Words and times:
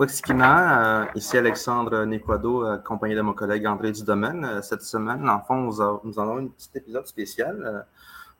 Quotidiennement, 0.00 1.08
ici 1.14 1.36
Alexandre 1.36 2.06
Nequado, 2.06 2.62
accompagné 2.62 3.14
de 3.14 3.20
mon 3.20 3.34
collègue 3.34 3.66
André 3.66 3.92
Dudomaine. 3.92 4.62
Cette 4.62 4.80
semaine, 4.80 5.28
en 5.28 5.42
fond, 5.42 5.56
nous, 6.04 6.18
avons 6.18 6.38
un 6.38 6.46
petit 6.46 6.70
épisode 6.74 7.06
spécial 7.06 7.84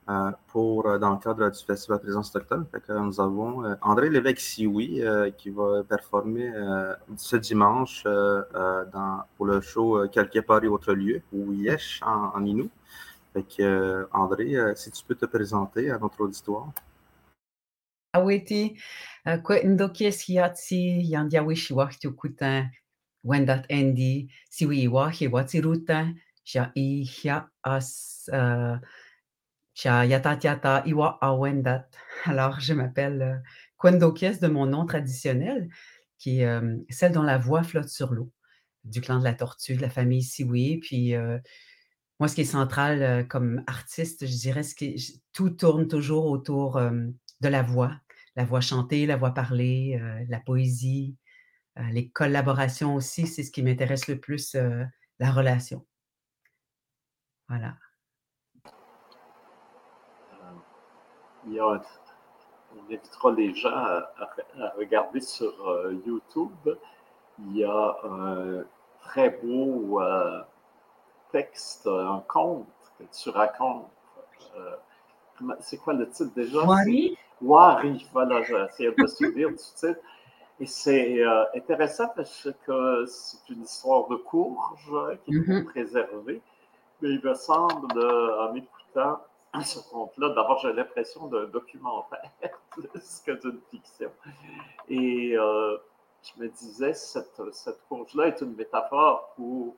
euh, 0.08 0.30
pour, 0.46 0.86
euh, 0.86 0.96
dans 0.98 1.10
le 1.10 1.18
cadre 1.18 1.50
du 1.50 1.62
Festival 1.62 2.00
Présence 2.00 2.34
autochtone. 2.34 2.64
nous 2.88 3.20
avons 3.20 3.62
euh, 3.66 3.74
André 3.82 4.08
Lévesque-Sioui 4.08 5.02
qui 5.36 5.50
va 5.50 5.82
performer 5.86 6.50
ce 7.16 7.36
dimanche 7.36 8.04
pour 9.36 9.44
le 9.44 9.60
show 9.60 10.08
Quelque 10.08 10.38
part 10.38 10.64
et 10.64 10.68
autre 10.68 10.94
lieu, 10.94 11.20
ou 11.30 11.52
Yesh 11.52 12.00
en, 12.02 12.32
en 12.36 12.42
Inou. 12.42 12.70
André, 14.14 14.56
si 14.76 14.90
tu 14.90 15.04
peux 15.04 15.14
te 15.14 15.26
présenter 15.26 15.90
à 15.90 15.98
notre 15.98 16.22
auditoire. 16.22 16.68
Aweti, 18.12 18.76
kwe 19.42 20.12
siatsi 20.12 21.12
yandiawishi 21.12 21.74
wachtukuta 21.74 22.70
wendat 23.24 23.64
endi 23.68 24.32
siwi 24.50 24.88
wahi 24.88 25.28
watsiruta 25.28 26.14
sha 26.44 26.72
ihya 26.74 27.48
as 27.62 28.28
Iwa 30.86 31.18
Awendat. 31.22 31.88
Alors, 32.24 32.60
je 32.60 32.74
m'appelle 32.74 33.22
euh, 33.22 33.36
Kwendokies 33.78 34.38
de 34.38 34.48
mon 34.48 34.66
nom 34.66 34.84
traditionnel, 34.84 35.68
qui 36.18 36.40
est 36.40 36.46
euh, 36.46 36.76
celle 36.90 37.12
dont 37.12 37.22
la 37.22 37.38
voix 37.38 37.62
flotte 37.62 37.88
sur 37.88 38.12
l'eau, 38.12 38.30
du 38.84 39.00
clan 39.00 39.18
de 39.18 39.24
la 39.24 39.32
tortue, 39.32 39.76
de 39.76 39.80
la 39.80 39.88
famille 39.90 40.22
Siwi. 40.22 40.78
Puis, 40.78 41.14
euh, 41.14 41.38
moi, 42.18 42.28
ce 42.28 42.34
qui 42.34 42.42
est 42.42 42.44
central 42.44 43.26
comme 43.28 43.62
artiste, 43.66 44.26
je 44.26 44.36
dirais 44.36 44.62
que 44.78 44.84
tout 45.32 45.48
tourne 45.48 45.88
toujours 45.88 46.26
autour 46.26 46.78
de 47.40 47.48
la 47.48 47.62
voix. 47.62 47.92
La 48.36 48.44
voix 48.44 48.60
chantée, 48.60 49.06
la 49.06 49.16
voix 49.16 49.32
parlée, 49.32 50.00
la 50.28 50.40
poésie, 50.40 51.16
les 51.90 52.08
collaborations 52.08 52.94
aussi, 52.94 53.26
c'est 53.26 53.42
ce 53.42 53.50
qui 53.50 53.62
m'intéresse 53.62 54.06
le 54.06 54.20
plus, 54.20 54.56
la 55.18 55.30
relation. 55.32 55.84
Voilà. 57.48 57.74
on 62.72 62.78
invitera 62.84 63.32
les 63.32 63.54
gens 63.54 63.70
à, 63.70 64.12
regarder 64.76 65.20
sur 65.20 65.68
euh, 65.68 65.94
YouTube. 66.06 66.76
Il 67.38 67.56
y 67.56 67.64
a 67.64 67.96
un 68.04 68.64
très 69.00 69.30
beau 69.30 70.00
euh, 70.00 70.42
texte, 71.32 71.86
un 71.86 72.22
conte 72.28 72.66
que 72.98 73.04
tu 73.04 73.30
racontes. 73.30 73.90
Euh, 74.56 74.76
c'est 75.60 75.78
quoi 75.78 75.94
le 75.94 76.08
titre 76.08 76.34
déjà? 76.34 76.64
Wari. 76.64 77.16
Wari, 77.42 78.06
voilà, 78.12 78.42
j'essaie 78.42 78.92
de 78.96 79.06
souvenir 79.06 79.50
du 79.50 79.56
titre. 79.56 80.00
Et 80.58 80.66
c'est 80.66 81.22
intéressant 81.54 82.08
parce 82.14 82.48
que 82.66 83.06
c'est 83.06 83.48
une 83.48 83.62
histoire 83.62 84.08
de 84.08 84.16
courge 84.16 84.92
hein, 84.92 85.16
qui 85.24 85.34
est 85.34 85.38
mm-hmm. 85.38 85.64
préservée. 85.64 86.42
Mais 87.00 87.08
il 87.10 87.20
me 87.24 87.34
semble, 87.34 87.98
en 87.98 88.54
écoutant, 88.54 89.20
ce 89.64 89.78
compte-là, 89.90 90.30
d'abord, 90.30 90.58
j'ai 90.58 90.72
l'impression 90.72 91.26
d'un 91.26 91.46
documentaire 91.46 92.30
plus 92.70 93.22
que 93.24 93.32
d'une 93.32 93.60
fiction. 93.70 94.10
Et 94.88 95.36
euh, 95.36 95.76
je 96.22 96.42
me 96.42 96.48
disais, 96.48 96.94
cette, 96.94 97.40
cette 97.52 97.80
courge-là 97.88 98.28
est 98.28 98.40
une 98.40 98.54
métaphore 98.54 99.32
pour 99.36 99.74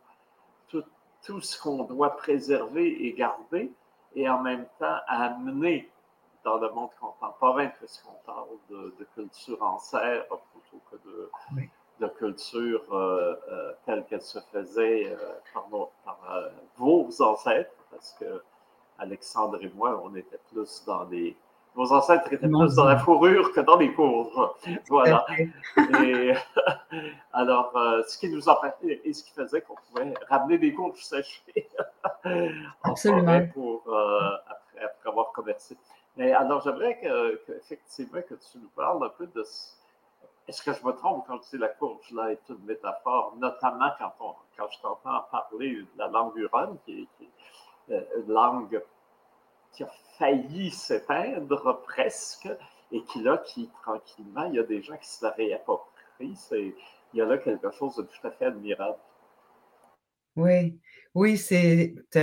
tout, 0.69 0.85
tout 1.25 1.41
ce 1.41 1.61
qu'on 1.61 1.85
doit 1.85 2.17
préserver 2.17 3.07
et 3.07 3.13
garder, 3.13 3.73
et 4.15 4.29
en 4.29 4.41
même 4.41 4.67
temps 4.79 4.97
amener 5.07 5.91
dans 6.45 6.59
le 6.59 6.71
monde 6.71 6.91
contemporain, 7.01 7.69
puisqu'on 7.79 8.17
parle 8.27 8.49
de, 8.71 8.95
de, 8.99 9.07
culture 9.15 9.63
ancêtre 9.63 10.41
plutôt 10.53 10.83
que 10.91 10.97
de, 11.09 11.31
de 12.01 12.09
culture 12.09 12.83
euh, 12.93 13.35
euh, 13.51 13.73
telle 13.87 14.05
qu'elle 14.07 14.23
se 14.23 14.39
faisait 14.53 15.17
par, 15.55 15.69
par 16.05 16.19
vos 16.77 17.09
ancêtres, 17.21 17.71
parce 17.91 18.17
que 18.19 18.43
Alexandre 19.03 19.59
et 19.63 19.71
moi, 19.75 20.01
on 20.05 20.15
était 20.15 20.39
plus 20.53 20.85
dans 20.87 21.05
des. 21.05 21.37
Nos 21.75 21.91
ancêtres 21.91 22.31
étaient 22.33 22.47
plus 22.47 22.75
dans 22.77 22.85
la 22.85 22.99
fourrure 22.99 23.51
que 23.53 23.61
dans 23.61 23.79
les 23.79 23.93
courges. 23.95 24.51
Voilà. 24.89 25.25
Et, 26.05 26.35
alors, 27.33 27.75
euh, 27.77 28.03
ce 28.07 28.19
qui 28.19 28.29
nous 28.29 28.47
empêchait 28.49 29.01
et 29.05 29.13
ce 29.13 29.25
qui 29.25 29.33
faisait 29.33 29.63
qu'on 29.63 29.75
pouvait 29.89 30.13
ramener 30.29 30.59
des 30.59 30.75
courges 30.75 31.03
séchées 31.03 31.69
Absolument. 32.85 33.47
pour, 33.55 33.83
euh, 33.89 34.31
après, 34.47 34.91
avoir 35.07 35.33
commercé. 35.33 35.77
Mais 36.17 36.33
alors, 36.33 36.63
j'aimerais 36.63 36.99
que, 37.01 37.41
effectivement 37.57 38.21
que 38.23 38.35
tu 38.35 38.59
nous 38.59 38.69
parles 38.71 39.05
un 39.05 39.09
peu 39.11 39.27
de. 39.27 39.43
Est-ce 40.49 40.63
que 40.63 40.73
je 40.73 40.85
me 40.85 40.93
trompe 40.93 41.25
quand 41.27 41.41
je 41.43 41.51
dis 41.51 41.59
la 41.59 41.69
courge 41.69 42.11
là 42.11 42.33
est 42.33 42.49
une 42.49 42.65
métaphore, 42.65 43.35
notamment 43.37 43.91
quand, 43.99 44.13
on, 44.21 44.35
quand 44.57 44.69
je 44.71 44.81
t'entends 44.81 45.23
parler 45.31 45.77
de 45.77 45.87
la 45.97 46.09
langue 46.09 46.37
huronne, 46.37 46.77
qui, 46.85 47.09
qui 47.17 47.29
euh, 47.91 48.03
une 48.17 48.33
langue 48.33 48.83
qui 49.73 49.85
a 49.85 49.91
failli 50.19 50.71
s'éteindre 50.71 51.83
presque 51.83 52.49
et 52.91 53.03
qui 53.05 53.23
là, 53.23 53.39
qui 53.39 53.71
tranquillement, 53.83 54.45
il 54.45 54.55
y 54.55 54.59
a 54.59 54.65
des 54.65 54.83
gens 54.83 54.97
qui 54.97 55.09
se 55.09 55.25
la 55.25 55.31
réapproprient. 55.31 56.39
Il 56.51 56.75
y 57.15 57.21
a 57.21 57.25
là 57.25 57.39
quelque 57.39 57.71
chose 57.71 57.97
de 57.97 58.03
tout 58.03 58.27
à 58.27 58.31
fait 58.31 58.47
admirable. 58.47 58.99
Oui, 60.37 60.79
oui, 61.15 61.37
c'est 61.37 61.95
tout 62.11 62.19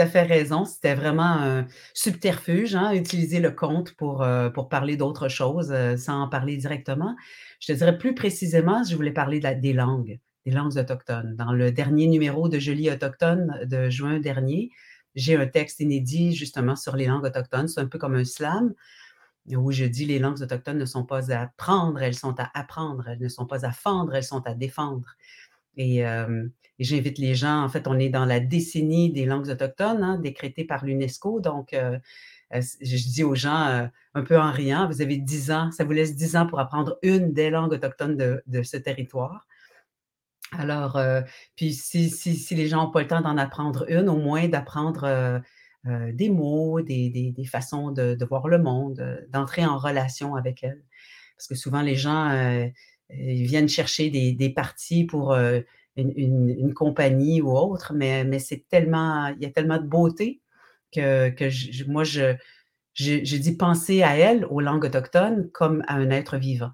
à 0.00 0.06
fait 0.06 0.22
raison. 0.22 0.64
C'était 0.66 0.94
vraiment 0.94 1.22
un 1.24 1.66
subterfuge, 1.94 2.74
hein, 2.74 2.92
utiliser 2.92 3.40
le 3.40 3.50
conte 3.50 3.92
pour, 3.94 4.22
euh, 4.22 4.50
pour 4.50 4.68
parler 4.68 4.96
d'autre 4.98 5.28
chose 5.28 5.70
euh, 5.72 5.96
sans 5.96 6.22
en 6.22 6.28
parler 6.28 6.56
directement. 6.58 7.16
Je 7.60 7.72
te 7.72 7.78
dirais 7.78 7.96
plus 7.96 8.14
précisément, 8.14 8.82
je 8.84 8.94
voulais 8.96 9.12
parler 9.12 9.40
des 9.40 9.72
langues, 9.72 10.18
des 10.44 10.52
langues 10.52 10.76
autochtones. 10.76 11.34
Dans 11.36 11.52
le 11.52 11.72
dernier 11.72 12.06
numéro 12.06 12.48
de 12.50 12.58
Jolie 12.58 12.90
Autochtone 12.90 13.60
de 13.64 13.88
juin 13.88 14.20
dernier, 14.20 14.70
j'ai 15.14 15.36
un 15.36 15.46
texte 15.46 15.80
inédit 15.80 16.34
justement 16.34 16.76
sur 16.76 16.96
les 16.96 17.06
langues 17.06 17.24
autochtones. 17.24 17.68
C'est 17.68 17.80
un 17.80 17.86
peu 17.86 17.98
comme 17.98 18.14
un 18.14 18.24
slam 18.24 18.74
où 19.52 19.72
je 19.72 19.84
dis 19.84 20.06
les 20.06 20.18
langues 20.18 20.40
autochtones 20.42 20.78
ne 20.78 20.84
sont 20.86 21.04
pas 21.04 21.32
à 21.32 21.48
prendre, 21.56 22.00
elles 22.02 22.14
sont 22.14 22.34
à 22.38 22.50
apprendre. 22.54 23.08
Elles 23.08 23.20
ne 23.20 23.28
sont 23.28 23.46
pas 23.46 23.66
à 23.66 23.72
fendre, 23.72 24.14
elles 24.14 24.24
sont 24.24 24.46
à 24.46 24.54
défendre. 24.54 25.16
Et, 25.76 26.04
j'invite 26.80 27.18
les 27.18 27.34
gens, 27.34 27.62
en 27.62 27.68
fait, 27.68 27.86
on 27.86 27.98
est 27.98 28.08
dans 28.08 28.24
la 28.24 28.40
décennie 28.40 29.12
des 29.12 29.26
langues 29.26 29.48
autochtones, 29.48 30.02
hein, 30.02 30.18
décrétée 30.18 30.64
par 30.64 30.84
l'UNESCO. 30.84 31.40
Donc, 31.40 31.74
je 32.52 33.10
dis 33.12 33.22
aux 33.22 33.34
gens, 33.34 33.88
un 34.14 34.22
peu 34.22 34.38
en 34.38 34.50
riant, 34.50 34.88
vous 34.88 35.00
avez 35.00 35.16
10 35.16 35.50
ans, 35.52 35.70
ça 35.70 35.84
vous 35.84 35.92
laisse 35.92 36.16
10 36.16 36.36
ans 36.36 36.46
pour 36.46 36.58
apprendre 36.58 36.98
une 37.02 37.32
des 37.32 37.50
langues 37.50 37.72
autochtones 37.72 38.16
de 38.16 38.62
ce 38.62 38.76
territoire. 38.76 39.46
Alors, 40.58 41.00
puis 41.56 41.72
si, 41.72 42.54
les 42.54 42.68
gens 42.68 42.84
n'ont 42.84 42.90
pas 42.90 43.02
le 43.02 43.08
temps 43.08 43.20
d'en 43.20 43.36
apprendre 43.36 43.86
une, 43.88 44.08
au 44.08 44.16
moins 44.16 44.48
d'apprendre 44.48 45.42
des 45.84 46.30
mots, 46.30 46.80
des, 46.80 47.34
façons 47.50 47.90
de, 47.90 48.24
voir 48.24 48.48
le 48.48 48.58
monde, 48.58 49.26
d'entrer 49.30 49.64
en 49.66 49.78
relation 49.78 50.34
avec 50.34 50.62
elles. 50.62 50.82
Parce 51.36 51.48
que 51.48 51.54
souvent, 51.54 51.82
les 51.82 51.96
gens 51.96 52.30
ils 53.10 53.46
viennent 53.46 53.68
chercher 53.68 54.10
des, 54.10 54.50
parties 54.50 55.04
pour 55.04 55.34
une, 55.96 56.74
compagnie 56.74 57.40
ou 57.40 57.50
autre, 57.56 57.92
mais, 57.94 58.24
mais 58.24 58.38
c'est 58.38 58.66
tellement, 58.68 59.28
il 59.28 59.42
y 59.42 59.46
a 59.46 59.50
tellement 59.50 59.78
de 59.78 59.86
beauté 59.86 60.40
que, 60.92 61.30
que 61.30 61.90
moi, 61.90 62.04
je, 62.04 62.34
je, 62.94 63.36
dis 63.36 63.56
penser 63.56 64.02
à 64.02 64.16
elles, 64.16 64.46
aux 64.46 64.60
langues 64.60 64.84
autochtones, 64.84 65.50
comme 65.52 65.82
à 65.86 65.94
un 65.94 66.10
être 66.10 66.36
vivant. 66.36 66.72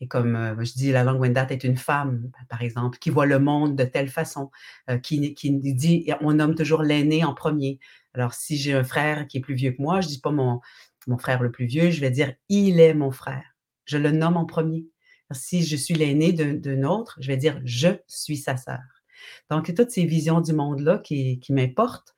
Et 0.00 0.06
comme 0.06 0.36
euh, 0.36 0.64
je 0.64 0.72
dis, 0.74 0.92
la 0.92 1.02
langue 1.02 1.20
Wendat 1.20 1.48
est 1.50 1.64
une 1.64 1.76
femme, 1.76 2.30
par 2.48 2.62
exemple, 2.62 2.98
qui 2.98 3.10
voit 3.10 3.26
le 3.26 3.40
monde 3.40 3.74
de 3.74 3.84
telle 3.84 4.08
façon, 4.08 4.50
euh, 4.90 4.98
qui, 4.98 5.34
qui 5.34 5.50
dit, 5.50 6.08
on 6.20 6.34
nomme 6.34 6.54
toujours 6.54 6.82
l'aîné 6.82 7.24
en 7.24 7.34
premier. 7.34 7.80
Alors, 8.14 8.34
si 8.34 8.56
j'ai 8.56 8.74
un 8.74 8.84
frère 8.84 9.26
qui 9.26 9.38
est 9.38 9.40
plus 9.40 9.54
vieux 9.54 9.72
que 9.72 9.82
moi, 9.82 10.00
je 10.00 10.06
ne 10.06 10.12
dis 10.12 10.20
pas 10.20 10.30
mon, 10.30 10.60
mon 11.08 11.18
frère 11.18 11.42
le 11.42 11.50
plus 11.50 11.66
vieux, 11.66 11.90
je 11.90 12.00
vais 12.00 12.10
dire, 12.10 12.32
il 12.48 12.78
est 12.78 12.94
mon 12.94 13.10
frère. 13.10 13.56
Je 13.86 13.98
le 13.98 14.12
nomme 14.12 14.36
en 14.36 14.44
premier. 14.44 14.86
Si 15.32 15.64
je 15.64 15.76
suis 15.76 15.94
l'aîné 15.94 16.32
d'un 16.32 16.82
autre, 16.84 17.18
je 17.20 17.28
vais 17.28 17.36
dire, 17.36 17.60
je 17.64 17.88
suis 18.06 18.36
sa 18.36 18.56
sœur. 18.56 18.80
Donc, 19.50 19.72
toutes 19.74 19.90
ces 19.90 20.04
visions 20.04 20.40
du 20.40 20.52
monde-là 20.52 20.98
qui, 20.98 21.38
qui 21.40 21.52
m'importent. 21.52 22.14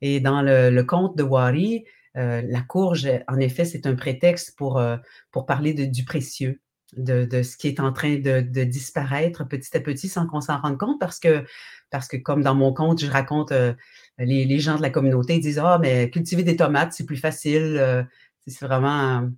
Et 0.00 0.20
dans 0.20 0.42
le, 0.42 0.82
conte 0.82 1.16
de 1.16 1.22
Wari, 1.22 1.84
euh, 2.16 2.42
la 2.46 2.62
courge, 2.62 3.08
en 3.28 3.38
effet, 3.38 3.64
c'est 3.64 3.86
un 3.86 3.94
prétexte 3.94 4.56
pour, 4.56 4.82
pour 5.30 5.46
parler 5.46 5.74
du 5.74 6.04
précieux, 6.04 6.60
de, 6.96 7.42
ce 7.42 7.56
qui 7.56 7.68
est 7.68 7.80
en 7.80 7.92
train 7.92 8.16
de, 8.16 8.64
disparaître 8.64 9.46
petit 9.46 9.76
à 9.76 9.80
petit 9.80 10.08
sans 10.08 10.26
qu'on 10.26 10.40
s'en 10.40 10.60
rende 10.60 10.78
compte 10.78 11.00
parce 11.00 11.18
que, 11.18 12.16
comme 12.22 12.42
dans 12.42 12.54
mon 12.54 12.72
conte, 12.72 13.00
je 13.00 13.10
raconte, 13.10 13.52
euh, 13.52 13.74
les, 14.18 14.58
gens 14.58 14.76
de 14.76 14.82
la 14.82 14.90
communauté 14.90 15.38
disent 15.38 15.58
Ah, 15.58 15.78
mais 15.80 16.10
cultiver 16.10 16.42
des 16.42 16.56
tomates, 16.56 16.92
c'est 16.92 17.06
plus 17.06 17.16
facile. 17.16 17.76
Euh, 17.78 18.02
c'est 18.46 18.66
vraiment 18.66 19.28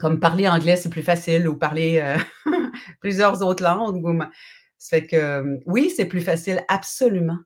comme 0.00 0.20
parler 0.20 0.48
anglais, 0.48 0.76
c'est 0.76 0.88
plus 0.88 1.02
facile 1.02 1.48
ou 1.48 1.56
parler 1.56 2.00
euh, 2.00 2.16
plusieurs 3.00 3.42
autres 3.42 3.62
langues. 3.62 4.02
Ça 4.78 4.98
fait 4.98 5.06
que 5.06 5.60
oui, 5.66 5.92
c'est 5.94 6.06
plus 6.06 6.20
facile, 6.20 6.64
absolument. 6.68 7.38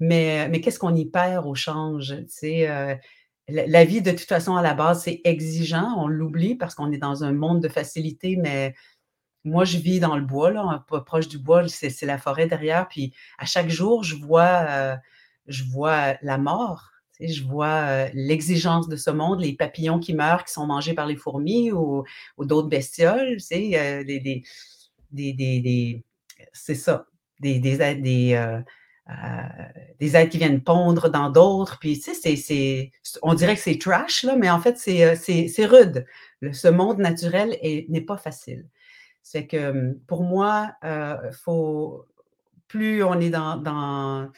Mais, 0.00 0.48
mais 0.48 0.60
qu'est-ce 0.60 0.78
qu'on 0.78 0.94
y 0.94 1.06
perd 1.06 1.46
au 1.46 1.54
change? 1.54 2.14
la 3.48 3.84
vie, 3.84 4.00
de 4.00 4.10
toute 4.10 4.20
façon, 4.28 4.56
à 4.56 4.62
la 4.62 4.74
base, 4.74 5.02
c'est 5.02 5.20
exigeant. 5.24 5.94
On 5.98 6.08
l'oublie 6.08 6.54
parce 6.54 6.74
qu'on 6.74 6.92
est 6.92 6.98
dans 6.98 7.24
un 7.24 7.32
monde 7.32 7.60
de 7.60 7.68
facilité, 7.68 8.36
mais 8.36 8.74
moi, 9.44 9.64
je 9.64 9.76
vis 9.76 10.00
dans 10.00 10.16
le 10.16 10.24
bois, 10.24 10.50
là, 10.50 10.84
proche 11.04 11.28
du 11.28 11.38
bois, 11.38 11.68
c'est 11.68 12.06
la 12.06 12.18
forêt 12.18 12.46
derrière. 12.46 12.88
Puis 12.88 13.14
à 13.38 13.44
chaque 13.44 13.68
jour, 13.68 14.02
je 14.02 14.16
vois, 14.16 14.66
euh, 14.68 14.96
je 15.46 15.64
vois 15.64 16.16
la 16.22 16.38
mort. 16.38 16.93
Je 17.28 17.44
vois 17.44 18.06
l'exigence 18.14 18.88
de 18.88 18.96
ce 18.96 19.10
monde, 19.10 19.40
les 19.40 19.54
papillons 19.54 19.98
qui 19.98 20.14
meurent, 20.14 20.44
qui 20.44 20.52
sont 20.52 20.66
mangés 20.66 20.94
par 20.94 21.06
les 21.06 21.16
fourmis 21.16 21.72
ou, 21.72 22.04
d'autres 22.38 22.68
bestioles. 22.68 23.38
des, 23.50 24.42
des, 25.12 26.04
c'est 26.52 26.74
ça, 26.74 27.06
des, 27.40 27.58
des, 27.58 27.74
des 30.00 30.16
êtres 30.16 30.30
qui 30.30 30.38
viennent 30.38 30.62
pondre 30.62 31.10
dans 31.10 31.30
d'autres. 31.30 31.78
Puis, 31.78 31.96
c'est, 31.96 32.90
on 33.22 33.34
dirait 33.34 33.54
que 33.54 33.60
c'est 33.60 33.78
trash, 33.78 34.22
là, 34.22 34.36
mais 34.36 34.50
en 34.50 34.60
fait, 34.60 34.78
c'est, 34.78 35.16
c'est, 35.16 35.66
rude. 35.66 36.06
ce 36.52 36.68
monde 36.68 36.98
naturel 36.98 37.56
n'est 37.62 38.00
pas 38.00 38.16
facile. 38.16 38.66
C'est 39.22 39.46
que 39.46 39.70
hum, 39.70 39.98
pour 40.06 40.22
moi, 40.22 40.72
euh, 40.84 41.16
faut, 41.32 42.06
plus 42.68 43.02
on 43.02 43.18
est 43.20 43.30
dans, 43.30 44.30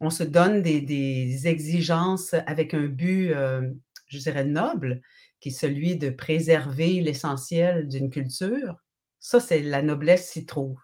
on 0.00 0.10
se 0.10 0.22
donne 0.22 0.62
des, 0.62 1.46
exigences 1.46 2.34
avec 2.46 2.74
un 2.74 2.86
but, 2.86 3.30
euh, 3.32 3.70
je 4.08 4.18
dirais, 4.18 4.44
noble, 4.44 5.00
qui 5.40 5.48
est 5.48 5.52
celui 5.52 5.96
de 5.96 6.10
préserver 6.10 7.00
l'essentiel 7.00 7.88
d'une 7.88 8.10
culture. 8.10 8.76
Ça, 9.20 9.40
c'est 9.40 9.60
la 9.62 9.82
noblesse 9.82 10.30
s'y 10.30 10.46
trouve. 10.46 10.78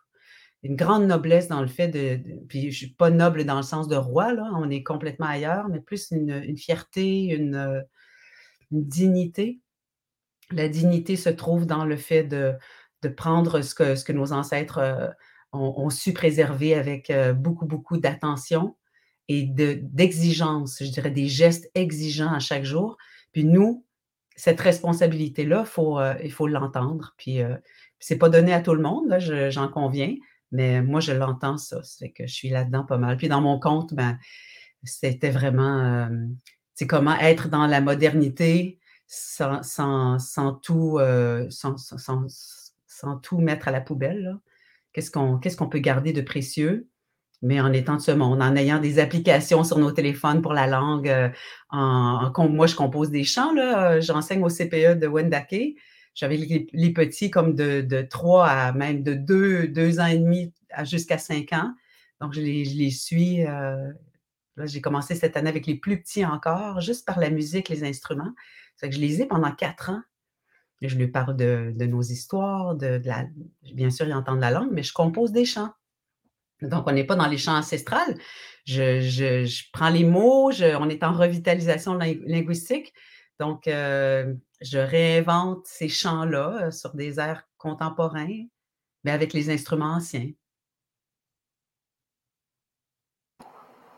Une 0.63 0.77
grande 0.77 1.07
noblesse 1.07 1.49
dans 1.49 1.61
le 1.61 1.69
fait 1.69 1.89
de, 1.89 2.21
puis 2.49 2.63
je 2.63 2.67
ne 2.67 2.73
suis 2.73 2.95
pas 2.95 3.11
noble 3.11 3.45
dans 3.45 3.57
le 3.57 3.63
sens 3.63 3.89
de 3.89 3.97
roi, 3.97 4.33
là, 4.33 4.49
on 4.55 4.71
est 4.71 4.83
complètement 4.83 5.27
ailleurs, 5.27 5.69
mais 5.69 5.81
plus 5.81 6.11
une, 6.13 6.57
fierté, 6.57 7.25
une, 7.25 7.85
une 8.71 8.85
dignité. 8.85 9.61
La 10.53 10.69
dignité 10.69 11.17
se 11.17 11.31
trouve 11.31 11.67
dans 11.67 11.85
le 11.85 11.97
fait 11.97 12.25
de, 12.25 12.55
de 13.03 13.09
prendre 13.09 13.61
ce 13.61 13.75
que, 13.75 13.97
ce 13.97 14.05
que 14.05 14.13
nos 14.13 14.33
ancêtres 14.33 14.79
euh, 14.79 15.09
ont, 15.53 15.91
su 15.91 16.13
préserver 16.13 16.75
avec 16.75 17.11
euh, 17.11 17.33
beaucoup, 17.33 17.67
beaucoup 17.67 17.99
d'attention 17.99 18.77
et 19.29 19.45
d'exigence, 19.45 20.79
je 20.81 20.91
dirais 20.91 21.11
des 21.11 21.29
gestes 21.29 21.71
exigeants 21.75 22.33
à 22.33 22.39
chaque 22.39 22.65
jour. 22.65 22.97
Puis 23.33 23.45
nous, 23.45 23.85
cette 24.37 24.61
responsabilité-là, 24.61 25.65
faut, 25.65 25.99
euh, 25.99 26.15
il 26.23 26.33
faut 26.33 26.47
l'entendre. 26.47 27.15
Puis 27.17 27.39
c'est 27.99 28.19
pas 28.19 28.29
donné 28.29 28.53
à 28.53 28.61
tout 28.61 28.75
le 28.75 28.83
monde, 28.83 29.17
j'en 29.51 29.69
conviens, 29.69 30.15
mais 30.51 30.83
moi, 30.83 31.01
je 31.01 31.13
l'entends, 31.13 31.57
ça. 31.57 31.83
C'est 31.83 32.11
que 32.11 32.27
je 32.27 32.35
suis 32.35 32.51
là-dedans 32.51 32.85
pas 32.85 32.99
mal. 32.99 33.17
Puis 33.17 33.29
dans 33.29 33.41
mon 33.41 33.59
compte, 33.59 33.95
ben, 33.95 34.19
c'était 34.83 35.31
vraiment, 35.31 36.09
c'est 36.75 36.87
comment 36.87 37.17
être 37.19 37.49
dans 37.49 37.67
la 37.67 37.81
modernité 37.81 38.81
sans, 39.07 39.63
sans, 39.63 40.19
sans 40.19 40.55
tout, 40.55 40.99
sans, 41.51 41.77
sans, 41.77 42.27
sans 43.03 43.17
tout 43.17 43.39
mettre 43.39 43.69
à 43.69 43.71
la 43.71 43.81
poubelle. 43.81 44.39
Qu'est-ce 44.93 45.11
qu'on 45.11 45.39
qu'est-ce 45.39 45.57
qu'on 45.57 45.69
peut 45.69 45.79
garder 45.79 46.13
de 46.13 46.21
précieux, 46.21 46.89
mais 47.43 47.61
en 47.61 47.73
étant 47.73 47.97
de 47.97 48.01
ce 48.01 48.13
monde, 48.13 48.41
en 48.41 48.55
ayant 48.55 48.79
des 48.79 49.01
applications 49.01 49.65
sur 49.65 49.79
nos 49.79 49.91
téléphones 49.91 50.43
pour 50.43 50.53
la 50.53 50.67
langue. 50.69 51.09
Euh, 51.09 51.29
en, 51.71 52.33
moi, 52.49 52.67
je 52.67 52.77
compose 52.77 53.11
des 53.11 53.25
chants. 53.25 53.57
Euh, 53.57 54.01
j'enseigne 54.01 54.43
au 54.45 54.49
CPE 54.49 54.99
de 54.99 55.09
Wendake. 55.09 55.77
J'avais 56.15 56.37
les, 56.37 56.93
petits 56.93 57.31
comme 57.31 57.55
de, 57.55 57.81
de 57.81 58.03
3 58.03 58.47
à 58.47 58.73
même 58.73 59.03
de 59.03 59.15
2, 59.15 59.69
2 59.69 60.01
ans 60.01 60.07
et 60.07 60.19
demi 60.19 60.53
jusqu'à 60.85 61.19
5 61.19 61.53
ans. 61.53 61.75
Donc, 62.21 62.33
je 62.33 62.41
les, 62.41 62.65
je 62.65 62.77
les 62.77 62.91
suis. 62.91 63.45
Euh, 63.45 63.91
j'ai 64.65 64.81
commencé 64.81 65.15
cette 65.15 65.37
année 65.37 65.49
avec 65.49 65.67
les 65.67 65.75
plus 65.75 66.01
petits 66.01 66.25
encore, 66.25 66.81
juste 66.81 67.07
par 67.07 67.19
la 67.19 67.31
musique, 67.31 67.69
les 67.69 67.83
instruments. 67.83 68.33
que 68.81 68.91
je 68.91 69.01
les 69.01 69.23
ai 69.23 69.27
pendant 69.27 69.51
4 69.51 69.91
ans. 69.91 70.03
Je 70.81 70.97
lui 70.97 71.09
parle 71.09 71.37
de, 71.37 71.73
nos 71.87 72.03
histoires, 72.03 72.75
de, 72.75 73.01
la, 73.05 73.27
bien 73.73 73.91
sûr, 73.91 74.07
il 74.07 74.15
entend 74.15 74.35
la 74.35 74.51
langue, 74.51 74.71
mais 74.73 74.83
je 74.83 74.93
compose 74.93 75.31
des 75.31 75.45
chants. 75.45 75.71
Donc, 76.63 76.85
on 76.87 76.93
n'est 76.93 77.05
pas 77.05 77.17
dans 77.17 77.27
les 77.27 77.39
chants 77.39 77.57
ancestrales. 77.57 78.17
Je, 78.65 79.71
prends 79.73 79.91
les 79.91 80.05
mots, 80.05 80.51
on 80.51 80.89
est 80.89 81.03
en 81.03 81.13
revitalisation 81.13 81.95
linguistique. 81.95 82.93
Donc, 83.39 83.67
euh, 83.67 84.35
je 84.61 84.79
réinvente 84.79 85.67
ces 85.67 85.89
chants-là 85.89 86.67
euh, 86.67 86.71
sur 86.71 86.95
des 86.95 87.19
airs 87.19 87.43
contemporains, 87.59 88.45
mais 89.05 89.11
avec 89.11 89.33
les 89.33 89.51
instruments 89.51 89.95
anciens. 89.95 90.31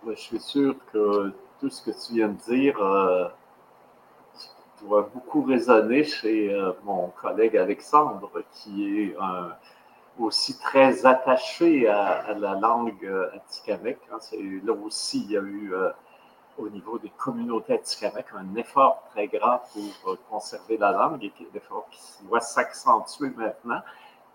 je 0.06 0.14
suis 0.14 0.40
sûr 0.40 0.76
que 0.92 1.32
tout 1.60 1.70
ce 1.70 1.82
que 1.82 1.90
tu 1.90 2.14
viens 2.14 2.28
de 2.28 2.54
dire 2.54 2.78
euh, 2.80 3.28
doit 4.82 5.10
beaucoup 5.14 5.42
résonner 5.42 6.04
chez 6.04 6.52
euh, 6.52 6.72
mon 6.84 7.08
collègue 7.08 7.56
Alexandre, 7.56 8.30
qui 8.52 9.00
est 9.00 9.16
aussi 10.18 10.58
très 10.58 11.06
attaché 11.06 11.88
à, 11.88 12.34
la 12.34 12.54
langue 12.54 13.04
euh, 13.04 13.30
atikamekw. 13.34 13.98
Hein. 14.12 14.18
Là 14.64 14.72
aussi, 14.72 15.24
il 15.24 15.32
y 15.32 15.36
a 15.36 15.40
eu 15.40 15.74
euh, 15.74 15.90
au 16.58 16.68
niveau 16.68 16.98
des 16.98 17.10
communautés 17.10 17.74
atikamekw 17.74 18.36
un 18.36 18.54
effort 18.56 19.04
très 19.10 19.26
grand 19.26 19.60
pour 20.02 20.16
conserver 20.30 20.76
la 20.76 20.92
langue 20.92 21.24
et 21.24 21.32
un 21.40 21.56
effort 21.56 21.86
qui 21.90 22.24
doit 22.26 22.40
s'accentuer 22.40 23.30
maintenant 23.30 23.80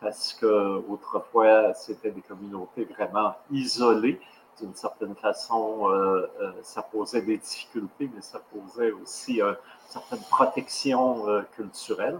parce 0.01 0.33
que 0.33 0.83
autrefois 0.89 1.73
c'était 1.73 2.11
des 2.11 2.21
communautés 2.21 2.85
vraiment 2.85 3.35
isolées 3.51 4.19
d'une 4.59 4.75
certaine 4.75 5.15
façon, 5.15 5.89
euh, 5.89 6.27
euh, 6.41 6.51
ça 6.63 6.81
posait 6.81 7.21
des 7.21 7.37
difficultés, 7.37 8.09
mais 8.13 8.21
ça 8.21 8.39
posait 8.51 8.91
aussi 8.91 9.41
une 9.41 9.55
certaine 9.87 10.21
protection 10.29 11.27
euh, 11.27 11.41
culturelle. 11.55 12.19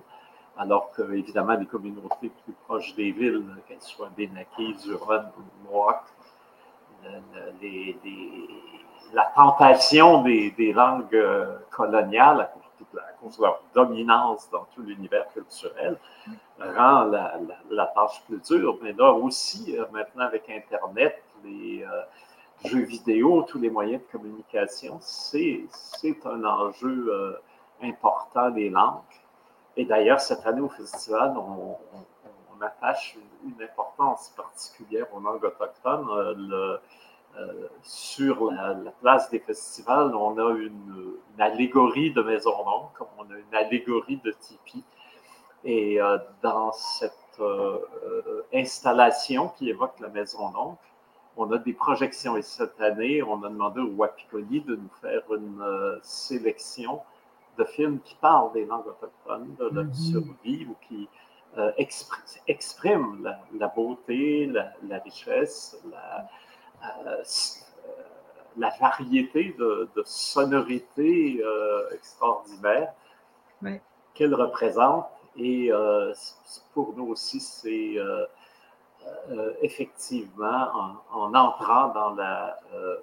Alors 0.60 0.92
que, 0.92 1.02
évidemment, 1.14 1.56
les 1.56 1.66
communautés 1.66 2.30
plus 2.44 2.54
proches 2.66 2.94
des 2.96 3.12
villes, 3.12 3.46
qu'elles 3.68 3.82
soient 3.82 4.10
Benaki, 4.16 4.76
Duron 4.84 5.24
ou 5.38 5.72
Mohawk, 5.72 6.04
la 9.14 9.32
tentation 9.34 10.22
des, 10.22 10.74
langues 10.76 11.26
coloniales, 11.72 12.42
à 12.42 13.14
cause, 13.22 13.38
de 13.38 13.42
leur 13.42 13.62
dominance 13.74 14.50
dans 14.52 14.68
tout 14.76 14.82
l'univers 14.82 15.28
culturel, 15.30 15.98
rend 16.60 17.06
la, 17.06 17.86
tâche 17.96 18.22
plus 18.28 18.42
dure. 18.42 18.78
Mais 18.82 18.92
là 18.92 19.14
aussi, 19.14 19.78
maintenant 19.92 20.26
avec 20.26 20.50
Internet, 20.50 21.24
les, 21.46 21.86
jeux 22.66 22.82
vidéo, 22.82 23.44
tous 23.48 23.60
les 23.60 23.70
moyens 23.70 24.02
de 24.02 24.12
communication, 24.12 24.98
c'est 25.02 25.68
un 26.26 26.44
enjeu 26.44 27.08
euh, 27.10 27.34
important 27.82 28.50
des 28.50 28.70
langues. 28.70 29.02
Et 29.80 29.86
d'ailleurs, 29.86 30.20
cette 30.20 30.46
année 30.46 30.60
au 30.60 30.68
festival, 30.70 31.38
on, 31.38 31.78
attache 32.62 33.18
une, 33.46 33.64
importance 33.64 34.34
particulière 34.36 35.06
aux 35.14 35.22
langues 35.22 35.46
autochtones. 35.46 36.10
Euh, 36.10 36.78
euh, 37.38 37.68
sur 37.84 38.52
la, 38.52 38.76
place 39.00 39.30
des 39.30 39.40
festivals, 39.40 40.14
on 40.14 40.38
a 40.38 40.52
une, 40.58 41.14
allégorie 41.38 42.12
de 42.12 42.22
Maison 42.22 42.58
Longue, 42.66 42.90
comme 42.98 43.08
on 43.18 43.32
a 43.32 43.38
une 43.38 43.56
allégorie 43.56 44.18
de 44.18 44.32
Tipi. 44.32 44.84
Et 45.64 46.00
dans 46.42 46.74
cette 46.74 47.42
installation 48.54 49.48
qui 49.48 49.70
évoque 49.70 49.98
la 50.02 50.10
Maison 50.10 50.52
Longue, 50.52 50.76
on 51.40 51.50
a 51.54 51.58
des 51.58 51.74
projections 51.74 52.36
et 52.36 52.42
cette 52.42 52.82
année, 52.82 53.24
on 53.24 53.42
a 53.44 53.50
demandé 53.50 53.80
au 53.80 53.92
Wapikoni 53.96 54.60
de 54.60 54.76
nous 54.76 54.90
faire 55.02 55.22
une 55.34 55.62
euh, 55.62 55.98
sélection 56.04 57.00
de 57.60 57.66
films 57.66 58.00
qui 58.00 58.16
parlent 58.16 58.52
des 58.54 58.66
langues 58.66 58.88
autochtones, 58.88 59.56
de 59.60 59.66
leur 59.66 59.86
mhm. 59.86 59.94
survie 59.94 60.66
ou 60.70 60.76
qui 60.88 61.08
euh, 61.58 61.72
expriment 62.48 63.36
la, 63.54 63.68
beauté, 63.68 64.48
la, 64.48 65.00
richesse, 65.00 65.80
euh, 66.84 67.24
la, 68.58 68.72
variété 68.80 69.56
de, 69.60 69.90
sonorités 70.06 71.44
extraordinaires 71.94 72.94
qu'elles 74.14 74.36
représentent. 74.36 75.10
Et 75.38 75.72
pour 76.74 76.94
nous 76.96 77.08
aussi, 77.08 77.40
c'est 77.40 77.98
euh, 79.32 79.54
effectivement, 79.62 81.00
en, 81.12 81.34
entrant 81.34 81.90
dans 81.90 82.16
la 82.16 82.60
euh, 82.74 82.98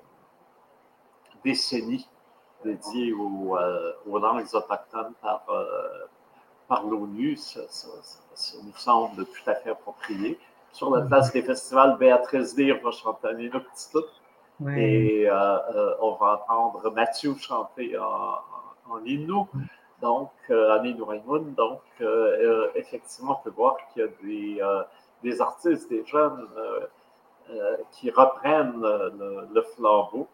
décennie 2.74 3.10
dédiée 3.10 3.12
euh, 3.12 3.92
aux, 4.06 4.18
langues 4.18 4.46
autochtones 4.52 5.12
par, 5.22 5.44
par 6.68 6.86
l'ONU, 6.86 7.36
ça, 7.36 7.60
nous 8.64 8.76
semble 8.76 9.24
tout 9.24 9.50
à 9.50 9.54
fait 9.54 9.70
approprié. 9.70 10.38
Sur 10.72 10.94
la 10.94 11.02
place 11.02 11.32
des 11.32 11.42
festivals, 11.42 11.96
Béatrice 11.98 12.54
Dire 12.54 12.78
va 12.82 12.90
chanter 12.90 13.28
Anino 13.28 13.60
Petit 13.60 13.98
Et 14.76 15.28
on 16.00 16.12
va 16.20 16.44
entendre 16.48 16.90
Mathieu 16.90 17.34
chanter 17.38 17.96
en, 17.98 18.92
en 18.92 19.04
Innu. 19.04 19.44
Donc, 20.02 20.30
en 20.50 20.84
Inuit. 20.84 21.54
Donc, 21.56 21.80
effectivement, 22.74 23.40
on 23.40 23.44
peut 23.44 23.54
voir 23.56 23.76
qu'il 23.92 24.02
y 24.02 24.04
a 24.04 24.08
des 24.22 24.84
des 25.22 25.40
artistes, 25.40 25.88
des 25.90 26.04
jeunes 26.04 26.46
euh, 26.56 26.86
euh, 27.50 27.76
qui 27.92 28.10
reprennent 28.10 28.80
le, 28.80 29.62
flambeau 29.74 30.28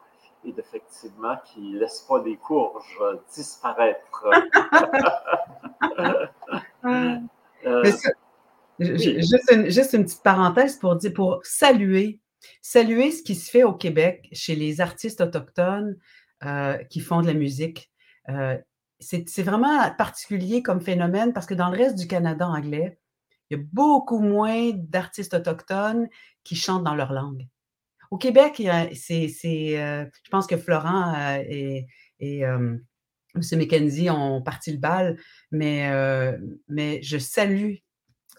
et 0.44 0.54
effectivement 0.56 1.36
qui 1.44 1.60
ne 1.60 1.78
laissent 1.78 2.04
pas 2.08 2.22
les 2.22 2.36
courges 2.36 3.00
disparaître. 3.34 4.30
Euh, 7.64 7.84
Juste, 8.78 9.50
une, 9.52 9.70
juste, 9.70 9.92
une, 9.92 10.04
petite 10.04 10.22
parenthèse 10.22 10.76
pour, 10.76 10.96
dire, 10.96 11.12
pour 11.12 11.40
saluer, 11.44 12.20
saluer 12.60 13.12
ce 13.12 13.22
qui 13.22 13.34
se 13.34 13.50
fait 13.50 13.62
au 13.62 13.72
Québec 13.72 14.28
chez 14.32 14.56
les 14.56 14.80
artistes 14.80 15.20
autochtones 15.20 15.96
euh, 16.44 16.78
qui 16.84 17.00
font 17.00 17.20
de 17.20 17.26
la 17.26 17.34
musique. 17.34 17.90
Euh, 18.28 18.58
c'est 18.98 19.42
vraiment 19.42 19.90
particulier 19.96 20.62
comme 20.62 20.80
phénomène 20.80 21.32
parce 21.32 21.46
que 21.46 21.54
dans 21.54 21.70
le 21.70 21.76
reste 21.76 21.98
du 21.98 22.06
Canada 22.06 22.46
anglais, 22.46 22.98
il 23.50 23.58
y 23.58 23.60
a 23.60 23.64
beaucoup 23.72 24.20
moins 24.20 24.70
d'artistes 24.74 25.34
autochtones 25.34 26.08
qui 26.44 26.54
chantent 26.54 26.84
dans 26.84 26.94
leur 26.94 27.12
langue. 27.12 27.46
Au 28.12 28.18
Québec, 28.18 28.62
c'est, 28.92 29.26
euh, 29.80 30.04
je 30.22 30.30
pense 30.30 30.46
que 30.46 30.58
Florent 30.58 31.14
et, 31.48 31.86
et 32.20 32.40
M. 32.40 32.78
McKenzie 33.34 34.10
ont 34.10 34.42
parti 34.42 34.70
le 34.70 34.76
bal, 34.76 35.18
mais, 35.50 35.90
mais 36.68 37.02
je 37.02 37.16
salue 37.16 37.76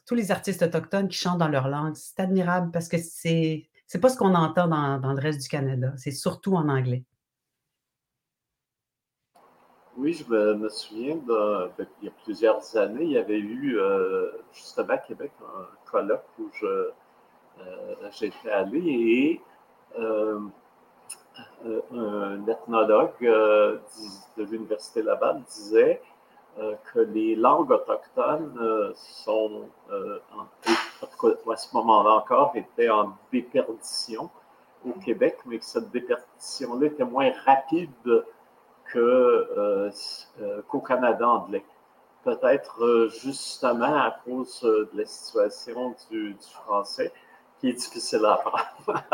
tous 0.06 0.14
les 0.14 0.30
artistes 0.30 0.62
autochtones 0.62 1.08
qui 1.08 1.18
chantent 1.18 1.40
dans 1.40 1.48
leur 1.48 1.70
langue. 1.70 1.96
C'est 1.96 2.20
admirable 2.20 2.70
parce 2.72 2.88
que 2.88 2.98
c'est 3.00 3.68
n'est 3.92 4.00
pas 4.00 4.10
ce 4.10 4.18
qu'on 4.18 4.36
entend 4.36 4.68
dans, 4.68 5.14
le 5.14 5.20
reste 5.20 5.42
du 5.42 5.48
Canada. 5.48 5.92
C'est 5.98 6.12
surtout 6.12 6.54
en 6.54 6.70
anglais. 6.70 7.04
Oui, 9.98 10.14
je 10.14 10.24
me, 10.28 10.70
souviens, 10.70 11.20
il 11.28 12.06
y 12.06 12.08
a 12.08 12.12
plusieurs 12.24 12.78
années, 12.78 13.06
il 13.06 13.12
y 13.12 13.18
avait 13.18 13.40
eu 13.40 13.80
euh, 13.80 14.32
justement 14.52 14.94
à 14.94 14.98
Québec 15.00 15.32
un 15.42 15.68
colloque 15.90 16.26
où 16.38 16.52
euh, 16.64 16.92
j'étais 18.12 18.52
allé 18.52 18.80
et 18.80 19.42
euh, 19.42 19.53
un 19.98 20.52
ethnologue 22.48 23.22
de 23.22 23.80
l'Université 24.38 25.02
Laval 25.02 25.42
disait 25.50 26.02
euh, 26.60 26.76
que 26.94 27.00
les 27.00 27.36
langues 27.36 27.72
autochtones 27.72 28.56
euh, 28.62 28.94
sont, 28.96 29.68
euh, 29.92 30.20
à 31.52 31.56
ce 31.56 31.76
moment-là 31.76 32.12
encore, 32.12 32.52
étaient 32.54 32.92
en 32.92 33.18
déperdition 33.32 34.30
au 34.86 34.92
Québec, 35.00 35.40
mais 35.48 35.58
que 35.58 35.66
cette 35.66 35.90
déperdition-là 35.90 36.86
était 36.88 37.06
moins 37.06 37.32
rapide 37.44 37.90
qu'au 38.92 40.80
Canada 40.82 41.28
anglais. 41.28 41.66
Peut-être 42.24 43.10
justement 43.24 43.96
à 43.96 44.16
cause 44.24 44.62
de 44.62 44.90
la 44.94 45.08
situation 45.08 45.96
du, 46.12 46.36
français, 46.66 47.12
qui 47.64 47.70
est 47.70 47.74
difficile 47.74 48.26
à 48.26 48.34
apprendre. 48.34 49.06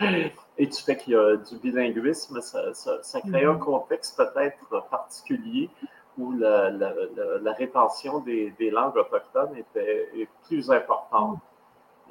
Et 0.58 0.66
du 0.66 0.76
fait 0.76 0.96
qu'il 0.96 1.12
y 1.12 1.16
a 1.16 1.36
du 1.36 1.56
bilinguisme, 1.58 2.40
ça, 2.40 2.74
ça 2.74 3.20
crée 3.20 3.44
un 3.44 3.54
mm-hmm. 3.54 3.58
contexte 3.60 4.16
peut-être 4.16 4.88
particulier 4.90 5.70
où 6.18 6.32
la, 6.32 6.70
la, 6.70 7.52
rétention 7.52 8.18
des, 8.18 8.70
langues 8.72 8.96
autochtones 8.96 9.56
était 9.56 10.10
est 10.16 10.28
plus 10.48 10.68
importante. 10.72 11.38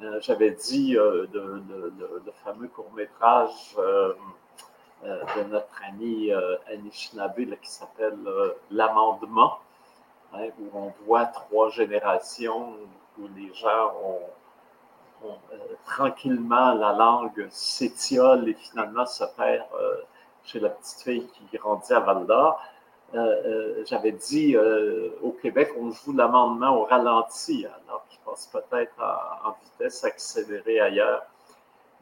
Euh, 0.02 0.18
j'avais 0.22 0.52
dit 0.52 0.96
euh, 0.96 1.26
de, 1.26 1.62
le 2.24 2.32
fameux 2.42 2.68
court-métrage 2.68 3.76
euh, 3.76 4.14
de 5.04 5.42
notre 5.50 5.82
ami 5.86 6.30
Anishinaabe 6.72 7.56
qui 7.60 7.70
s'appelle 7.70 8.18
L'Amendement, 8.70 9.58
hein, 10.32 10.46
où 10.58 10.70
on 10.72 10.94
voit 11.04 11.26
trois 11.26 11.68
générations 11.68 12.74
où 13.18 13.28
les 13.36 13.52
gens 13.52 13.92
ont, 14.02 14.22
tranquillement 15.86 16.74
la 16.74 16.92
langue 16.92 17.46
s'étiole 17.50 18.48
et 18.48 18.54
finalement 18.54 19.06
se 19.06 19.24
perd 19.36 19.64
chez 20.44 20.60
la 20.60 20.70
petite 20.70 21.02
fille 21.02 21.26
qui 21.28 21.56
grandit 21.56 21.92
à 21.92 22.00
Val 22.00 22.26
d'Or. 22.26 22.60
Euh, 23.14 23.18
euh, 23.18 23.84
j'avais 23.86 24.12
dit 24.12 24.54
euh, 24.54 25.10
au 25.22 25.30
Québec, 25.30 25.72
on 25.78 25.90
joue 25.90 26.12
l'amendement 26.12 26.76
au 26.76 26.84
ralenti, 26.84 27.64
alors 27.64 28.04
qu'il 28.08 28.18
passe 28.20 28.46
peut-être 28.46 28.92
en, 29.44 29.56
vitesse 29.62 30.04
accélérée 30.04 30.80
ailleurs. 30.80 31.22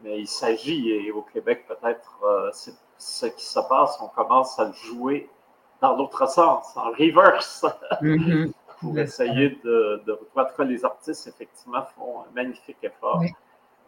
Mais 0.01 0.19
il 0.19 0.27
s'agit, 0.27 0.91
et 0.91 1.11
au 1.11 1.21
Québec, 1.21 1.65
peut-être, 1.67 2.51
c'est 2.53 2.73
ce 2.99 3.25
qui 3.25 3.43
se 3.43 3.59
passe, 3.67 3.97
on 3.99 4.07
commence 4.09 4.59
à 4.59 4.65
le 4.65 4.73
jouer 4.73 5.27
dans 5.81 5.95
l'autre 5.95 6.29
sens, 6.29 6.75
en 6.75 6.91
reverse, 6.91 7.65
mm-hmm. 8.01 8.51
Pour 8.79 8.97
essayer 8.97 9.59
de, 9.63 10.03
de. 10.05 10.19
En 10.35 10.45
tout 10.45 10.55
cas, 10.55 10.63
les 10.63 10.85
artistes, 10.85 11.27
effectivement, 11.27 11.83
font 11.95 12.21
un 12.21 12.33
magnifique 12.33 12.83
effort. 12.83 13.21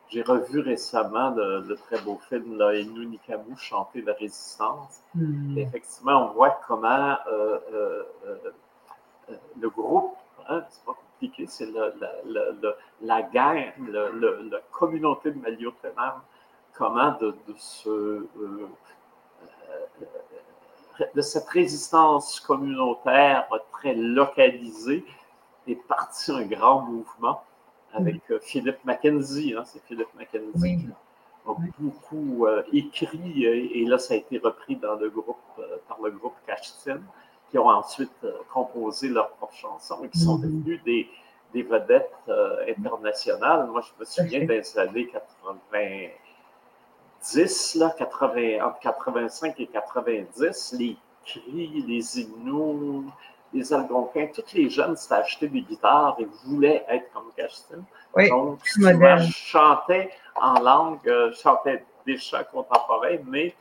J'ai 0.09 0.23
revu 0.23 0.59
récemment 0.61 1.29
le, 1.29 1.75
très 1.75 2.01
beau 2.01 2.19
film 2.29 2.57
là, 2.57 2.73
Nikamu 2.73 3.55
chanter 3.57 4.01
la 4.01 4.13
résistance. 4.13 5.01
Hmm. 5.13 5.57
effectivement, 5.57 6.29
on 6.29 6.33
voit 6.33 6.59
comment 6.67 7.15
euh, 7.31 7.59
euh, 7.71 8.03
euh, 8.25 9.35
le 9.59 9.69
groupe, 9.69 10.15
hein, 10.47 10.63
c'est 10.69 10.83
pas 10.83 10.93
compliqué, 10.93 11.45
c'est 11.45 11.69
la 13.01 13.21
guerre, 13.21 13.73
la 13.87 14.59
communauté 14.71 15.31
de 15.31 15.39
Maliotenam, 15.39 16.21
comment 16.73 17.15
de, 17.19 17.35
ce, 17.57 18.25
de 21.15 21.21
cette 21.21 21.47
résistance 21.49 22.39
communautaire 22.39 23.47
très 23.71 23.93
localisée 23.95 25.05
est 25.67 25.75
parti 25.87 26.31
un 26.31 26.43
grand 26.43 26.81
mouvement 26.81 27.41
avec 27.93 28.21
euh, 28.31 28.39
Philippe 28.41 28.83
Mackenzie. 28.85 29.55
Hein, 29.57 29.63
c'est 29.65 29.83
Philippe 29.85 30.13
Mackenzie 30.17 30.77
qui 30.77 30.87
a 31.47 31.55
beaucoup 31.79 32.45
euh, 32.45 32.63
écrit 32.73 33.43
et, 33.43 33.85
là, 33.85 33.97
ça 33.97 34.13
a 34.13 34.17
été 34.17 34.37
repris 34.37 34.75
dans 34.75 34.95
le 34.95 35.09
groupe, 35.09 35.37
euh, 35.59 35.77
par 35.87 35.99
le 36.01 36.11
groupe 36.11 36.35
Cashtin, 36.45 37.01
qui 37.49 37.57
ont 37.57 37.67
ensuite 37.67 38.11
composé 38.53 39.09
leurs 39.09 39.31
propres 39.31 39.55
chansons 39.55 40.03
et 40.03 40.09
qui 40.09 40.19
sont 40.19 40.37
mhm. 40.37 40.43
devenus 40.43 40.83
des, 40.83 41.09
des 41.51 41.63
vedettes 41.63 42.13
internationales. 42.67 43.67
Moi, 43.71 43.81
je 43.81 43.99
me 43.99 44.05
souviens 44.05 44.45
des 44.45 44.77
années 44.77 45.09
90, 47.21 47.75
là, 47.75 47.93
80, 47.97 48.65
entre 48.65 48.79
85 48.79 49.59
et 49.59 49.67
90, 49.67 50.75
les 50.77 50.97
cris, 51.25 51.83
les 51.87 52.19
hymnes, 52.19 53.11
les 53.53 53.73
Algonquins, 53.73 54.27
tous 54.33 54.53
les 54.53 54.69
jeunes 54.69 54.95
s'étaient 54.95 55.15
achetés 55.15 55.47
des 55.47 55.61
guitares 55.61 56.15
et 56.19 56.27
voulaient 56.45 56.85
être 56.87 57.11
comme 57.11 57.31
Gaston. 57.37 57.83
Donc, 58.29 58.65
souvent, 58.67 59.17
je 59.17 59.31
chantais 59.31 60.11
en 60.39 60.59
langue, 60.59 61.07
euh, 61.07 61.31
je 61.31 61.39
chantais 61.39 61.83
des 62.05 62.17
chants 62.17 62.43
contemporains, 62.51 63.17
mais 63.25 63.55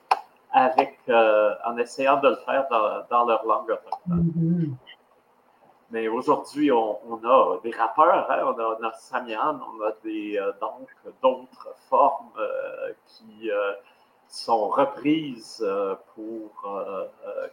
avec, 0.52 0.98
euh, 1.08 1.54
en 1.66 1.76
essayant 1.78 2.20
de 2.20 2.28
le 2.28 2.36
faire 2.46 2.66
dans, 3.10 3.26
leur 3.26 3.44
langue 3.44 3.70
autochtone. 3.70 4.32
Mm-hmm. 4.36 4.70
Mais 5.90 6.09
aujourd'hui, 6.09 6.71
on, 6.71 7.21
a 7.25 7.61
des 7.62 7.71
rappeurs, 7.71 8.30
hein, 8.30 8.42
on, 8.45 8.59
a, 8.59 8.78
on, 8.78 8.85
a, 8.85 8.92
Samian, 8.92 9.59
on 9.75 9.83
a 9.83 9.92
des, 10.04 10.37
euh, 10.37 10.52
donc 10.61 10.88
d'autres 11.23 11.75
formes 11.88 12.30
qui 13.07 13.50
sont 14.28 14.68
reprises 14.68 15.66
pour 16.14 16.68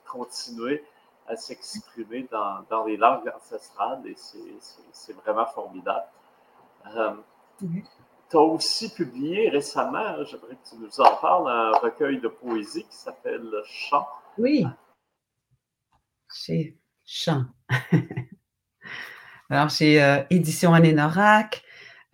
continuer 0.06 0.84
à 1.28 1.36
s'exprimer 1.36 2.28
dans, 2.32 2.66
dans, 2.70 2.86
les 2.86 2.98
langues 2.98 3.32
ancestrales 3.36 4.06
et 4.06 4.16
c'est 4.92 5.14
vraiment 5.14 5.46
formidable. 5.46 6.06
Euh, 6.96 7.16
tu 8.30 8.38
as 8.38 8.40
aussi 8.40 8.94
publié 8.94 9.50
récemment, 9.50 10.24
j'aimerais 10.24 10.56
que 10.56 10.70
tu 10.70 10.76
nous 10.78 11.02
en 11.02 11.16
parles, 11.18 11.50
un 11.50 11.72
recueil 11.80 12.20
de 12.20 12.28
poésie 12.28 12.84
qui 12.84 12.96
s'appelle 12.96 13.50
Chant. 13.66 14.08
Oui, 14.38 14.66
chez 16.32 16.78
Chant. 17.06 17.46
Alors, 19.50 19.70
chez 19.70 20.02
euh, 20.02 20.24
Édition 20.32 20.74
Anénorac, 20.74 21.64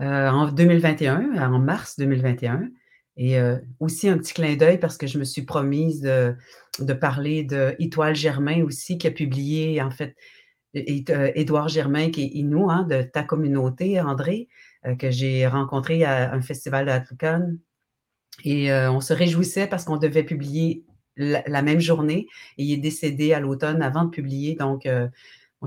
euh, 0.02 0.30
en 0.30 0.52
2021, 0.52 1.42
en 1.42 1.60
mars 1.60 1.98
2021. 1.98 2.70
Et 3.18 3.40
euh, 3.40 3.58
aussi 3.80 4.10
un 4.10 4.18
petit 4.18 4.34
clin 4.34 4.56
d'œil 4.56 4.80
parce 4.80 4.98
que 4.98 5.08
je 5.08 5.18
me 5.18 5.24
suis 5.24 5.44
promise 5.44 6.02
de, 6.02 6.94
parler 6.94 7.44
de 7.44 7.76
Étoile 7.80 8.16
Germain 8.16 8.64
aussi, 8.64 8.98
qui 8.98 9.08
a 9.08 9.12
publié, 9.12 9.82
en 9.82 9.92
fait, 9.92 10.16
Édouard 10.74 11.68
Germain, 11.68 12.10
qui 12.10 12.24
est 12.24 12.28
Inou, 12.28 12.70
hein, 12.70 12.84
de 12.84 13.02
ta 13.02 13.24
communauté, 13.24 14.00
André, 14.00 14.48
que 14.98 15.12
j'ai 15.12 15.46
rencontré 15.46 16.04
à 16.06 16.34
un 16.34 16.42
festival 16.42 16.86
de 16.86 16.92
Atlucan. 16.92 17.52
Et 18.46 18.74
on 18.74 19.02
se 19.02 19.14
réjouissait 19.14 19.68
parce 19.68 19.84
qu'on 19.84 19.98
devait 19.98 20.24
publier 20.24 20.86
la, 21.18 21.62
même 21.62 21.82
journée 21.82 22.28
et 22.58 22.64
il 22.64 22.74
est 22.74 22.78
décédé 22.78 23.34
à 23.34 23.42
l'automne 23.42 23.82
avant 23.82 24.06
de 24.06 24.10
publier. 24.10 24.56
Donc, 24.56 24.88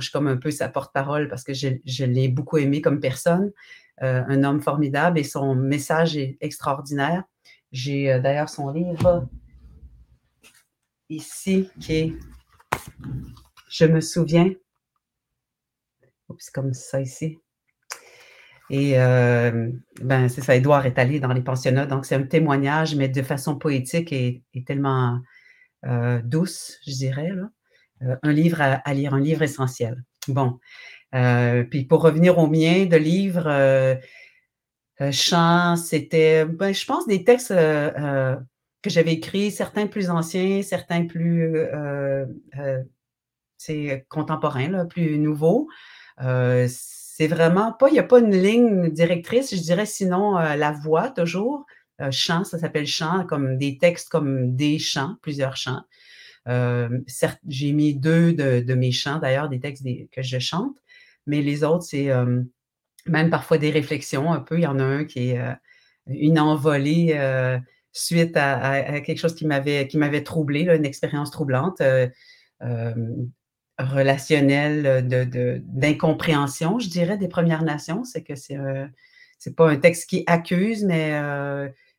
je 0.01 0.07
suis 0.07 0.13
comme 0.13 0.27
un 0.29 0.37
peu 0.37 0.51
sa 0.51 0.69
porte-parole 0.69 1.29
parce 1.29 1.45
que 1.45 1.55
je, 1.55 2.05
l'ai 2.05 2.29
beaucoup 2.29 2.59
aimé 2.59 2.81
comme 2.81 3.01
personne. 3.01 3.53
un 3.99 4.43
homme 4.45 4.61
formidable 4.61 5.19
et 5.19 5.25
son 5.25 5.55
message 5.55 6.17
est 6.17 6.37
extraordinaire. 6.41 7.25
J'ai 7.75 8.13
euh, 8.13 8.21
d'ailleurs 8.21 8.49
son 8.49 8.71
livre 8.71 9.29
ici 11.09 11.69
qui 11.81 11.93
est 11.93 12.13
Je 13.69 13.85
me 13.85 14.01
souviens. 14.01 14.53
C'est 16.39 16.55
comme 16.55 16.73
ça 16.73 17.01
ici. 17.01 17.41
Et 18.71 18.99
euh, 18.99 19.73
ben, 20.01 20.29
c'est 20.29 20.41
ça, 20.41 20.55
Édouard 20.55 20.87
est 20.87 20.99
allé 20.99 21.19
dans 21.19 21.33
les 21.33 21.43
pensionnats, 21.43 21.85
donc 21.85 22.07
c'est 22.07 22.15
un 22.15 22.23
témoignage, 22.23 22.95
mais 22.95 23.09
de 23.09 23.23
façon 23.23 23.59
poétique 23.59 24.11
et, 24.13 24.43
tellement 24.67 25.21
euh, 25.85 26.23
douce, 26.25 26.79
je 26.87 26.93
dirais. 26.93 27.31
Un 28.23 28.33
livre 28.33 28.61
à, 28.61 28.95
lire, 28.95 29.15
un 29.15 29.21
livre 29.21 29.43
essentiel. 29.43 30.03
Bon. 30.29 30.59
puis 31.71 31.85
pour 31.85 32.03
revenir 32.03 32.39
au 32.39 32.47
mien 32.47 32.87
de 32.87 32.97
livres, 32.97 33.47
euh, 35.01 35.11
chants, 35.11 35.77
c'était, 35.77 36.45
ben, 36.45 36.73
je 36.73 36.85
pense, 36.87 37.07
des 37.07 37.25
textes 37.25 37.51
que 37.51 38.91
j'avais 38.91 39.15
écrits, 39.15 39.51
certains 39.51 39.87
plus 39.87 40.11
anciens, 40.11 40.63
certains 40.63 41.07
plus 41.07 41.57
c'est 43.57 44.07
contemporains, 44.09 44.69
là, 44.69 44.85
plus 44.85 45.19
nouveaux. 45.19 45.69
c'est 46.19 47.29
vraiment 47.29 47.73
pas, 47.73 47.89
il 47.89 47.93
n'y 47.93 47.99
a 47.99 48.05
pas 48.05 48.21
une 48.21 48.37
ligne 48.37 48.91
directrice, 48.91 49.55
je 49.55 49.61
dirais 49.61 49.87
sinon 49.87 50.35
la 50.35 50.73
voix 50.73 51.11
toujours. 51.11 51.65
chant, 52.11 52.45
ça 52.45 52.59
s'appelle 52.59 52.87
chant, 52.87 53.25
comme 53.27 53.57
des 53.57 53.79
textes 53.79 54.09
comme 54.11 54.55
des 54.55 54.79
chants, 54.79 55.17
plusieurs 55.23 55.57
chants. 55.57 55.83
Certes, 57.07 57.41
j'ai 57.49 57.73
mis 57.73 57.95
deux 57.95 58.33
de, 58.33 58.75
mes 58.75 58.93
chants, 58.93 59.19
d'ailleurs, 59.19 59.49
des 59.49 59.61
textes 59.61 59.85
que 60.13 60.23
je 60.23 60.39
chante, 60.39 60.77
mais 61.27 61.43
les 61.43 61.65
autres, 61.65 61.85
c'est 61.85 62.11
même 63.07 63.31
parfois 63.31 63.59
des 63.59 63.71
réflexions 63.71 64.33
un 64.33 64.41
peu. 64.41 64.59
Il 64.59 64.63
y 64.63 64.67
en 64.67 64.79
a 64.79 64.85
un 64.85 65.05
qui 65.05 65.31
est 65.31 65.41
une 66.07 66.39
envolée 66.39 67.19
suite 67.93 68.37
à, 68.37 69.01
quelque 69.01 69.19
chose 69.19 69.35
qui 69.35 69.47
m'avait 69.47 70.23
troublé, 70.23 70.63
une 70.63 70.85
expérience 70.85 71.31
troublante. 71.31 71.83
relationnelle 73.79 75.09
d'incompréhension, 75.65 76.79
je 76.79 76.89
dirais, 76.89 77.19
des 77.19 77.29
Premières 77.29 77.65
Nations. 77.65 78.05
C'est 78.05 78.23
que 78.23 78.37
c'est, 78.37 78.59
c'est 79.39 79.57
pas 79.57 79.69
un 79.71 79.77
texte 79.77 80.09
qui 80.09 80.25
accuse, 80.27 80.85
mais 80.85 81.13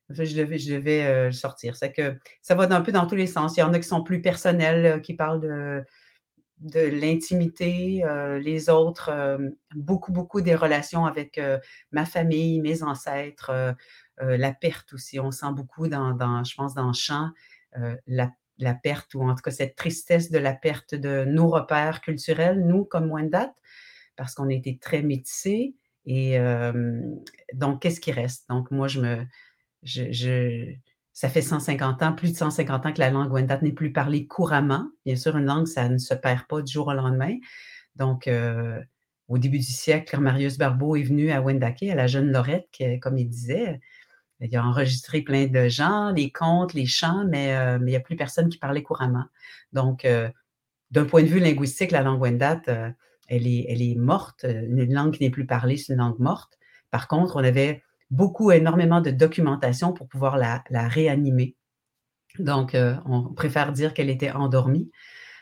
je 0.10 0.36
devais, 0.36 0.58
devais 0.58 1.32
sortir. 1.32 1.76
C'est 1.76 1.92
que 1.92 2.16
ça 2.42 2.56
va 2.56 2.64
un 2.76 2.82
peu 2.82 2.92
dans 2.92 3.08
tous 3.08 3.16
les 3.16 3.28
sens. 3.28 3.58
Il 3.58 3.62
y 3.62 3.64
en 3.64 3.74
a 3.74 3.80
qui 3.80 3.88
sont 3.88 4.04
plus 4.04 4.22
personnels, 4.22 5.02
qui 5.02 5.14
parlent 5.14 5.42
de, 5.42 5.84
de 6.60 6.80
l'intimité, 6.80 8.04
euh, 8.06 8.40
les 8.40 8.70
autres, 8.70 9.10
euh, 9.10 9.38
beaucoup, 9.76 10.12
beaucoup 10.12 10.42
des 10.42 10.56
relations 10.56 11.06
avec 11.06 11.38
euh, 11.38 11.60
ma 11.92 12.06
famille, 12.06 12.62
mes 12.62 12.84
ancêtres, 12.84 13.76
la 14.18 14.54
perte 14.54 14.94
aussi. 14.94 15.20
On 15.20 15.32
sent 15.32 15.52
beaucoup 15.54 15.90
dans, 15.90 16.44
je 16.44 16.56
pense, 16.56 16.74
dans 16.74 16.88
le 16.88 16.94
chant, 16.94 17.32
la, 18.08 18.74
perte, 18.82 19.14
ou 19.14 19.22
en 19.24 19.36
tout 19.36 19.42
cas 19.42 19.52
cette 19.52 19.76
tristesse 19.76 20.32
de 20.32 20.38
la 20.38 20.54
perte 20.54 20.96
de 20.96 21.26
nos 21.26 21.50
repères 21.50 22.00
culturels, 22.00 22.66
nous, 22.66 22.86
comme 22.86 23.12
Wendat, 23.12 23.54
parce 24.16 24.34
qu'on 24.34 24.48
a 24.48 24.54
été 24.54 24.78
très 24.78 25.02
métissés. 25.02 25.76
Et 26.06 26.40
donc, 27.54 27.82
qu'est-ce 27.82 28.00
qui 28.00 28.14
reste? 28.14 28.48
Donc, 28.48 28.72
moi, 28.72 28.88
je 28.88 29.02
me. 29.02 29.26
Je, 29.86 30.74
ça 31.14 31.30
fait 31.30 31.42
150 31.42 32.04
ans, 32.04 32.14
plus 32.14 32.34
de 32.34 32.38
150 32.38 32.86
ans 32.86 32.94
que 32.94 33.00
la 33.00 33.10
langue 33.10 33.32
Wendat 33.32 33.60
n'est 33.62 33.72
plus 33.72 33.94
parlée 33.94 34.28
couramment. 34.28 34.90
Bien 35.06 35.16
sûr, 35.16 35.38
une 35.38 35.46
langue, 35.46 35.68
ça 35.68 35.88
ne 35.88 35.98
se 35.98 36.14
perd 36.14 36.46
pas 36.48 36.62
du 36.62 36.72
jour 36.72 36.88
au 36.88 36.94
lendemain. 36.94 37.38
Donc, 37.96 38.28
euh, 38.28 38.82
au 39.28 39.38
début 39.38 39.60
du 39.60 39.64
siècle, 39.64 40.20
Marius 40.20 40.58
Barbeau 40.58 40.96
est 40.96 41.04
venu 41.04 41.32
à 41.32 41.42
Wendake, 41.42 41.84
à 41.84 41.96
la 41.96 42.08
jeune 42.08 42.32
Lorette, 42.32 42.68
qui, 42.72 43.00
comme 43.00 43.18
il 43.18 43.30
disait, 43.30 43.80
il 44.42 44.56
a 44.58 44.66
enregistré 44.66 45.22
plein 45.22 45.48
de 45.48 45.70
gens, 45.70 46.12
les 46.12 46.32
contes, 46.32 46.74
les 46.74 46.86
chants, 46.86 47.26
mais, 47.30 47.56
euh, 47.56 47.78
il 47.80 47.86
n'y 47.86 47.96
a 47.96 48.02
plus 48.02 48.18
personne 48.18 48.50
qui 48.50 48.58
parlait 48.58 48.84
couramment. 48.84 49.26
Donc, 49.72 50.04
euh, 50.04 50.30
d'un 50.92 51.06
point 51.06 51.24
de 51.24 51.28
vue 51.28 51.40
linguistique, 51.40 51.92
la 51.92 52.02
langue 52.02 52.22
Wendat, 52.22 52.62
elle, 53.28 53.48
est, 53.48 53.66
elle 53.70 53.82
est 53.82 53.96
morte. 53.96 54.44
Une 54.44 54.94
langue 54.94 55.14
qui 55.14 55.24
n'est 55.24 55.30
plus 55.30 55.46
parlée, 55.46 55.78
c'est 55.78 55.94
une 55.94 56.00
langue 56.00 56.20
morte. 56.20 56.60
Par 56.92 57.08
contre, 57.08 57.38
on 57.38 57.44
avait 57.44 57.84
beaucoup, 58.12 58.52
énormément 58.52 59.02
de 59.02 59.12
documentation 59.12 59.94
pour 59.94 60.08
pouvoir 60.08 60.38
la, 60.38 60.64
réanimer. 60.88 61.56
Donc, 62.40 62.76
euh, 62.76 62.96
on 63.06 63.34
préfère 63.34 63.72
dire 63.72 63.94
qu'elle 63.94 64.10
était 64.10 64.32
endormie 64.32 64.92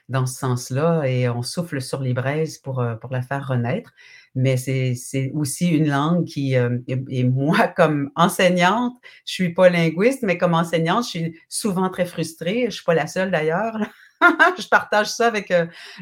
dans 0.10 0.25
ce 0.25 0.38
sens-là 0.38 1.03
et 1.05 1.29
on 1.29 1.41
souffle 1.41 1.82
sur 1.82 2.01
les 2.01 2.13
braises 2.13 2.58
pour, 2.58 2.82
euh, 2.82 2.96
la 3.10 3.22
faire 3.22 3.48
renaître. 3.48 3.91
Mais 4.36 4.58
c'est 4.58 5.32
aussi 5.34 5.70
une 5.70 5.89
langue 5.89 6.25
qui, 6.25 6.55
euh, 6.55 6.79
et, 6.88 7.24
moi, 7.24 7.67
comme 7.75 8.12
enseignante, 8.15 8.96
je 9.25 9.34
suis 9.34 9.53
pas 9.53 9.70
linguiste, 9.70 10.24
mais 10.24 10.38
comme 10.38 10.53
enseignante, 10.53 11.05
je 11.05 11.10
suis 11.10 11.39
souvent 11.49 11.89
très 11.89 12.06
frustrée. 12.06 12.65
Je 12.65 12.76
suis 12.76 12.84
pas 12.84 12.95
la 12.95 13.08
seule 13.08 13.32
d'ailleurs. 13.32 13.78
je 14.58 14.67
partage 14.67 15.08
ça 15.08 15.28
avec 15.28 15.54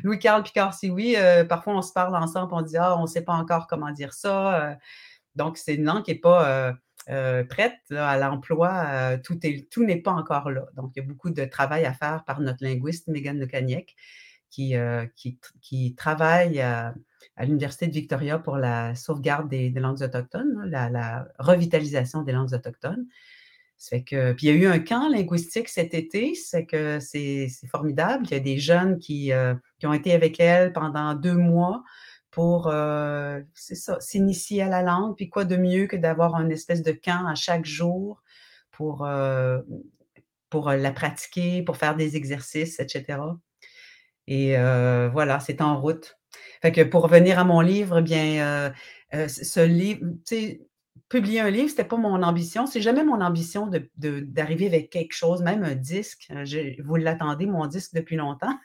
Louis-Carl 0.04 0.44
Picard-Sioui. 0.44 1.16
parfois, 1.50 1.76
on 1.76 1.82
se 1.82 1.94
parle 1.94 2.16
ensemble, 2.16 2.54
on 2.54 2.62
dit 2.62 2.78
Ah, 2.78 2.98
on 2.98 3.04
ne 3.04 3.08
sait 3.08 3.24
pas 3.24 3.34
encore 3.34 3.68
comment 3.68 3.92
dire 3.92 4.14
ça. 4.14 4.78
Donc, 5.36 5.58
c'est 5.58 5.76
une 5.76 5.86
langue 5.86 6.04
qui 6.04 6.12
n'est 6.12 6.20
pas 6.20 6.48
euh, 6.48 6.74
euh, 7.10 7.44
prête 7.44 7.80
à 7.92 8.18
l'emploi. 8.18 8.86
Euh, 8.88 9.18
tout, 9.18 9.84
n'est 9.84 10.02
pas 10.02 10.12
encore 10.12 10.52
là. 10.52 10.66
Donc, 10.76 10.92
il 10.96 11.00
y 11.00 11.04
a 11.04 11.08
beaucoup 11.08 11.30
de 11.30 11.46
travail 11.46 11.86
à 11.86 11.94
faire 11.94 12.24
par 12.26 12.42
notre 12.42 12.64
linguiste, 12.64 13.08
Megan 13.08 13.40
Lecaniec, 13.40 13.96
qui, 14.50 14.76
qui, 15.62 15.96
travaille 15.96 16.60
à, 16.60 16.94
l'Université 17.40 17.88
de 17.88 17.94
Victoria 17.94 18.38
pour 18.38 18.58
la 18.58 18.96
sauvegarde 18.96 19.48
des, 19.48 19.70
langues 19.70 20.02
autochtones, 20.02 20.70
la, 20.70 21.26
revitalisation 21.40 22.24
des 22.24 22.34
langues 22.34 22.54
autochtones. 22.54 23.06
que, 24.06 24.34
puis 24.34 24.48
il 24.48 24.50
y 24.50 24.50
a 24.50 24.54
eu 24.56 24.66
un 24.68 24.80
camp 24.80 25.08
linguistique 25.08 25.70
cet 25.70 25.94
été, 25.94 26.36
c'est 26.36 26.66
que 26.66 27.00
c'est 27.00 27.48
formidable. 27.72 28.26
Il 28.26 28.32
y 28.32 28.36
a 28.36 28.42
des 28.42 28.58
jeunes 28.58 29.00
qui 29.00 29.32
ont 29.84 29.94
été 29.94 30.12
avec 30.12 30.38
elle 30.42 30.74
pendant 30.74 31.14
deux 31.14 31.38
mois 31.38 31.82
pour, 32.32 32.68
euh, 32.68 33.42
s'initier 34.00 34.64
à 34.64 34.70
la 34.70 34.82
langue. 34.82 35.16
Puis 35.16 35.30
quoi 35.30 35.46
de 35.46 35.58
mieux 35.58 35.86
que 35.86 35.98
d'avoir 35.98 36.36
un 36.36 36.50
espèce 36.50 36.82
de 36.82 36.94
camp 36.94 37.28
à 37.28 37.36
chaque 37.36 37.66
jour 37.66 38.24
pour, 38.72 39.06
euh, 39.06 39.60
euh, 40.56 40.78
la 40.78 40.92
pratiquer, 40.92 41.62
pour 41.62 41.78
faire 41.78 41.96
des 41.96 42.16
exercices, 42.16 42.80
etc. 42.80 43.20
Et 44.28 44.56
voilà, 45.12 45.40
c'est 45.40 45.62
en 45.62 45.80
route. 45.80 46.18
Fait 46.62 46.72
que 46.72 46.82
pour 46.82 47.04
revenir 47.04 47.38
à 47.38 47.44
mon 47.44 47.60
livre, 47.62 48.00
eh 48.00 48.02
bien, 48.02 48.74
ce 49.12 49.66
livre, 49.66 50.02
publier 51.10 51.42
un 51.42 51.50
livre, 51.50 51.70
c'était 51.70 51.84
pas 51.84 51.98
mon 51.98 52.24
ambition. 52.24 52.66
C'est 52.66 52.82
jamais 52.82 53.04
mon 53.04 53.20
ambition 53.20 53.70
d'arriver 53.98 54.68
avec 54.68 54.90
quelque 54.90 55.14
chose, 55.14 55.42
même 55.42 55.64
un 55.64 55.76
disque. 55.76 56.32
vous 56.84 56.96
l'attendez, 56.96 57.46
mon 57.46 57.66
disque, 57.68 57.94
depuis 57.94 58.16
longtemps. 58.16 58.58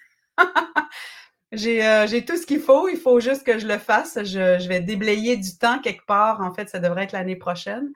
Euh, 1.55 2.07
j'ai 2.07 2.25
tout 2.25 2.37
ce 2.37 2.47
qu'il 2.47 2.61
faut. 2.61 2.89
Il 2.89 2.97
faut 2.99 3.21
juste 3.21 3.45
que 3.45 3.59
je 3.59 3.67
le 3.67 3.79
fasse. 3.79 4.19
Je, 4.25 4.69
vais 4.69 4.81
déblayer 4.81 5.37
du 5.37 5.57
temps 5.57 5.81
quelque 5.81 6.05
part. 6.07 6.41
En 6.41 6.53
fait, 6.53 6.69
ça 6.69 6.79
devrait 6.79 7.05
être 7.05 7.13
l'année 7.13 7.37
prochaine. 7.37 7.91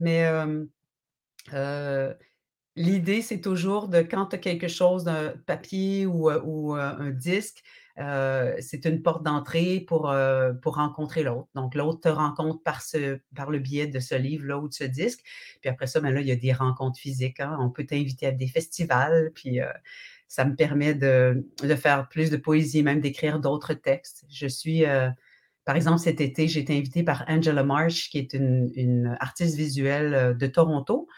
Mais 0.00 0.26
euh, 0.26 0.64
euh, 1.54 2.14
l'idée, 2.76 3.22
c'est 3.22 3.40
toujours 3.40 3.88
de 3.88 4.00
quand 4.00 4.26
tu 4.26 4.36
as 4.36 4.38
quelque 4.38 4.68
chose 4.68 5.04
d'un 5.04 5.34
papier 5.46 6.06
ou, 6.06 6.28
un 6.28 7.10
disque, 7.10 7.62
c'est 7.96 8.84
une 8.84 9.02
porte 9.02 9.22
d'entrée 9.22 9.80
pour, 9.80 10.12
pour 10.62 10.74
rencontrer 10.76 11.22
l'autre. 11.22 11.48
Donc, 11.54 11.74
l'autre 11.74 12.00
te 12.00 12.08
rencontre 12.08 12.62
par, 12.62 12.82
ce, 12.82 13.20
par 13.34 13.50
le 13.50 13.58
biais 13.58 13.86
de 13.86 14.00
ce 14.00 14.14
livre-là 14.16 14.58
ou 14.58 14.68
de 14.68 14.74
ce 14.74 14.84
disque. 14.84 15.20
Puis 15.60 15.70
après 15.70 15.86
ça, 15.86 16.00
ben 16.00 16.12
là, 16.12 16.20
il 16.20 16.26
y 16.26 16.32
a 16.32 16.36
des 16.36 16.52
rencontres 16.52 16.98
physiques. 16.98 17.40
Hein. 17.40 17.56
On 17.60 17.70
peut 17.70 17.86
t'inviter 17.86 18.26
à 18.26 18.32
des 18.32 18.48
festivals. 18.48 19.30
Puis 19.34 19.60
ça 20.28 20.44
me 20.44 20.54
permet 20.54 20.94
de, 20.94 21.42
faire 21.76 22.08
plus 22.08 22.30
de 22.30 22.36
poésie, 22.36 22.82
même 22.82 23.00
d'écrire 23.00 23.40
d'autres 23.40 23.72
textes. 23.72 24.24
Je 24.30 24.46
suis, 24.46 24.84
euh, 24.84 25.08
par 25.64 25.74
exemple, 25.74 25.98
cet 25.98 26.20
été, 26.20 26.48
j'ai 26.48 26.60
été 26.60 26.76
invitée 26.76 27.02
par 27.02 27.24
Angela 27.28 27.64
Marsh, 27.64 28.10
qui 28.10 28.18
est 28.18 28.34
une, 28.34 29.16
artiste 29.20 29.56
visuelle 29.56 30.14
euh, 30.14 30.34
de 30.34 30.46
Toronto, 30.46 31.08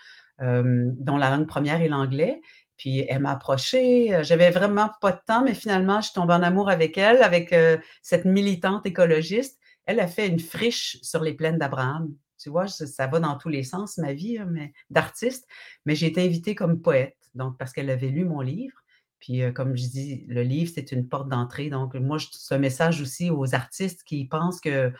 euh, 0.41 0.91
dont 0.97 1.17
la 1.17 1.31
langue 1.31 1.49
première 1.49 1.83
est 1.83 1.89
l'anglais. 1.89 2.41
Puis 2.77 3.05
elle 3.09 3.21
m'a 3.21 3.33
approchée. 3.33 4.21
J'avais 4.23 4.51
vraiment 4.51 4.91
pas 5.03 5.13
de 5.13 5.21
temps, 5.27 5.45
mais 5.45 5.55
finalement, 5.55 6.01
je 6.01 6.07
suis 6.07 6.15
tombée 6.15 6.33
en 6.33 6.43
amour 6.43 6.71
avec 6.71 6.97
elle, 6.97 7.23
avec 7.23 7.55
cette 8.01 8.25
militante 8.25 8.87
écologiste. 8.87 9.61
Elle 9.85 10.01
a 10.01 10.07
fait 10.07 10.27
une 10.27 10.41
friche 10.41 10.97
sur 11.03 11.21
les 11.21 11.35
plaines 11.35 11.59
d'Abraham. 11.59 12.09
Tu 12.39 12.49
vois, 12.49 12.69
ça, 12.69 13.07
va 13.07 13.21
dans 13.21 13.37
tous 13.37 13.51
les 13.51 13.65
sens, 13.65 13.99
ma 13.99 14.15
vie, 14.15 14.39
mais 14.49 14.73
d'artiste. 14.89 15.47
Mais 15.85 15.95
j'ai 15.95 16.07
été 16.07 16.25
invitée 16.25 16.55
comme 16.55 16.81
poète, 16.81 17.19
donc 17.35 17.59
parce 17.59 17.75
qu'elle 17.75 17.91
avait 17.91 18.09
lu 18.09 18.25
mon 18.25 18.41
livre. 18.41 18.81
Puis, 19.21 19.43
comme 19.55 19.77
je 19.77 19.87
dis, 19.87 20.25
le 20.29 20.43
livre, 20.43 20.73
c'est 20.75 20.93
une 20.93 21.07
porte 21.07 21.29
d'entrée. 21.29 21.69
Donc, 21.69 21.95
moi, 21.95 22.19
un 22.51 22.59
message 22.59 23.01
aussi 23.01 23.31
aux 23.31 23.55
artistes 23.55 24.03
qui 24.03 24.25
pensent 24.25 24.61
que 24.61 24.93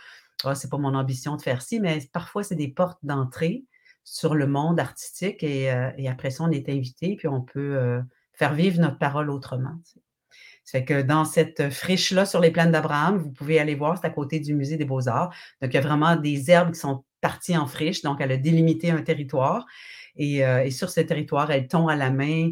oh, 0.45 0.55
c'est 0.55 0.71
pas 0.71 0.79
mon 0.79 0.95
ambition 0.95 1.37
de 1.37 1.43
faire 1.43 1.63
ci, 1.63 1.81
mais 1.81 1.99
parfois, 2.13 2.45
c'est 2.45 2.55
des 2.55 2.69
portes 2.69 2.99
d'entrée 3.03 3.65
sur 4.05 4.35
le 4.35 4.47
monde 4.47 4.79
artistique 4.79 5.43
et, 5.43 5.71
après 6.09 6.31
ça, 6.31 6.45
on 6.45 6.51
est 6.51 6.69
invité, 6.69 7.17
puis 7.17 7.29
on 7.29 7.41
peut 7.41 8.01
faire 8.33 8.55
vivre 8.55 8.81
notre 8.81 8.99
parole 8.99 9.31
autrement. 9.31 9.79
Ça 10.65 10.79
fait 10.79 10.85
que 10.85 11.03
dans 11.03 11.25
cette 11.25 11.71
friche-là 11.71 12.27
sur 12.27 12.41
les 12.41 12.51
plaines 12.51 12.73
d'Abraham, 12.73 13.19
vous 13.19 13.31
pouvez 13.31 13.59
aller 13.59 13.75
voir, 13.75 13.99
c'est 13.99 14.07
à 14.07 14.11
côté 14.11 14.39
du 14.41 14.55
musée 14.55 14.77
des 14.77 14.85
Beaux-Arts. 14.85 15.35
Donc, 15.61 15.73
il 15.73 15.75
y 15.75 15.79
a 15.79 15.83
vraiment 15.83 16.17
des 16.17 16.51
herbes 16.51 16.73
qui 16.73 16.79
sont 16.81 17.05
parties 17.21 17.57
en 17.57 17.67
friche, 17.67 18.03
donc 18.03 18.21
elle 18.21 18.33
a 18.33 18.37
délimité 18.37 18.91
un 18.91 19.03
territoire. 19.03 19.67
Et, 20.17 20.71
sur 20.71 20.91
ce 20.91 21.01
territoire, 21.01 21.51
elle 21.51 21.69
tond 21.69 21.89
à 21.89 21.97
la 21.97 22.11
main 22.11 22.51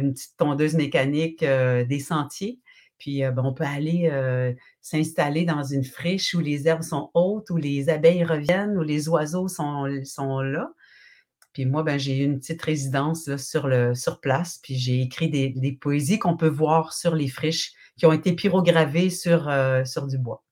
une 0.00 0.12
petite 0.12 0.36
tondeuse 0.36 0.74
mécanique 0.74 1.42
euh, 1.42 1.84
des 1.84 2.00
sentiers. 2.00 2.60
Puis 2.98 3.24
euh, 3.24 3.30
ben, 3.30 3.42
on 3.44 3.52
peut 3.52 3.64
aller 3.64 4.08
euh, 4.10 4.52
s'installer 4.80 5.44
dans 5.44 5.62
une 5.62 5.84
friche 5.84 6.34
où 6.34 6.40
les 6.40 6.66
herbes 6.68 6.82
sont 6.82 7.10
hautes, 7.14 7.50
où 7.50 7.56
les 7.56 7.88
abeilles 7.88 8.24
reviennent, 8.24 8.76
où 8.76 8.82
les 8.82 9.08
oiseaux 9.08 9.48
sont, 9.48 9.84
là. 9.86 10.70
Puis 11.52 11.66
moi, 11.66 11.84
ben, 11.84 11.98
j'ai 11.98 12.18
eu 12.18 12.24
une 12.24 12.40
petite 12.40 12.62
résidence 12.62 13.36
sur, 13.36 13.68
le, 13.68 13.94
sur 13.94 14.20
place, 14.20 14.58
puis 14.62 14.74
j'ai 14.74 15.00
écrit 15.02 15.28
des, 15.28 15.78
poésies 15.80 16.18
qu'on 16.18 16.36
peut 16.36 16.48
voir 16.48 16.92
sur 16.92 17.14
les 17.14 17.28
friches 17.28 17.72
qui 17.96 18.06
ont 18.06 18.12
été 18.12 18.32
pyrogravées 18.32 19.10
sur, 19.10 19.48
du 20.08 20.18
bois. 20.18 20.42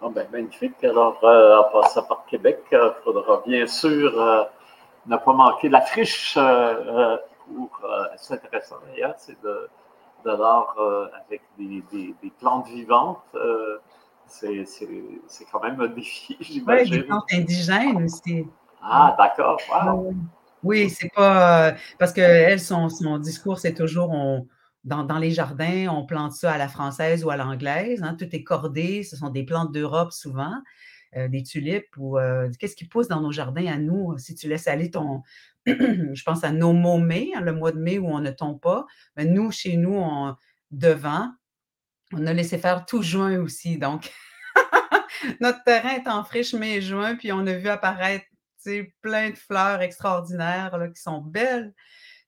Ah 0.00 0.08
ben, 0.12 0.26
magnifique. 0.32 0.82
Alors, 0.82 1.22
en 1.22 1.80
passant 1.80 2.02
par 2.02 2.26
Québec, 2.28 2.58
il 2.72 2.92
faudra 3.04 3.44
bien 3.46 3.68
sûr 3.68 4.50
ne 5.06 5.16
pas 5.16 5.32
manquer 5.32 5.68
la 5.68 5.80
friche 5.80 6.34
pour 6.34 7.80
s'intéresser 8.16 8.74
d'ailleurs, 8.86 9.14
c'est 9.18 9.40
de, 9.42 9.68
de 10.24 10.30
l'art 10.30 10.76
avec 11.26 11.42
des, 11.58 11.82
des, 11.90 12.14
des, 12.22 12.30
plantes 12.38 12.68
vivantes 12.68 13.22
c'est 14.26 15.44
quand 15.50 15.62
même 15.62 15.80
un 15.80 15.88
défi, 15.88 16.36
j'imagine. 16.40 16.92
Oui, 16.92 16.98
des 16.98 17.04
plantes 17.04 17.32
indigènes 17.32 18.04
aussi. 18.04 18.46
Ah, 18.82 19.14
d'accord. 19.18 19.58
Oui, 20.62 20.90
c'est 20.90 21.10
pas. 21.14 21.68
Euh, 21.68 21.72
parce 21.98 22.12
que 22.12 22.56
son, 22.58 22.88
son 22.88 23.18
discours, 23.18 23.58
c'est 23.58 23.74
toujours 23.74 24.10
on, 24.10 24.46
dans, 24.84 25.02
dans, 25.02 25.18
les 25.18 25.32
jardins, 25.32 25.88
on 25.88 26.06
plante 26.06 26.32
ça 26.32 26.52
à 26.52 26.58
la 26.58 26.68
française 26.68 27.24
ou 27.24 27.30
à 27.30 27.36
l'anglaise. 27.36 28.02
Hein, 28.02 28.14
tout 28.18 28.28
est 28.32 28.44
cordé. 28.44 29.02
Ce 29.02 29.16
sont 29.16 29.30
des 29.30 29.44
plantes 29.44 29.72
d'Europe 29.72 30.12
souvent, 30.12 30.54
euh, 31.16 31.28
des 31.28 31.42
tulipes 31.42 31.96
ou 31.96 32.18
euh, 32.18 32.50
qu'est-ce 32.58 32.76
qui 32.76 32.86
pousse 32.86 33.08
dans 33.08 33.20
nos 33.20 33.32
jardins 33.32 33.66
à 33.66 33.78
nous? 33.78 34.16
Si 34.18 34.34
tu 34.34 34.48
laisses 34.48 34.68
aller 34.68 34.90
ton. 34.90 35.22
je 35.66 36.22
pense 36.24 36.42
à 36.44 36.52
nos 36.52 36.72
mots 36.72 36.98
mai, 36.98 37.30
hein, 37.34 37.40
le 37.40 37.52
mois 37.52 37.72
de 37.72 37.78
mai 37.78 37.98
où 37.98 38.08
on 38.08 38.20
ne 38.20 38.30
tombe 38.30 38.60
pas. 38.60 38.86
Mais 39.16 39.24
nous, 39.24 39.50
chez 39.52 39.76
nous, 39.76 39.94
on, 39.94 40.34
devant, 40.70 41.32
on 42.12 42.26
a 42.26 42.32
laissé 42.32 42.58
faire 42.58 42.84
tout 42.84 43.02
juin 43.02 43.38
aussi. 43.40 43.78
Donc, 43.78 44.10
notre 45.40 45.62
terrain 45.64 45.90
est 45.90 46.08
en 46.08 46.24
friche 46.24 46.54
mai-juin, 46.54 47.14
puis 47.16 47.32
on 47.32 47.46
a 47.46 47.54
vu 47.54 47.68
apparaître 47.68 48.26
plein 49.00 49.30
de 49.30 49.36
fleurs 49.36 49.80
extraordinaires 49.80 50.76
qui 50.94 51.00
sont 51.00 51.20
belles. 51.20 51.74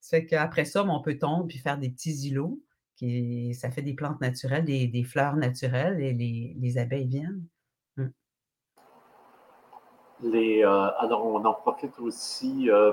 Ça 0.00 0.18
fait 0.18 0.26
qu'après 0.26 0.64
ça, 0.64 0.82
ben, 0.82 0.90
on 0.90 1.00
peut 1.00 1.18
tomber 1.18 1.48
puis 1.48 1.58
faire 1.58 1.78
des 1.78 1.90
petits 1.90 2.28
îlots. 2.28 2.62
Qui, 2.96 3.54
ça 3.54 3.72
fait 3.72 3.82
des 3.82 3.94
plantes 3.94 4.20
naturelles, 4.20 4.64
des, 4.64 5.02
fleurs 5.02 5.36
naturelles 5.36 6.00
et 6.00 6.12
les, 6.12 6.78
abeilles 6.78 7.08
viennent. 7.08 7.42
Les, 10.22 10.64
euh, 10.64 10.90
alors, 10.98 11.26
on 11.26 11.44
en 11.44 11.54
profite 11.54 11.98
aussi, 11.98 12.70
euh, 12.70 12.92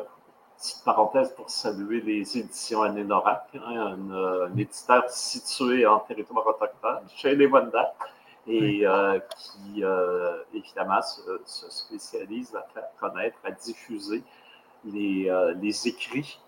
petite 0.58 0.84
parenthèse 0.84 1.34
pour 1.36 1.50
saluer 1.50 2.02
les 2.02 2.38
éditions 2.38 2.84
Anénorac, 2.84 3.48
hein, 3.56 3.98
un, 4.12 4.56
éditeur 4.58 5.10
situé 5.10 5.86
en 5.86 6.00
territoire 6.00 6.46
autochtone, 6.48 7.02
chez 7.16 7.36
les 7.36 7.48
Wendat 7.48 7.94
et 8.48 8.86
euh, 8.86 9.20
qui, 9.38 9.84
euh, 9.84 10.44
évidemment, 10.54 11.02
se, 11.02 11.70
spécialise 11.70 12.56
à 12.56 12.66
faire 12.74 12.88
connaître, 13.00 13.38
à 13.44 13.52
diffuser 13.52 14.24
les, 14.86 15.30
euh, 15.30 15.54
les 15.62 15.88
écrits 15.88 16.40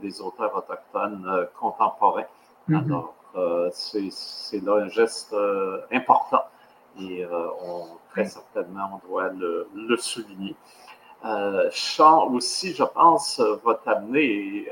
des 0.00 0.20
auteurs 0.20 0.56
autochtones 0.56 1.46
contemporains. 1.56 2.24
Mm-hmm. 2.68 2.84
Alors, 2.84 3.14
c'est 3.70 4.60
là 4.60 4.72
un 4.74 4.88
geste 4.88 5.36
important 5.92 6.42
et 6.98 7.24
on, 7.64 7.86
très 8.12 8.26
certainement, 8.26 9.00
on 9.04 9.08
doit 9.08 9.28
le, 9.30 9.68
le 9.74 9.96
souligner. 9.96 10.54
Chant 11.70 12.28
aussi, 12.30 12.74
je 12.74 12.84
pense, 12.84 13.40
va 13.64 13.74
t'amener, 13.74 14.68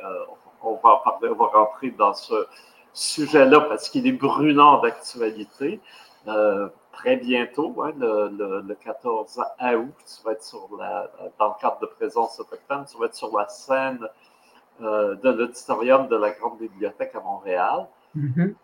on 0.62 0.74
va 0.74 0.90
en 0.90 0.98
parler, 0.98 1.28
on 1.28 1.34
va 1.34 1.46
rentrer 1.46 1.90
dans 1.90 2.14
ce 2.14 2.46
sujet-là 2.92 3.60
parce 3.62 3.88
qu'il 3.88 4.06
est 4.06 4.12
brûlant 4.12 4.80
d'actualité. 4.80 5.80
Euh, 6.28 6.68
très 6.92 7.16
bientôt, 7.16 7.74
hein, 7.82 7.92
le, 7.98 8.74
14 8.74 9.38
août, 9.38 9.94
tu 10.06 10.24
vas 10.24 10.32
être 10.32 10.42
sur 10.42 10.68
la, 10.78 11.10
dans 11.38 11.48
le 11.48 11.60
cadre 11.60 11.80
de 11.80 11.86
présence 11.86 12.38
autochtone, 12.38 12.84
tu 12.90 12.98
vas 12.98 13.06
être 13.06 13.14
sur 13.14 13.36
la 13.36 13.48
scène 13.48 14.06
euh, 14.82 15.14
de 15.16 15.30
l'auditorium 15.30 16.08
de 16.08 16.16
la 16.16 16.30
Grande 16.32 16.58
Bibliothèque 16.58 17.14
à 17.14 17.20
Montréal 17.20 17.86
mm-hmm. 18.16 18.54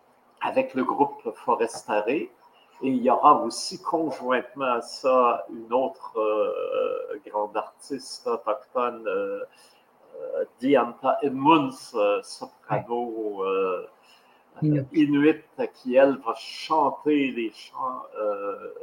avec 0.41 0.75
le 0.75 0.83
groupe 0.83 1.33
Forestaré. 1.35 2.31
Et 2.81 2.89
il 2.89 3.01
y 3.01 3.09
aura 3.09 3.41
aussi 3.41 3.81
conjointement 3.81 4.73
à 4.73 4.81
ça 4.81 5.45
une 5.49 5.73
autre 5.73 6.19
euh, 6.19 7.19
grande 7.25 7.57
artiste 7.57 8.27
autochtone, 8.27 9.07
Dianta 10.59 11.17
Edmunds, 11.23 11.95
soprano. 12.23 13.43
Inuit 14.61 15.43
qui, 15.75 15.95
elle, 15.95 16.17
va 16.25 16.33
chanter 16.35 17.31
les 17.31 17.51
chants 17.51 18.03
euh, 18.19 18.73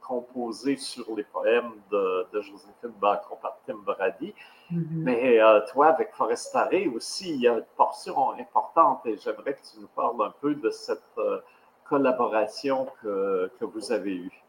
composés 0.00 0.76
sur 0.76 1.14
les 1.16 1.24
poèmes 1.24 1.72
de, 1.90 2.26
Joséphine 2.34 2.92
Bacon 3.00 3.38
par 3.40 3.58
Tim 3.66 3.78
Brady. 3.84 4.34
Mm-hmm. 4.70 4.86
Mais 4.90 5.40
euh, 5.40 5.60
toi, 5.72 5.88
avec 5.88 6.12
Forestaré 6.14 6.88
aussi, 6.88 7.30
il 7.30 7.40
y 7.40 7.48
a 7.48 7.54
une 7.54 7.64
portion 7.76 8.32
importante 8.32 9.06
et 9.06 9.16
j'aimerais 9.16 9.54
que 9.54 9.62
tu 9.62 9.80
nous 9.80 9.88
parles 9.88 10.22
un 10.22 10.34
peu 10.40 10.54
de 10.54 10.70
cette 10.70 11.02
euh, 11.18 11.40
collaboration 11.88 12.86
que, 13.02 13.50
que, 13.58 13.64
vous 13.64 13.92
avez 13.92 14.16
eue? 14.16 14.42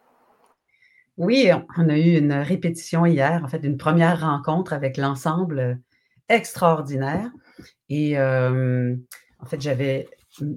Oui, 1.17 1.50
on 1.78 1.89
a 1.89 1.98
eu 1.98 2.17
une 2.17 2.34
répétition 2.34 3.06
hier, 3.06 3.41
en 3.43 3.48
fait, 3.48 3.63
une 3.63 3.78
première 3.78 4.21
rencontre 4.21 4.74
avec 4.74 4.98
l'ensemble 4.98 5.80
extraordinaire. 6.28 7.32
Et 7.89 8.17
en 8.19 9.45
fait, 9.45 9.62
j'avais 9.62 10.08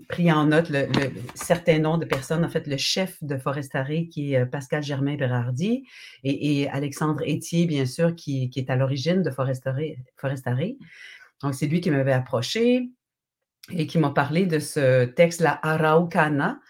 pris 0.09 0.33
en 0.33 0.47
note 0.47 0.71
le, 0.71 0.89
certain 1.35 1.79
nombre 1.79 1.99
de 1.99 2.05
personnes, 2.05 2.45
en 2.45 2.49
fait, 2.49 2.67
le 2.67 2.77
chef 2.77 3.23
de 3.23 3.37
Forestaré, 3.37 4.09
qui 4.09 4.35
est 4.35 4.41
euh, 4.41 4.47
Pascal 4.47 4.83
Germain 4.83 5.17
Berardi, 5.17 5.85
et, 6.25 6.69
Alexandre 6.71 7.23
Etier, 7.23 7.67
bien 7.67 7.87
sûr, 7.87 8.15
qui, 8.15 8.51
est 8.55 8.71
à 8.71 8.77
l'origine 8.77 9.23
de 9.23 9.31
Forestaré. 9.31 10.77
Donc, 11.43 11.55
c'est 11.55 11.67
lui 11.67 11.81
qui 11.81 11.91
m'avait 11.91 12.13
approché 12.13 12.91
et 13.71 13.87
qui 13.87 13.99
m'a 13.99 14.11
parlé 14.11 14.47
de 14.47 14.59
ce 14.59 15.05
texte, 15.05 15.41
la 15.41 15.59
Araucana, 15.63 16.61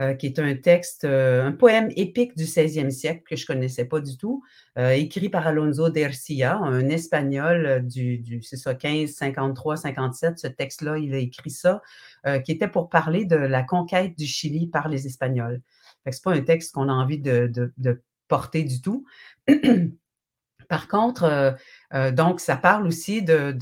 euh, 0.00 0.14
qui 0.14 0.26
est 0.26 0.38
un 0.38 0.54
texte, 0.54 1.02
euh, 1.02 1.44
un 1.44 1.50
poème 1.50 1.88
épique 1.96 2.36
du 2.36 2.44
16e 2.44 2.90
siècle 2.90 3.24
que 3.28 3.34
je 3.34 3.42
ne 3.42 3.46
connaissais 3.48 3.84
pas 3.84 3.98
du 3.98 4.16
tout, 4.16 4.44
euh, 4.78 4.90
écrit 4.90 5.28
par 5.28 5.44
Alonso 5.48 5.90
de 5.90 5.98
Ercilla, 5.98 6.56
un 6.56 6.88
espagnol 6.88 7.84
du, 7.84 8.18
du 8.18 8.40
c'est 8.42 8.56
ça, 8.56 8.76
15, 8.76 9.10
53, 9.10 9.76
57. 9.76 10.38
Ce 10.38 10.46
texte-là, 10.46 10.98
il 10.98 11.12
a 11.14 11.18
écrit 11.18 11.50
ça, 11.50 11.82
qui 12.44 12.52
était 12.52 12.68
pour 12.68 12.90
parler 12.90 13.24
de 13.24 13.34
la 13.34 13.62
conquête 13.64 14.16
du 14.16 14.26
Chili 14.26 14.68
par 14.68 14.88
les 14.88 15.06
Espagnols. 15.06 15.62
Ce 16.06 16.10
n'est 16.10 16.20
pas 16.22 16.32
un 16.32 16.42
texte 16.42 16.74
qu'on 16.74 16.88
a 16.88 16.92
envie 16.92 17.18
de, 17.18 17.50
de, 17.76 18.02
porter 18.28 18.62
du 18.62 18.80
tout. 18.80 19.04
Par 20.68 20.86
contre, 20.86 21.56
donc, 22.12 22.40
ça 22.40 22.56
parle 22.56 22.86
aussi 22.86 23.22
de, 23.22 23.56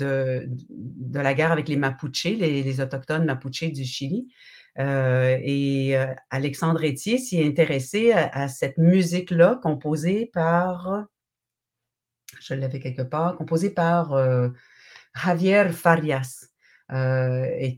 la 1.14 1.34
guerre 1.34 1.52
avec 1.52 1.68
les 1.68 1.76
Mapuches, 1.76 2.24
les, 2.24 2.80
Autochtones 2.80 3.24
Mapuches 3.24 3.72
du 3.72 3.84
Chili. 3.84 4.26
Euh, 4.78 5.38
et 5.42 5.96
euh, 5.96 6.12
Alexandre 6.30 6.84
Etier 6.84 7.18
s'y 7.18 7.40
est 7.40 7.46
intéressé 7.46 8.12
à, 8.12 8.48
cette 8.48 8.76
musique-là 8.76 9.58
composée 9.62 10.30
par, 10.32 11.06
je 12.40 12.54
l'avais 12.54 12.80
quelque 12.80 13.02
part, 13.02 13.36
composée 13.36 13.70
par 13.70 14.12
euh, 14.12 14.48
Javier 15.14 15.70
Farias, 15.70 16.48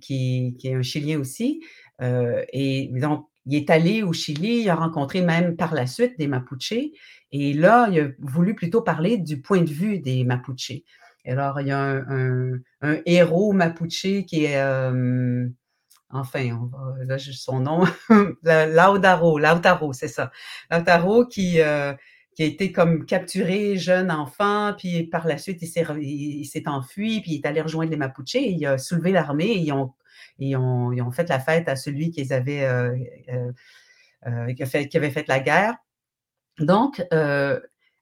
qui, 0.00 0.56
qui, 0.58 0.68
est 0.68 0.74
un 0.74 0.82
Chilien 0.82 1.20
aussi. 1.20 1.62
et 2.00 2.90
donc, 2.92 3.28
il 3.46 3.54
est 3.54 3.70
allé 3.70 4.02
au 4.02 4.12
Chili, 4.12 4.60
il 4.62 4.68
a 4.68 4.74
rencontré 4.74 5.22
même 5.22 5.56
par 5.56 5.72
la 5.72 5.86
suite 5.86 6.18
des 6.18 6.26
Mapuches, 6.26 6.92
et 7.32 7.52
là, 7.52 7.88
il 7.90 8.00
a 8.00 8.08
voulu 8.18 8.54
plutôt 8.54 8.82
parler 8.82 9.18
du 9.18 9.40
point 9.40 9.62
de 9.62 9.70
vue 9.70 9.98
des 9.98 10.24
Mapuches. 10.24 10.82
Alors, 11.26 11.60
il 11.60 11.68
y 11.68 11.72
a 11.72 11.78
un, 11.78 12.54
un 12.80 12.98
héros 13.04 13.52
Mapuche 13.52 14.24
qui 14.26 14.44
est 14.44 14.56
enfin, 16.10 16.50
on 16.52 16.66
va, 16.66 17.04
là, 17.04 17.16
j'ai 17.18 17.32
son 17.32 17.60
nom, 17.60 17.84
Lautaro, 18.42 19.38
Lautaro, 19.38 19.92
c'est 19.92 20.08
ça. 20.08 20.30
Lautaro 20.70 21.26
qui, 21.26 21.60
euh, 21.60 21.94
qui 22.34 22.42
a 22.42 22.46
été 22.46 22.72
comme 22.72 23.04
capturé 23.04 23.76
jeune 23.76 24.10
enfant, 24.10 24.74
puis 24.76 25.04
par 25.04 25.26
la 25.26 25.38
suite, 25.38 25.60
il 25.62 25.68
s'est, 25.68 25.84
il, 26.00 26.44
s'est 26.46 26.68
enfui, 26.68 27.20
puis 27.20 27.32
il 27.32 27.36
est 27.38 27.46
allé 27.46 27.60
rejoindre 27.60 27.90
les 27.90 27.96
Mapuches, 27.96 28.34
il 28.34 28.64
a 28.66 28.78
soulevé 28.78 29.12
l'armée, 29.12 29.46
et 29.46 29.58
ils 29.58 29.72
ont, 29.72 29.94
ils 30.38 30.56
ont, 30.56 30.92
ils 30.92 31.02
ont 31.02 31.10
fait 31.10 31.28
la 31.28 31.40
fête 31.40 31.68
à 31.68 31.76
celui 31.76 32.10
qui 32.10 32.32
avait, 32.32 32.64
euh, 32.64 32.96
euh, 34.26 34.54
qui, 34.54 34.66
fait, 34.66 34.88
qui, 34.88 34.96
avait 34.96 35.10
fait 35.10 35.28
la 35.28 35.40
guerre. 35.40 35.74
Donc, 36.60 37.02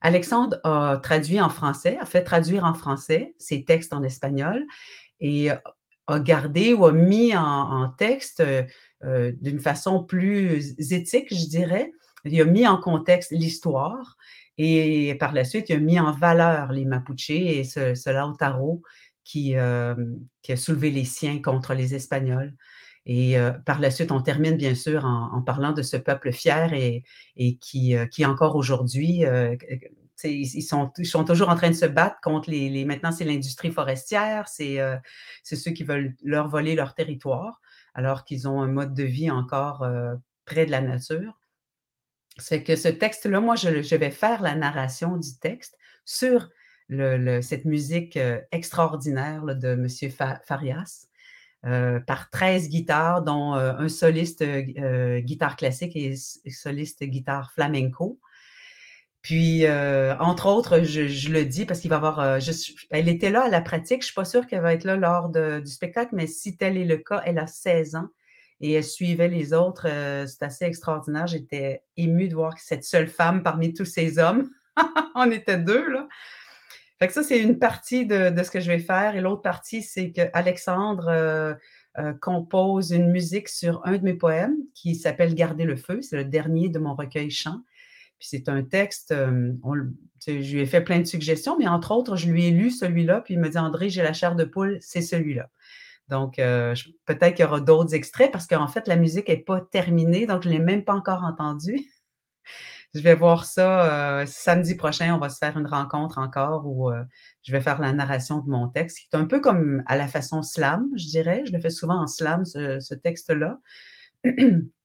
Alexandre 0.01 0.59
a 0.63 0.99
traduit 1.01 1.41
en 1.41 1.49
français, 1.49 1.97
a 1.99 2.05
fait 2.05 2.23
traduire 2.23 2.63
en 2.65 2.73
français 2.73 3.35
ses 3.39 3.65
textes 3.65 3.93
en 3.93 4.03
espagnol, 4.03 4.65
et 5.19 5.49
a 6.07 6.19
gardé 6.19 6.73
ou 6.73 6.85
a 6.85 6.91
mis 6.91 7.35
en, 7.35 7.89
texte 7.89 8.39
euh, 8.39 8.63
euh, 9.03 9.31
d'une 9.41 9.59
façon 9.59 10.03
plus 10.03 10.73
éthique, 10.91 11.33
je 11.33 11.47
dirais. 11.47 11.91
Il 12.25 12.41
a 12.41 12.45
mis 12.45 12.67
en 12.67 12.77
contexte 12.77 13.31
l'histoire 13.31 14.17
et 14.57 15.15
par 15.19 15.33
la 15.33 15.45
suite, 15.45 15.69
il 15.69 15.75
a 15.75 15.79
mis 15.79 15.99
en 15.99 16.11
valeur 16.11 16.71
les 16.71 16.83
Mapuches 16.83 17.29
et 17.29 17.63
ce, 17.63 17.93
ce 17.93 18.09
Lautaro 18.09 18.81
qui, 19.23 19.55
euh, 19.55 19.93
qui, 20.41 20.51
a 20.51 20.57
soulevé 20.57 20.89
les 20.89 21.05
siens 21.05 21.41
contre 21.41 21.75
les 21.75 21.93
Espagnols. 21.93 22.53
Et 23.09 23.37
par 23.65 23.79
la 23.79 23.89
suite, 23.89 24.11
on 24.11 24.21
termine 24.21 24.57
bien 24.57 24.75
sûr 24.75 25.05
en, 25.05 25.41
parlant 25.41 25.71
de 25.71 25.81
ce 25.81 25.95
peuple 25.95 26.33
fier 26.33 26.73
et, 26.73 27.03
qui, 27.57 27.95
qui 28.11 28.25
encore 28.25 28.57
aujourd'hui 28.57 29.25
ils 30.23 30.63
sont, 30.63 30.91
toujours 31.25 31.49
en 31.49 31.55
train 31.55 31.69
de 31.69 31.75
se 31.75 31.85
battre 31.85 32.17
contre 32.21 32.49
les. 32.49 32.85
maintenant, 32.85 33.11
c'est 33.11 33.25
l'industrie 33.25 33.71
forestière, 33.71 34.45
euh, 34.59 34.97
c'est 35.43 35.55
ceux 35.55 35.71
qui 35.71 35.83
veulent 35.83 36.15
leur 36.23 36.47
voler 36.47 36.75
leur 36.75 36.95
territoire, 36.95 37.61
alors 37.93 38.23
qu'ils 38.23 38.47
ont 38.47 38.61
un 38.61 38.67
mode 38.67 38.93
de 38.93 39.03
vie 39.03 39.29
encore 39.29 39.83
euh, 39.83 40.15
près 40.45 40.65
de 40.65 40.71
la 40.71 40.81
nature. 40.81 41.39
c'est 42.37 42.63
que 42.63 42.75
ce 42.75 42.87
texte-là, 42.87 43.39
moi, 43.39 43.55
je, 43.55 43.95
vais 43.95 44.11
faire 44.11 44.41
la 44.41 44.55
narration 44.55 45.17
du 45.17 45.37
texte 45.39 45.77
sur 46.05 46.49
cette 46.89 47.65
musique 47.65 48.15
euh, 48.17 48.39
extraordinaire 48.51 49.43
de 49.43 49.69
M. 49.69 49.87
Farias. 50.45 51.07
Euh, 51.65 51.99
par 51.99 52.29
13 52.29 52.69
guitares, 52.69 53.23
dont 53.23 53.55
euh, 53.55 53.73
un 53.73 53.89
soliste 53.89 54.43
guitare 54.43 55.55
classique 55.55 55.95
et 55.95 56.15
soliste 56.15 57.03
guitare 57.03 57.51
flamenco. 57.51 58.19
Puis, 59.23 59.65
entre 59.67 60.45
autres, 60.45 60.83
je, 60.83 61.29
le 61.29 61.43
dis 61.43 61.65
parce 61.65 61.81
qu'il 61.81 61.89
va 61.89 61.97
y 61.97 61.97
avoir. 61.97 62.39
elle 62.91 63.09
était 63.09 63.29
là 63.29 63.45
à 63.45 63.49
la 63.49 63.59
pratique. 63.59 64.01
Je 64.01 64.05
ne 64.07 64.11
suis 64.11 64.13
pas 64.13 64.23
sûre 64.23 64.47
qu'elle 64.47 64.61
va 64.61 64.73
être 64.73 64.85
là 64.85 64.95
lors 64.95 65.29
du 65.29 65.69
spectacle, 65.69 66.11
mais 66.15 66.27
si 66.27 66.55
tel 66.55 66.77
est 66.77 66.85
le 66.85 66.97
cas, 66.97 67.21
elle 67.25 67.37
a 67.39 67.47
16 67.47 67.95
ans 67.95 68.07
et 68.61 68.71
elle 68.73 68.85
suivait 68.85 69.27
les 69.27 69.51
autres. 69.51 69.85
c'est 70.27 70.43
assez 70.43 70.63
extraordinaire. 70.63 71.27
J'étais 71.27 71.81
émue 71.97 72.29
de 72.29 72.35
voir 72.35 72.57
cette 72.57 72.85
seule 72.85 73.09
femme 73.09 73.43
parmi 73.43 73.73
tous 73.73 73.83
ces 73.83 74.17
hommes, 74.17 74.49
on 75.15 75.29
était 75.29 75.57
deux, 75.57 75.89
là. 75.89 76.07
Fait 76.99 77.07
que 77.07 77.13
ça, 77.13 77.23
c'est 77.23 77.39
une 77.39 77.59
partie 77.59 78.05
de, 78.05 78.31
ce 78.43 78.51
que 78.51 78.59
je 78.59 78.71
vais 78.71 78.79
faire. 78.79 79.15
Et 79.15 79.21
l'autre 79.21 79.41
partie, 79.41 79.83
c'est 79.83 80.11
que 80.11 80.21
Alexandre 80.33 81.57
compose 82.21 82.91
une 82.91 83.11
musique 83.11 83.49
sur 83.49 83.85
un 83.85 83.97
de 83.97 84.03
mes 84.03 84.13
poèmes 84.13 84.55
qui 84.73 84.95
s'appelle 84.95 85.35
Garder 85.35 85.65
le 85.65 85.75
feu. 85.75 86.01
C'est 86.01 86.17
le 86.17 86.25
dernier 86.25 86.69
de 86.69 86.79
mon 86.79 86.95
recueil 86.95 87.29
chant. 87.29 87.61
Puis 88.19 88.29
c'est 88.31 88.49
un 88.49 88.63
texte, 88.63 89.13
je 89.13 90.31
lui 90.31 90.61
ai 90.61 90.65
fait 90.65 90.81
plein 90.81 90.99
de 90.99 91.05
suggestions, 91.05 91.55
mais 91.57 91.67
entre 91.67 91.91
autres, 91.91 92.15
je 92.15 92.29
lui 92.29 92.47
ai 92.47 92.51
lu 92.51 92.71
celui-là, 92.71 93.21
puis 93.21 93.35
il 93.35 93.39
me 93.39 93.49
dit 93.49 93.59
André, 93.59 93.89
j'ai 93.89 94.01
la 94.01 94.13
chair 94.13 94.35
de 94.35 94.43
poule, 94.43 94.79
c'est 94.81 95.03
celui-là. 95.03 95.49
Donc, 96.07 96.37
peut-être 96.37 97.35
qu'il 97.35 97.43
y 97.43 97.47
aura 97.47 97.59
d'autres 97.59 97.93
extraits 97.93 98.31
parce 98.31 98.47
qu'en 98.47 98.67
fait, 98.67 98.87
la 98.87 98.95
musique 98.95 99.27
n'est 99.27 99.37
pas 99.37 99.61
terminée, 99.61 100.25
donc 100.25 100.43
je 100.43 100.49
ne 100.49 100.53
l'ai 100.53 100.59
même 100.59 100.83
pas 100.83 100.93
encore 100.93 101.23
entendue. 101.23 101.85
Je 102.93 103.01
vais 103.01 103.15
voir 103.15 103.45
ça 103.45 104.25
samedi 104.25 104.75
prochain. 104.75 105.13
On 105.13 105.19
va 105.19 105.29
se 105.29 105.37
faire 105.37 105.57
une 105.57 105.67
rencontre 105.67 106.17
encore 106.17 106.65
où 106.65 106.89
je 107.43 107.51
vais 107.51 107.61
faire 107.61 107.79
la 107.79 107.93
narration 107.93 108.39
de 108.39 108.49
mon 108.49 108.69
texte, 108.69 108.99
qui 108.99 109.07
est 109.11 109.17
un 109.17 109.25
peu 109.25 109.39
comme 109.39 109.83
à 109.85 109.95
la 109.95 110.07
façon 110.07 110.41
slam, 110.41 110.87
je 110.95 111.05
dirais. 111.05 111.43
Je 111.45 111.53
le 111.53 111.59
fais 111.59 111.69
souvent 111.69 112.01
en 112.01 112.07
slam, 112.07 112.45
ce 112.45 112.93
texte-là. 112.93 113.59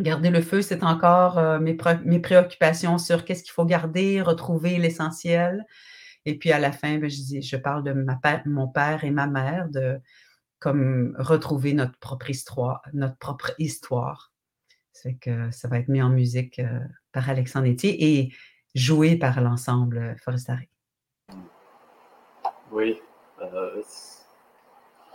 Garder 0.00 0.30
le 0.30 0.42
feu, 0.42 0.62
c'est 0.62 0.84
encore 0.84 1.38
euh, 1.38 1.58
mes, 1.58 1.74
préoccupations 1.74 2.98
sur 2.98 3.24
qu'est-ce 3.24 3.42
qu'il 3.42 3.52
faut 3.52 3.64
garder, 3.64 4.22
retrouver 4.22 4.78
l'essentiel. 4.78 5.66
Et 6.24 6.38
puis 6.38 6.52
à 6.52 6.60
la 6.60 6.70
fin, 6.70 6.98
ben, 6.98 7.10
je, 7.10 7.16
dis, 7.16 7.42
je 7.42 7.56
parle 7.56 7.82
de 7.82 7.92
mon 8.46 8.68
père 8.68 9.02
et 9.02 9.10
ma 9.10 9.26
mère, 9.26 9.68
de 9.68 9.98
comme 10.60 11.16
retrouver 11.18 11.72
notre 11.72 11.98
propre 11.98 12.30
histoire, 12.30 12.82
notre 12.92 13.16
propre 13.16 13.52
histoire. 13.58 14.27
C'est 15.02 15.14
que 15.14 15.50
ça 15.50 15.68
va 15.68 15.78
être 15.78 15.88
mis 15.88 16.02
en 16.02 16.08
musique 16.08 16.58
euh, 16.58 16.80
par 17.12 17.28
Alexandre 17.28 17.68
Etier 17.68 17.96
et 18.02 18.32
joué 18.74 19.16
par 19.16 19.40
l'ensemble 19.40 20.16
Forestari. 20.24 20.68
Oui, 22.72 23.00
euh, 23.40 23.82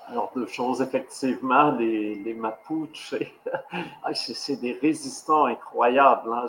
alors, 0.07 0.31
deux 0.35 0.47
choses, 0.47 0.81
effectivement, 0.81 1.71
les, 1.71 2.15
les 2.15 2.33
Mapuches, 2.33 3.15
ah, 3.71 4.13
c'est 4.13 4.57
des 4.57 4.73
résistants 4.73 5.45
incroyables. 5.45 6.31
Hein. 6.33 6.47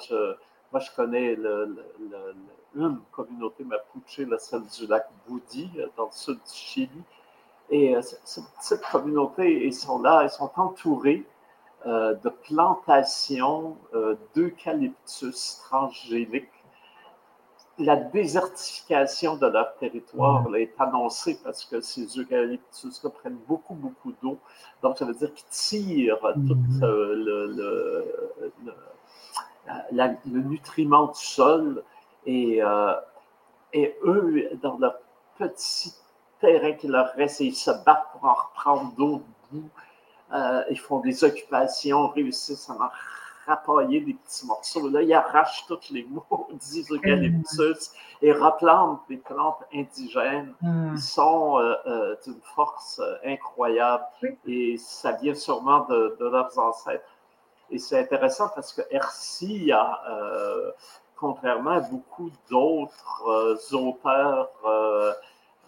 Moi, 0.72 0.80
je 0.80 0.90
connais 0.94 1.34
une 2.74 3.00
communauté 3.12 3.64
Mapuche, 3.64 4.18
la 4.18 4.38
celle 4.38 4.62
du 4.66 4.86
lac 4.86 5.08
Boudi, 5.26 5.70
dans 5.96 6.06
le 6.06 6.12
sud 6.12 6.36
du 6.36 6.52
Chili. 6.52 7.02
Et 7.70 7.96
euh, 7.96 8.02
cette 8.60 8.82
communauté, 8.82 9.66
ils 9.66 9.74
sont 9.74 10.02
là, 10.02 10.22
ils 10.24 10.30
sont 10.30 10.50
entourés 10.56 11.24
euh, 11.86 12.14
de 12.14 12.30
plantations 12.30 13.76
euh, 13.94 14.16
d'eucalyptus 14.34 15.58
transgéniques 15.64 16.48
la 17.78 17.96
désertification 17.96 19.36
de 19.36 19.48
leur 19.48 19.74
territoire 19.74 20.46
est 20.54 20.72
annoncée 20.78 21.40
parce 21.42 21.64
que 21.64 21.80
ces 21.80 22.06
eucalyptus 22.16 23.00
prennent 23.14 23.40
beaucoup, 23.48 23.74
beaucoup 23.74 24.12
d'eau. 24.22 24.38
Donc, 24.80 24.96
ça 24.96 25.04
veut 25.04 25.14
dire 25.14 25.34
qu'ils 25.34 25.48
tirent 25.48 26.20
tout 26.34 26.54
mhm. 26.54 26.84
euh, 26.84 27.14
le, 27.16 28.74
le, 29.90 30.40
nutriment 30.40 31.08
du 31.08 31.20
sol 31.20 31.82
et, 32.26 32.60
et 33.72 33.96
eux, 34.04 34.50
dans 34.62 34.78
leur 34.78 34.94
petit 35.36 35.92
terrain 36.40 36.72
qui 36.72 36.86
leur 36.86 37.12
reste, 37.14 37.40
ils 37.40 37.56
se 37.56 37.72
battent 37.84 38.06
pour 38.12 38.24
en 38.24 38.34
reprendre 38.34 38.94
d'autres 38.96 39.24
bouts. 39.50 39.68
Euh, 40.34 40.64
ils 40.70 40.78
font 40.78 41.00
des 41.00 41.22
occupations, 41.22 42.08
réussissent 42.08 42.68
à 42.68 42.74
en 42.74 42.90
rapailler 43.46 44.00
des 44.00 44.14
petits 44.14 44.46
morceaux. 44.46 44.88
Là, 44.88 45.02
ils 45.02 45.12
arrachent 45.12 45.64
toutes 45.68 45.90
les 45.90 46.04
maudits 46.04 46.86
eucalyptus 46.90 47.92
et 48.22 48.32
replantent 48.32 49.02
des 49.08 49.18
plantes 49.18 49.62
indigènes 49.72 50.54
qui 50.94 51.02
sont 51.02 51.58
euh, 51.58 51.74
euh, 51.86 52.16
d'une 52.24 52.40
force 52.54 53.00
incroyable 53.24 54.04
et 54.46 54.76
ça 54.78 55.12
vient 55.12 55.34
sûrement 55.34 55.86
de, 55.88 56.16
leurs 56.20 56.58
ancêtres. 56.58 57.04
Et 57.70 57.78
c'est 57.78 58.00
intéressant 58.00 58.48
parce 58.54 58.72
que 58.72 58.82
Hercia, 58.90 60.00
contrairement 61.16 61.70
à 61.70 61.80
beaucoup 61.80 62.30
d'autres 62.50 63.74
auteurs 63.74 64.50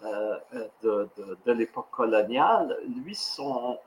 de, 0.03 1.09
de 1.45 1.51
l'époque 1.51 1.89
coloniale, 1.91 2.77
lui, 3.03 3.15
son, 3.15 3.77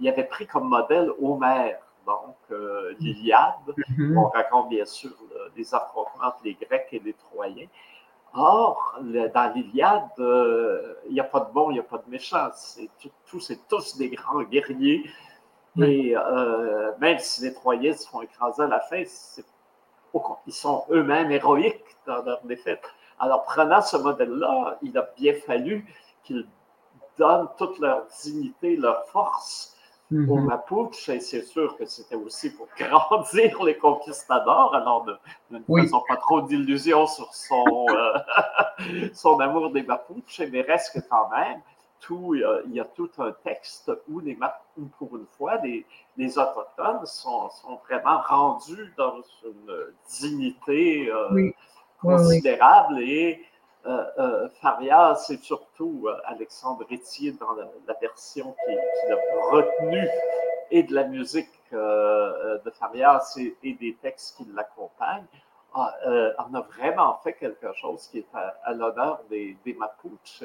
il 0.00 0.08
avait 0.08 0.24
pris 0.24 0.46
comme 0.46 0.68
modèle 0.68 1.10
Homère 1.20 1.80
donc 2.08 2.36
euh, 2.50 2.94
l'Iliade. 3.00 3.68
Mm-hmm. 3.68 4.16
On 4.16 4.28
raconte 4.28 4.70
bien 4.70 4.86
sûr 4.86 5.10
les 5.56 5.74
affrontements 5.74 6.28
entre 6.28 6.40
les 6.44 6.54
Grecs 6.54 6.88
et 6.92 7.00
les 7.00 7.12
Troyens. 7.12 7.68
Or, 8.34 8.98
dans 9.02 9.52
l'Iliade, 9.54 10.10
euh, 10.18 10.94
il 11.06 11.14
n'y 11.14 11.20
a 11.20 11.24
pas 11.24 11.40
de 11.40 11.52
bons, 11.52 11.70
il 11.70 11.74
n'y 11.74 11.80
a 11.80 11.82
pas 11.82 11.98
de 11.98 12.10
méchants. 12.10 12.50
C'est 12.54 12.90
tous 13.66 13.96
des 13.98 14.10
grands 14.10 14.42
guerriers. 14.42 15.10
Et 15.78 16.16
euh, 16.16 16.92
même 16.98 17.18
si 17.18 17.42
les 17.42 17.54
Troyens 17.54 17.92
se 17.92 18.08
font 18.08 18.22
écraser 18.22 18.62
à 18.62 18.66
la 18.66 18.80
fin, 18.80 19.02
ils 20.46 20.52
sont 20.52 20.84
eux-mêmes 20.90 21.30
héroïques 21.30 21.96
dans 22.06 22.22
leur 22.22 22.40
défaite. 22.42 22.84
Alors, 23.18 23.44
prenant 23.44 23.80
ce 23.80 23.96
modèle-là, 23.96 24.78
il 24.82 24.96
a 24.96 25.08
bien 25.16 25.34
fallu 25.34 25.86
qu'ils 26.24 26.46
donnent 27.18 27.48
toute 27.58 27.78
leur 27.78 28.06
dignité, 28.22 28.76
leur 28.76 29.06
force 29.08 29.74
au 30.10 30.14
mm-hmm. 30.14 30.44
Mapuche, 30.44 31.08
et 31.10 31.20
c'est 31.20 31.42
sûr 31.42 31.76
que 31.76 31.84
c'était 31.84 32.14
aussi 32.14 32.50
pour 32.50 32.66
grandir 32.78 33.62
les 33.62 33.76
conquistadors, 33.76 34.74
alors 34.74 35.04
ne, 35.50 35.58
ne 35.58 35.82
faisons 35.82 36.02
pas 36.08 36.16
trop 36.16 36.40
d'illusions 36.40 37.06
sur 37.06 37.34
son, 37.34 37.86
euh, 37.90 39.08
son 39.12 39.38
amour 39.40 39.70
des 39.70 39.82
Mapuches, 39.82 40.40
mais 40.50 40.62
reste 40.62 40.94
que 40.94 41.06
quand 41.08 41.28
même, 41.30 41.60
tout, 42.00 42.34
il 42.34 42.72
y 42.72 42.80
a 42.80 42.84
tout 42.84 43.10
un 43.18 43.32
texte 43.44 43.90
où, 44.08 44.20
les, 44.20 44.38
où 44.76 44.86
pour 44.98 45.16
une 45.16 45.26
fois, 45.36 45.56
les, 45.56 45.84
les 46.16 46.38
Autochtones 46.38 47.04
sont, 47.04 47.50
sont, 47.50 47.78
vraiment 47.88 48.20
rendus 48.20 48.94
dans 48.96 49.16
une 49.44 49.94
dignité 50.08 51.10
euh, 51.10 51.50
considérable 52.00 53.00
et 53.00 53.44
euh, 53.86 54.04
euh, 54.18 54.48
Faria, 54.60 55.14
c'est 55.14 55.40
surtout 55.42 56.04
euh, 56.06 56.16
Alexandre 56.24 56.84
Etier 56.90 57.32
dans 57.32 57.52
la, 57.54 57.94
version 58.00 58.54
qu'il 58.64 58.78
a 59.12 59.16
retenue 59.50 60.08
et 60.70 60.82
de 60.82 60.94
la 60.94 61.04
musique 61.04 61.48
de 61.72 62.70
Faria 62.78 63.22
et 63.62 63.72
des 63.74 63.94
textes 64.02 64.36
qui 64.36 64.46
l'accompagnent. 64.54 65.26
Ah, 65.74 65.94
on 66.50 66.54
a 66.54 66.60
vraiment 66.62 67.18
fait 67.22 67.34
quelque 67.34 67.72
chose 67.74 68.08
qui 68.08 68.18
est 68.18 68.26
à, 68.34 68.72
l'honneur 68.72 69.20
des, 69.30 69.56
des, 69.64 69.74
Mapuches. 69.74 70.44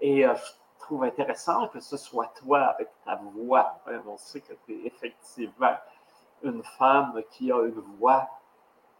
Et 0.00 0.22
je 0.22 0.52
trouve 0.78 1.04
intéressant 1.04 1.68
que 1.68 1.80
ce 1.80 1.96
soit 1.96 2.32
toi 2.34 2.60
avec 2.60 2.88
ta 3.04 3.16
voix. 3.16 3.78
Hein, 3.86 4.02
on 4.06 4.16
sait 4.16 4.40
que 4.40 4.54
tu 4.66 4.72
es 4.72 4.86
effectivement 4.86 5.76
une 6.42 6.62
femme 6.78 7.22
qui 7.30 7.52
a 7.52 7.62
une 7.62 7.82
voix 7.98 8.26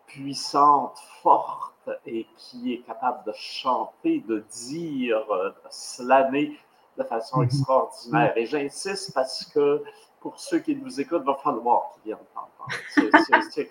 puissante, 0.07 0.99
forte 1.23 1.89
et 2.07 2.27
qui 2.37 2.75
est 2.75 2.79
capable 2.79 3.25
de 3.25 3.33
chanter, 3.35 4.21
de 4.21 4.41
dire, 4.51 5.25
de 5.29 5.55
slammer 5.71 6.59
de 6.97 7.03
façon 7.05 7.39
mhm. 7.39 7.45
extraordinaire. 7.45 8.33
Et 8.37 8.47
j'insiste 8.47 9.13
parce 9.15 9.45
que 9.47 9.83
pour 10.21 10.39
ceux 10.39 10.61
qui 10.61 10.75
nous 10.77 11.01
écoutent, 11.01 11.23
il 11.23 11.27
va 11.27 11.35
falloir 11.35 11.91
qu'ils 11.93 12.05
viennent 12.05 12.19
t'entendre. 12.35 13.69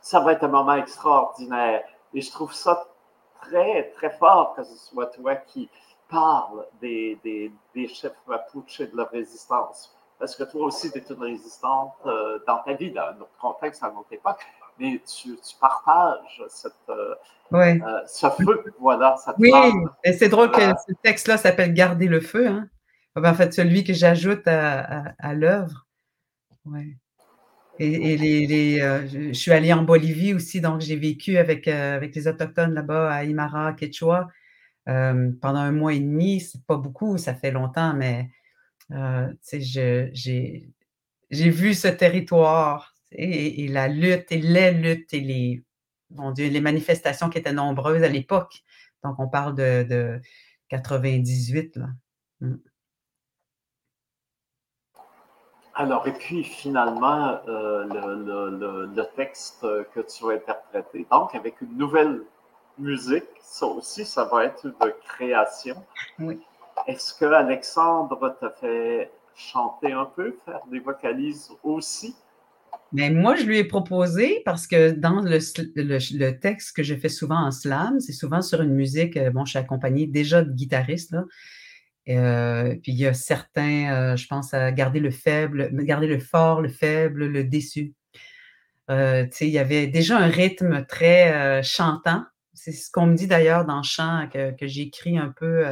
ça 0.00 0.20
va 0.20 0.32
être 0.32 0.44
un 0.44 0.48
moment 0.48 0.74
extraordinaire. 0.74 1.84
Et 2.12 2.20
je 2.20 2.30
trouve 2.30 2.52
ça 2.52 2.86
très, 3.40 3.90
très 3.90 4.10
fort 4.10 4.54
que 4.54 4.64
ce 4.64 4.76
soit 4.76 5.06
toi 5.06 5.36
qui 5.36 5.68
parle 6.08 6.66
des, 6.80 7.18
des, 7.22 7.52
des 7.74 7.88
chefs 7.88 8.16
Mapuche 8.26 8.80
et 8.80 8.86
de 8.86 8.96
leur 8.96 9.10
résistance. 9.10 9.94
Parce 10.18 10.36
que 10.36 10.44
toi 10.44 10.66
aussi, 10.66 10.90
tu 10.90 10.98
es 10.98 11.04
une 11.10 11.22
résistante 11.22 11.94
euh, 12.06 12.38
dans 12.46 12.58
ta 12.58 12.74
vie, 12.74 12.90
dans 12.90 13.14
notre 13.18 13.36
contexte, 13.38 13.82
à 13.82 13.90
notre 13.90 14.12
époque 14.12 14.44
mais 14.78 15.00
tu, 15.06 15.36
partages 15.60 16.42
cette, 16.48 16.72
euh, 16.88 17.14
euh, 17.52 18.00
ce 18.06 18.26
feu, 18.30 18.64
voilà. 18.80 19.16
oui, 19.38 19.52
et 20.02 20.12
c'est 20.12 20.28
drôle 20.28 20.50
que 20.50 20.60
ce 20.60 20.92
texte-là 21.02 21.36
s'appelle 21.36 21.72
Garder 21.72 22.08
le 22.08 22.20
feu. 22.20 22.48
Hein? 22.48 22.68
en 23.16 23.34
fait, 23.34 23.54
celui 23.54 23.84
que 23.84 23.92
j'ajoute 23.92 24.46
à, 24.48 25.14
à, 25.18 25.34
l'œuvre. 25.34 25.86
Ouais. 26.64 26.96
Et, 27.78 28.16
les, 28.16 28.78
je 28.78 29.32
suis 29.32 29.52
allée 29.52 29.72
en 29.72 29.82
Bolivie 29.82 30.34
aussi, 30.34 30.60
donc 30.60 30.80
j'ai 30.80 30.96
vécu 30.96 31.38
avec, 31.38 31.68
avec 31.68 32.14
les 32.14 32.26
Autochtones 32.26 32.74
là-bas 32.74 33.12
à 33.12 33.24
Imara, 33.24 33.72
Quechua, 33.74 34.28
pendant 34.86 35.60
un 35.60 35.72
mois 35.72 35.92
et 35.92 36.00
demi. 36.00 36.40
C'est 36.40 36.64
pas 36.66 36.76
beaucoup, 36.76 37.18
ça 37.18 37.34
fait 37.34 37.52
longtemps, 37.52 37.94
mais 37.94 38.30
j'ai 38.90 40.10
vu 41.30 41.74
ce 41.74 41.88
territoire 41.88 42.93
et, 43.14 43.68
la 43.68 43.88
lutte 43.88 44.30
et 44.30 44.40
les 44.40 44.72
luttes 44.72 45.12
et 45.14 45.20
les, 45.20 45.64
Dieu, 46.10 46.48
les 46.48 46.60
manifestations 46.60 47.30
qui 47.30 47.38
étaient 47.38 47.52
nombreuses 47.52 48.02
à 48.02 48.08
l'époque. 48.08 48.62
Donc, 49.02 49.16
on 49.18 49.28
parle 49.28 49.54
de, 49.54 49.84
de 49.88 50.20
98. 50.68 51.76
Là. 51.76 51.86
Mmh. 52.40 52.56
Alors, 55.76 56.06
et 56.06 56.12
puis 56.12 56.44
finalement, 56.44 57.40
euh, 57.48 57.84
le, 57.84 59.02
texte 59.16 59.62
que 59.62 60.00
tu 60.00 60.24
as 60.30 60.34
interprété, 60.34 61.06
donc 61.10 61.34
avec 61.34 61.60
une 61.60 61.76
nouvelle 61.76 62.22
musique, 62.78 63.24
ça 63.40 63.66
aussi, 63.66 64.04
ça 64.04 64.24
va 64.24 64.44
être 64.44 64.66
de 64.66 64.94
création. 65.04 65.74
Oui. 66.20 66.40
Est-ce 66.86 67.12
que 67.14 67.24
Alexandre 67.24 68.36
t'a 68.40 68.50
fait 68.50 69.10
chanter 69.34 69.92
un 69.92 70.04
peu, 70.04 70.36
faire 70.44 70.60
des 70.70 70.78
vocalises 70.78 71.50
aussi? 71.64 72.14
Mais 72.94 73.10
moi, 73.10 73.36
je 73.36 73.44
lui 73.44 73.58
ai 73.58 73.64
proposé 73.64 74.40
parce 74.44 74.66
que 74.66 74.92
dans 74.92 75.20
le, 75.20 76.30
texte 76.30 76.76
que 76.76 76.82
je 76.82 76.94
fais 76.94 77.08
souvent 77.08 77.44
en 77.44 77.50
slam, 77.50 78.00
c'est 78.00 78.12
souvent 78.12 78.40
sur 78.40 78.62
une 78.62 78.74
musique, 78.74 79.16
euh, 79.16 79.30
bon, 79.30 79.44
je 79.44 79.50
suis 79.50 79.58
accompagnée 79.58 80.06
déjà 80.06 80.42
de 80.42 80.52
guitaristes, 80.52 81.10
là, 81.10 81.24
euh, 82.08 82.74
puis 82.82 82.92
il 82.92 82.98
y 82.98 83.06
a 83.06 83.14
certains, 83.14 83.92
euh, 83.92 84.16
je 84.16 84.26
pense 84.26 84.52
à 84.52 84.70
garder 84.72 85.00
le 85.00 85.10
faible, 85.10 85.70
garder 85.84 86.06
le 86.06 86.18
fort, 86.18 86.60
le 86.60 86.68
faible, 86.68 87.26
le 87.26 87.44
déçu. 87.44 87.94
Euh, 88.90 89.26
il 89.40 89.48
y 89.48 89.58
avait 89.58 89.86
déjà 89.86 90.18
un 90.18 90.28
rythme 90.28 90.84
très 90.86 91.62
chantant. 91.62 92.24
C'est 92.52 92.72
ce 92.72 92.90
qu'on 92.90 93.06
me 93.06 93.16
dit 93.16 93.26
d'ailleurs 93.26 93.64
dans 93.64 93.78
le 93.78 93.82
chant 93.82 94.28
que, 94.32 94.52
que 94.52 94.66
j'écris 94.66 95.18
un 95.18 95.30
peu 95.30 95.64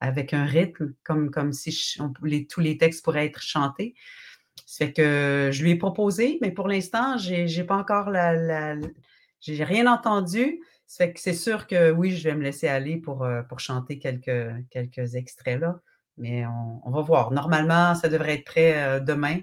avec 0.00 0.34
un 0.34 0.44
rythme, 0.44 0.94
comme, 1.04 1.30
comme 1.30 1.52
si 1.52 1.72
tous 2.48 2.60
les 2.60 2.78
textes 2.78 3.04
pourraient 3.04 3.26
être 3.26 3.42
chantés. 3.42 3.94
Ça 4.66 4.86
que 4.86 5.50
je 5.52 5.62
lui 5.62 5.72
ai 5.72 5.76
proposé, 5.76 6.38
mais 6.40 6.52
pour 6.52 6.68
l'instant, 6.68 7.18
j'ai, 7.18 7.44
n'ai 7.46 7.64
pas 7.64 7.76
encore 7.76 8.08
la, 8.10 8.34
la 8.34 8.76
j'ai 9.40 9.64
rien 9.64 9.86
entendu 9.86 10.60
c'est 11.14 11.34
sûr 11.34 11.66
que 11.66 11.92
oui, 11.92 12.16
je 12.16 12.28
vais 12.28 12.34
me 12.34 12.42
laisser 12.42 12.66
aller 12.66 12.96
pour, 12.96 13.22
euh, 13.22 13.42
pour 13.42 13.60
chanter 13.60 13.98
quelques, 13.98 14.50
quelques 14.70 15.14
extraits 15.14 15.60
là, 15.60 15.78
mais 16.16 16.44
on, 16.46 16.90
va 16.90 17.00
voir. 17.00 17.30
Normalement, 17.30 17.94
ça 17.94 18.08
devrait 18.08 18.34
être 18.34 18.44
prêt 18.44 18.82
euh, 18.82 19.00
demain. 19.00 19.38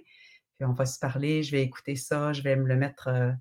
Puis 0.57 0.65
on 0.65 0.73
va 0.73 0.85
se 0.85 0.99
parler, 0.99 1.43
je 1.43 1.51
vais 1.51 1.61
écouter 1.61 1.95
ça, 1.95 2.33
je 2.33 2.41
vais 2.41 2.55
me 2.57 2.67
le 2.67 2.75
mettre 2.75 3.07
euh, 3.07 3.31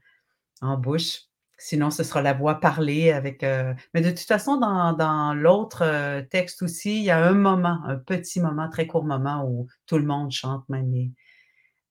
en 0.61 0.77
bouche. 0.77 1.23
Sinon, 1.59 1.91
ce 1.91 2.05
sera 2.05 2.23
la 2.23 2.33
voix 2.33 2.61
parlée 2.61 3.11
avec. 3.11 3.43
Mais 3.43 4.03
de 4.03 4.11
toute 4.11 4.21
façon, 4.21 4.59
dans, 4.59 5.35
l'autre 5.35 6.21
texte 6.31 6.61
aussi, 6.61 6.99
il 6.99 7.05
y 7.05 7.11
a 7.11 7.25
un 7.25 7.33
moment, 7.33 7.81
un 7.87 7.97
petit 7.97 8.41
moment, 8.41 8.69
très 8.69 8.87
court 8.87 9.07
moment 9.07 9.43
où 9.49 9.67
tout 9.87 9.97
le 9.97 10.05
monde 10.05 10.31
chante, 10.31 10.69
même 10.69 10.93
les, 10.93 11.11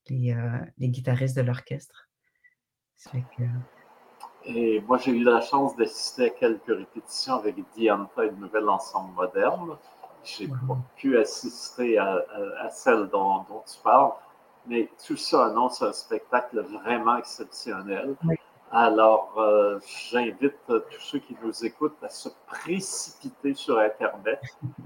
les, 0.09 0.89
guitaristes 0.89 1.37
de 1.37 1.41
l'orchestre. 1.41 2.07
Que... 3.11 3.43
Et 4.45 4.79
moi, 4.81 4.97
j'ai 4.97 5.11
eu 5.11 5.23
la 5.23 5.41
chance 5.41 5.75
d'assister 5.75 6.25
à 6.25 6.29
quelques 6.29 6.67
répétitions 6.67 7.35
avec 7.35 7.55
Dianta 7.75 8.25
et 8.25 8.29
le 8.29 8.35
Nouvel 8.35 8.69
Ensemble 8.69 9.13
Moderne. 9.13 9.77
J'ai 10.23 10.47
pas 10.47 10.77
pu 10.95 11.17
assister 11.17 11.97
à, 11.97 12.69
celle 12.71 13.07
dont, 13.09 13.43
tu 13.43 13.79
parles, 13.83 14.11
mais 14.65 14.89
tout 15.05 15.17
ça 15.17 15.47
annonce 15.47 15.81
un 15.83 15.93
spectacle 15.93 16.61
vraiment 16.61 17.17
exceptionnel. 17.17 18.15
Alors, 18.71 19.33
euh, 19.37 19.79
j'invite 20.09 20.57
tous 20.67 20.99
ceux 20.99 21.19
qui 21.19 21.37
nous 21.43 21.63
écoutent 21.63 22.03
à 22.03 22.09
se 22.09 22.29
précipiter 22.47 23.53
sur 23.53 23.77
Internet. 23.77 24.41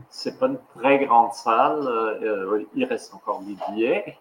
C'est 0.10 0.38
pas 0.38 0.48
une 0.48 0.60
très 0.78 1.06
grande 1.06 1.34
salle, 1.34 1.88
euh, 1.88 2.66
il 2.76 2.84
reste 2.86 3.14
encore 3.14 3.42
des 3.42 3.56
billets. 3.70 4.18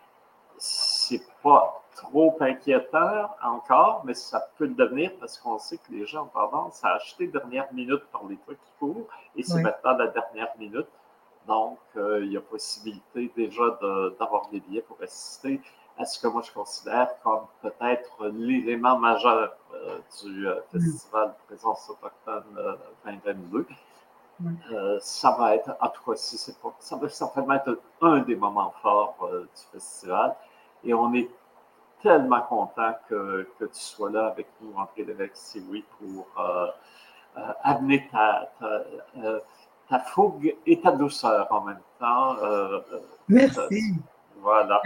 Pas 1.48 1.82
trop 1.96 2.36
inquiétant 2.40 3.30
encore, 3.42 4.02
mais 4.04 4.12
ça 4.12 4.50
peut 4.58 4.66
le 4.66 4.74
devenir 4.74 5.12
parce 5.18 5.38
qu'on 5.38 5.58
sait 5.58 5.78
que 5.78 5.90
les 5.90 6.04
gens 6.04 6.24
ont 6.24 6.26
tendance 6.26 6.84
à 6.84 6.94
acheter 6.94 7.26
dernière 7.26 7.72
minute 7.72 8.02
par 8.12 8.24
les 8.28 8.36
trucs 8.36 8.62
qui 8.62 8.72
courent 8.78 9.06
et 9.34 9.42
c'est 9.42 9.62
maintenant 9.62 9.96
la 9.96 10.08
dernière 10.08 10.52
minute. 10.58 10.86
Donc, 11.46 11.78
euh, 11.96 12.22
il 12.22 12.32
y 12.32 12.36
a 12.36 12.42
possibilité 12.42 13.32
déjà 13.34 13.62
d'avoir 14.18 14.48
des 14.50 14.60
billets 14.60 14.82
pour 14.82 14.98
assister 15.02 15.62
à 15.96 16.04
ce 16.04 16.20
que 16.20 16.26
moi 16.28 16.42
je 16.42 16.52
considère 16.52 17.08
comme 17.22 17.46
peut-être 17.62 18.26
l'élément 18.26 18.98
majeur 18.98 19.56
euh, 19.72 19.98
du 20.22 20.46
euh, 20.46 20.60
mm. 20.74 20.80
Festival 20.80 21.28
de 21.28 21.46
présence 21.46 21.90
autochtone 21.90 22.76
2022. 23.06 23.66
ça 25.00 25.30
va 25.38 25.54
être, 25.54 25.74
en 25.80 25.88
tout 25.88 26.02
cas, 26.04 26.16
si 26.16 26.36
c'est 26.36 26.60
pas, 26.60 26.76
ça 26.78 26.96
va 26.96 27.08
certainement 27.08 27.54
être 27.54 27.80
un 28.02 28.18
des 28.18 28.36
moments 28.36 28.74
forts 28.82 29.16
du 29.32 29.62
festival. 29.72 30.36
Et 30.84 30.94
on 30.94 31.12
est 31.14 31.28
tellement 32.02 32.40
content 32.42 32.94
que, 33.08 33.48
que, 33.58 33.64
tu 33.64 33.80
sois 33.80 34.10
là 34.10 34.26
avec 34.28 34.46
nous, 34.60 34.72
André 34.76 35.04
Lévesque 35.04 35.58
oui, 35.68 35.84
pour 35.98 36.26
euh, 36.38 36.66
euh, 37.36 37.52
amener 37.62 38.08
ta, 38.12 38.52
euh, 38.62 39.40
ta, 39.88 39.98
fougue 40.00 40.54
et 40.66 40.80
ta 40.80 40.92
douceur 40.92 41.48
en 41.50 41.62
même 41.62 41.80
temps. 41.98 42.36
merci. 43.28 43.94
Voilà. 44.40 44.80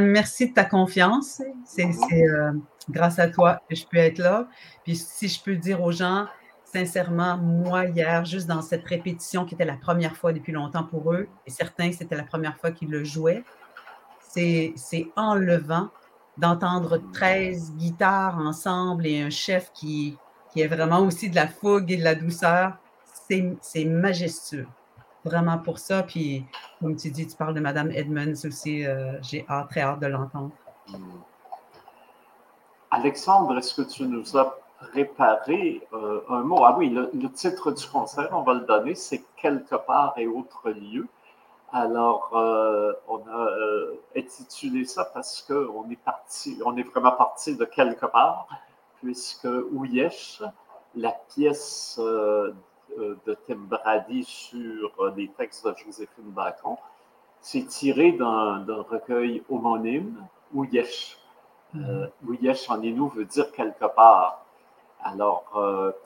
merci 0.00 0.50
de 0.50 0.54
ta 0.54 0.64
confiance. 0.64 1.40
C'est 1.64 1.86
mm-hmm. 1.86 2.60
grâce 2.90 3.18
à 3.18 3.28
toi 3.28 3.58
que 3.68 3.74
je 3.74 3.86
peux 3.86 3.96
être 3.96 4.18
là. 4.18 4.46
Puis 4.84 4.96
si 4.96 5.28
je 5.28 5.42
peux 5.42 5.56
dire 5.56 5.82
aux 5.82 5.92
gens, 5.92 6.26
sincèrement, 6.72 7.36
moi, 7.38 7.86
hier, 7.86 8.24
juste 8.24 8.46
dans 8.46 8.62
cette 8.62 8.86
répétition 8.86 9.44
qui 9.44 9.54
était 9.54 9.64
la 9.64 9.76
première 9.76 10.16
fois 10.16 10.32
depuis 10.32 10.52
longtemps 10.52 10.84
pour 10.84 11.12
eux, 11.12 11.28
et 11.46 11.50
certains, 11.50 11.92
c'était 11.92 12.16
la 12.16 12.24
première 12.24 12.58
fois 12.58 12.70
qu'ils 12.70 12.90
le 12.90 13.04
jouaient, 13.04 13.42
c'est 14.76 15.06
enlevant 15.16 15.88
d'entendre 16.36 16.98
13 17.12 17.74
guitares 17.76 18.38
ensemble 18.38 19.06
et 19.06 19.20
un 19.20 19.30
chef 19.30 19.72
qui, 19.72 20.16
qui 20.52 20.60
est 20.60 20.68
vraiment 20.68 21.00
aussi 21.00 21.30
de 21.30 21.34
la 21.34 21.48
fougue 21.48 21.90
et 21.90 21.96
de 21.96 22.04
la 22.04 22.14
douceur, 22.14 22.78
c'est 23.60 23.84
majestueux. 23.84 24.66
Vraiment 25.24 25.58
pour 25.58 25.78
ça. 25.78 26.02
Puis, 26.02 26.44
comme 26.80 26.96
tu 26.96 27.10
dis, 27.10 27.26
tu 27.26 27.36
parles 27.36 27.54
de 27.54 27.60
Madame 27.60 27.90
Edmonds 27.90 28.44
aussi. 28.44 28.86
Euh, 28.86 29.20
j'ai 29.20 29.44
hâte, 29.48 29.68
très 29.70 29.80
hâte 29.80 30.00
de 30.00 30.06
l'entendre. 30.06 30.52
Alexandre, 32.90 33.58
est-ce 33.58 33.74
que 33.74 33.86
tu 33.86 34.04
nous 34.04 34.36
as 34.36 34.58
préparé 34.92 35.86
euh, 35.92 36.22
un 36.30 36.42
mot? 36.42 36.64
Ah 36.64 36.76
oui, 36.78 36.88
le, 36.88 37.10
le, 37.12 37.30
titre 37.30 37.72
du 37.72 37.86
concert, 37.86 38.28
on 38.32 38.42
va 38.42 38.54
le 38.54 38.60
donner, 38.60 38.94
c'est 38.94 39.22
Quelque 39.36 39.76
part 39.76 40.14
et 40.16 40.26
autre 40.26 40.70
lieu. 40.70 41.06
Alors, 41.72 42.30
euh, 42.32 42.94
on 43.08 43.18
a 43.28 43.46
euh, 43.46 44.00
intitulé 44.16 44.86
ça 44.86 45.04
parce 45.04 45.42
qu'on 45.42 45.88
est 45.90 46.02
parti, 46.02 46.58
on 46.64 46.74
est 46.78 46.82
vraiment 46.82 47.12
parti 47.12 47.56
de 47.56 47.64
quelque 47.66 48.06
part, 48.06 48.48
puisque 49.02 49.48
Ouyesh, 49.72 50.42
la 50.94 51.12
pièce 51.12 52.00
euh, 52.02 52.54
de 52.96 53.34
Tim 53.46 53.66
Brady 53.68 54.24
sur 54.24 55.12
les 55.14 55.28
textes 55.28 55.66
de 55.66 55.74
Joséphine 55.76 56.30
Bacon, 56.30 56.76
c'est 57.42 57.66
tiré 57.66 58.12
d'un 58.12 58.64
recueil 58.88 59.42
homonyme, 59.50 60.24
Ouyesh. 60.54 61.18
Ouyesh 62.26 62.70
en 62.70 62.80
Inou 62.80 63.08
veut 63.08 63.26
dire 63.26 63.52
quelque 63.52 63.84
part. 63.94 64.42
Alors, 65.04 65.44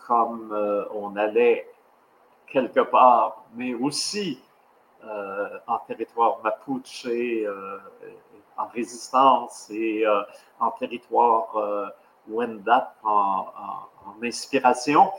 comme 0.07 0.53
on 0.92 1.14
allait 1.16 1.72
quelque 2.48 2.81
part, 2.81 3.44
mais 3.55 3.75
aussi 3.75 4.40
euh, 4.40 4.51
en 5.66 5.78
territoire 5.86 6.40
mapuche 6.42 7.06
euh, 7.06 7.78
en 8.56 8.66
résistance 8.68 9.68
et 9.70 10.06
euh, 10.06 10.22
en 10.61 10.70
territoire 10.72 11.90
Wendat 12.28 12.94
en, 13.03 13.46
inspiration. 14.22 15.11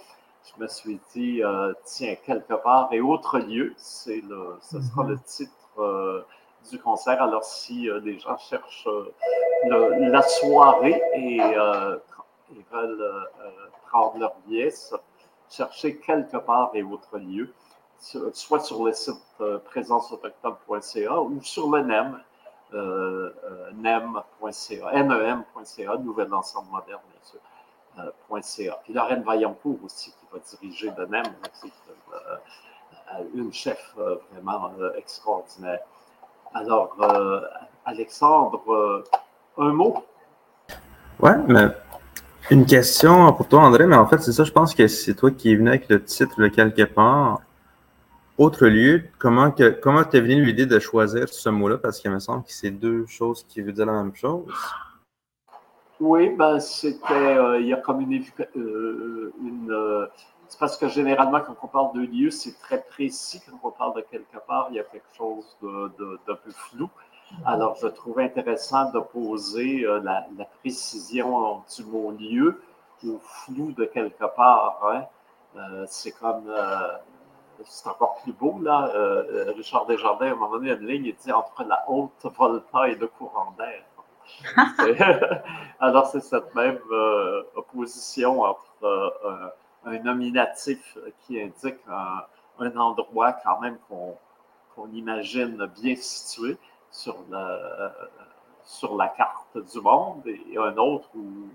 Je 0.45 0.61
me 0.61 0.67
suis 0.67 0.99
dit, 1.13 1.41
tiens, 1.86 2.15
quelque 2.25 2.53
part 2.53 2.89
et 2.91 3.01
autre 3.01 3.39
lieu, 3.39 3.73
c'est 3.77 4.21
le, 4.21 4.57
ce 4.61 4.81
sera 4.81 5.03
le 5.03 5.15
mhm. 5.15 5.21
titre 5.21 6.25
du 6.69 6.79
concert. 6.79 7.21
Alors, 7.21 7.43
si 7.43 7.89
des 8.03 8.19
gens 8.19 8.38
cherchent 8.38 8.88
la 9.65 10.21
soirée 10.21 11.01
et, 11.15 11.39
veulent 12.71 13.27
prendre 13.89 14.17
leur 14.17 14.36
billet, 14.45 14.73
chercher 15.49 15.97
quelque 15.97 16.38
part 16.38 16.71
et 16.73 16.84
autre 16.84 17.17
lieu 17.17 17.53
soit 18.34 18.60
sur 18.60 18.84
le 18.84 18.93
site 18.93 19.16
euh, 19.41 19.60
présenceautochtone.ca 19.60 21.22
ou 21.22 21.39
sur 21.41 21.70
le 21.70 21.82
NEM, 21.84 22.20
euh, 22.74 23.30
euh, 23.45 23.72
nem.ca, 23.76 25.04
nem.ca, 25.04 25.97
Nouvel 25.97 26.34
Ensemble 26.34 26.70
Moderne, 26.72 27.01
bien 27.10 27.22
sûr. 27.24 27.39
.ca. 28.41 28.80
Puis 28.84 28.93
Lorraine 28.93 29.22
Vaillancourt 29.22 29.78
aussi, 29.86 30.10
qui 30.12 30.26
va 30.32 30.39
diriger 30.39 30.91
le 30.97 31.06
NEM, 31.06 31.26
c'est 31.54 31.72
une 33.36 33.54
chef 33.54 33.95
vraiment 34.32 34.72
extraordinaire. 34.97 35.82
Alors, 36.56 36.97
Alexandre, 37.86 39.04
un 39.60 39.72
mot? 39.74 40.04
Ouais, 41.20 41.38
mais 41.47 41.68
une 42.49 42.66
question 42.66 43.32
pour 43.34 43.47
toi, 43.47 43.62
André, 43.62 43.86
mais 43.86 43.95
en 43.95 44.08
fait, 44.08 44.18
c'est 44.24 44.32
ça, 44.32 44.43
je 44.43 44.51
pense 44.51 44.74
que 44.74 44.88
c'est 44.88 45.14
toi 45.14 45.30
qui 45.30 45.51
es 45.51 45.56
venu 45.56 45.70
avec 45.70 45.88
le 45.88 46.04
titre 46.04 46.41
de 46.41 46.47
quelque 46.47 46.86
part. 46.86 47.41
Autre 48.39 48.65
lieu, 48.65 49.03
comment 49.19 49.51
que, 49.51 49.69
comment 49.69 50.03
t'es 50.03 50.19
venu 50.19 50.43
l'idée 50.43 50.65
de 50.65 50.79
choisir 50.79 51.29
ce 51.29 51.49
mot-là? 51.49 51.77
Parce 51.77 51.99
qu'il 51.99 52.09
me 52.09 52.17
semble 52.17 52.43
que 52.43 52.51
c'est 52.51 52.71
deux 52.71 53.05
choses 53.05 53.45
qui 53.47 53.61
veulent 53.61 53.73
dire 53.73 53.86
la 53.86 54.03
même 54.03 54.15
chose. 54.15 54.51
Oui, 55.99 56.29
ben 56.29 56.59
c'était, 56.59 57.13
euh, 57.13 57.61
il 57.61 57.67
y 57.67 57.73
a 57.73 57.77
comme 57.77 58.01
une, 58.01 58.23
euh, 58.57 59.31
euh, 59.69 60.07
c'est 60.47 60.59
parce 60.59 60.77
que 60.77 60.88
généralement 60.88 61.41
quand 61.41 61.55
on 61.61 61.67
parle 61.67 61.93
de 61.93 62.01
lieu, 62.01 62.31
c'est 62.31 62.59
très 62.59 62.81
précis. 62.81 63.39
Quand 63.47 63.59
on 63.69 63.71
parle 63.71 63.97
de 63.97 64.01
quelque 64.01 64.38
part, 64.47 64.67
il 64.71 64.77
y 64.77 64.79
a 64.79 64.84
quelque 64.84 65.13
chose 65.15 65.45
de, 65.61 65.91
de, 65.99 66.34
peu 66.34 66.51
flou. 66.51 66.89
Alors, 67.45 67.77
je 67.79 67.88
trouvais 67.88 68.23
intéressant 68.23 68.91
de 68.91 68.99
poser 68.99 69.86
la, 70.03 70.25
précision 70.59 71.61
du 71.75 71.86
mot 71.86 72.11
lieu 72.11 72.59
au 73.05 73.19
flou 73.19 73.71
de 73.71 73.86
quelque 73.86 74.25
part. 74.36 74.79
Hein. 74.91 75.86
c'est 75.88 76.11
comme 76.11 76.51
c'est 77.66 77.88
encore 77.89 78.20
plus 78.24 78.34
beau, 78.34 78.60
là. 78.62 78.91
Richard 79.56 79.86
Desjardins, 79.86 80.28
à 80.28 80.32
un 80.32 80.36
moment 80.36 80.51
donné, 80.51 80.72
a 80.72 80.76
une 80.76 80.88
ligne, 80.88 81.06
il 81.06 81.16
dit 81.16 81.32
entre 81.32 81.64
la 81.64 81.84
haute 81.89 82.26
volta 82.38 82.88
et 82.88 82.95
le 82.95 83.08
courant 83.08 83.54
d'air. 83.58 83.84
Alors, 85.80 86.08
c'est 86.08 86.22
cette 86.22 86.54
même 86.56 86.80
euh, 86.91 87.43
opposition 87.56 88.41
entre 88.41 88.84
euh, 88.84 89.49
un, 89.86 89.99
nominatif 89.99 90.97
qui 91.22 91.41
indique 91.41 91.80
un, 91.89 92.78
endroit 92.78 93.34
quand 93.34 93.60
même 93.60 93.78
qu'on 93.88 94.88
imagine 94.93 95.66
bien 95.82 95.95
situé 95.95 96.58
sur 96.91 97.18
la, 97.30 97.93
sur 98.64 98.95
la 98.95 99.10
carte 99.10 99.58
du 99.58 99.82
monde 99.82 100.26
et 100.26 100.58
un 100.58 100.78
autre 100.78 101.10
où 101.16 101.49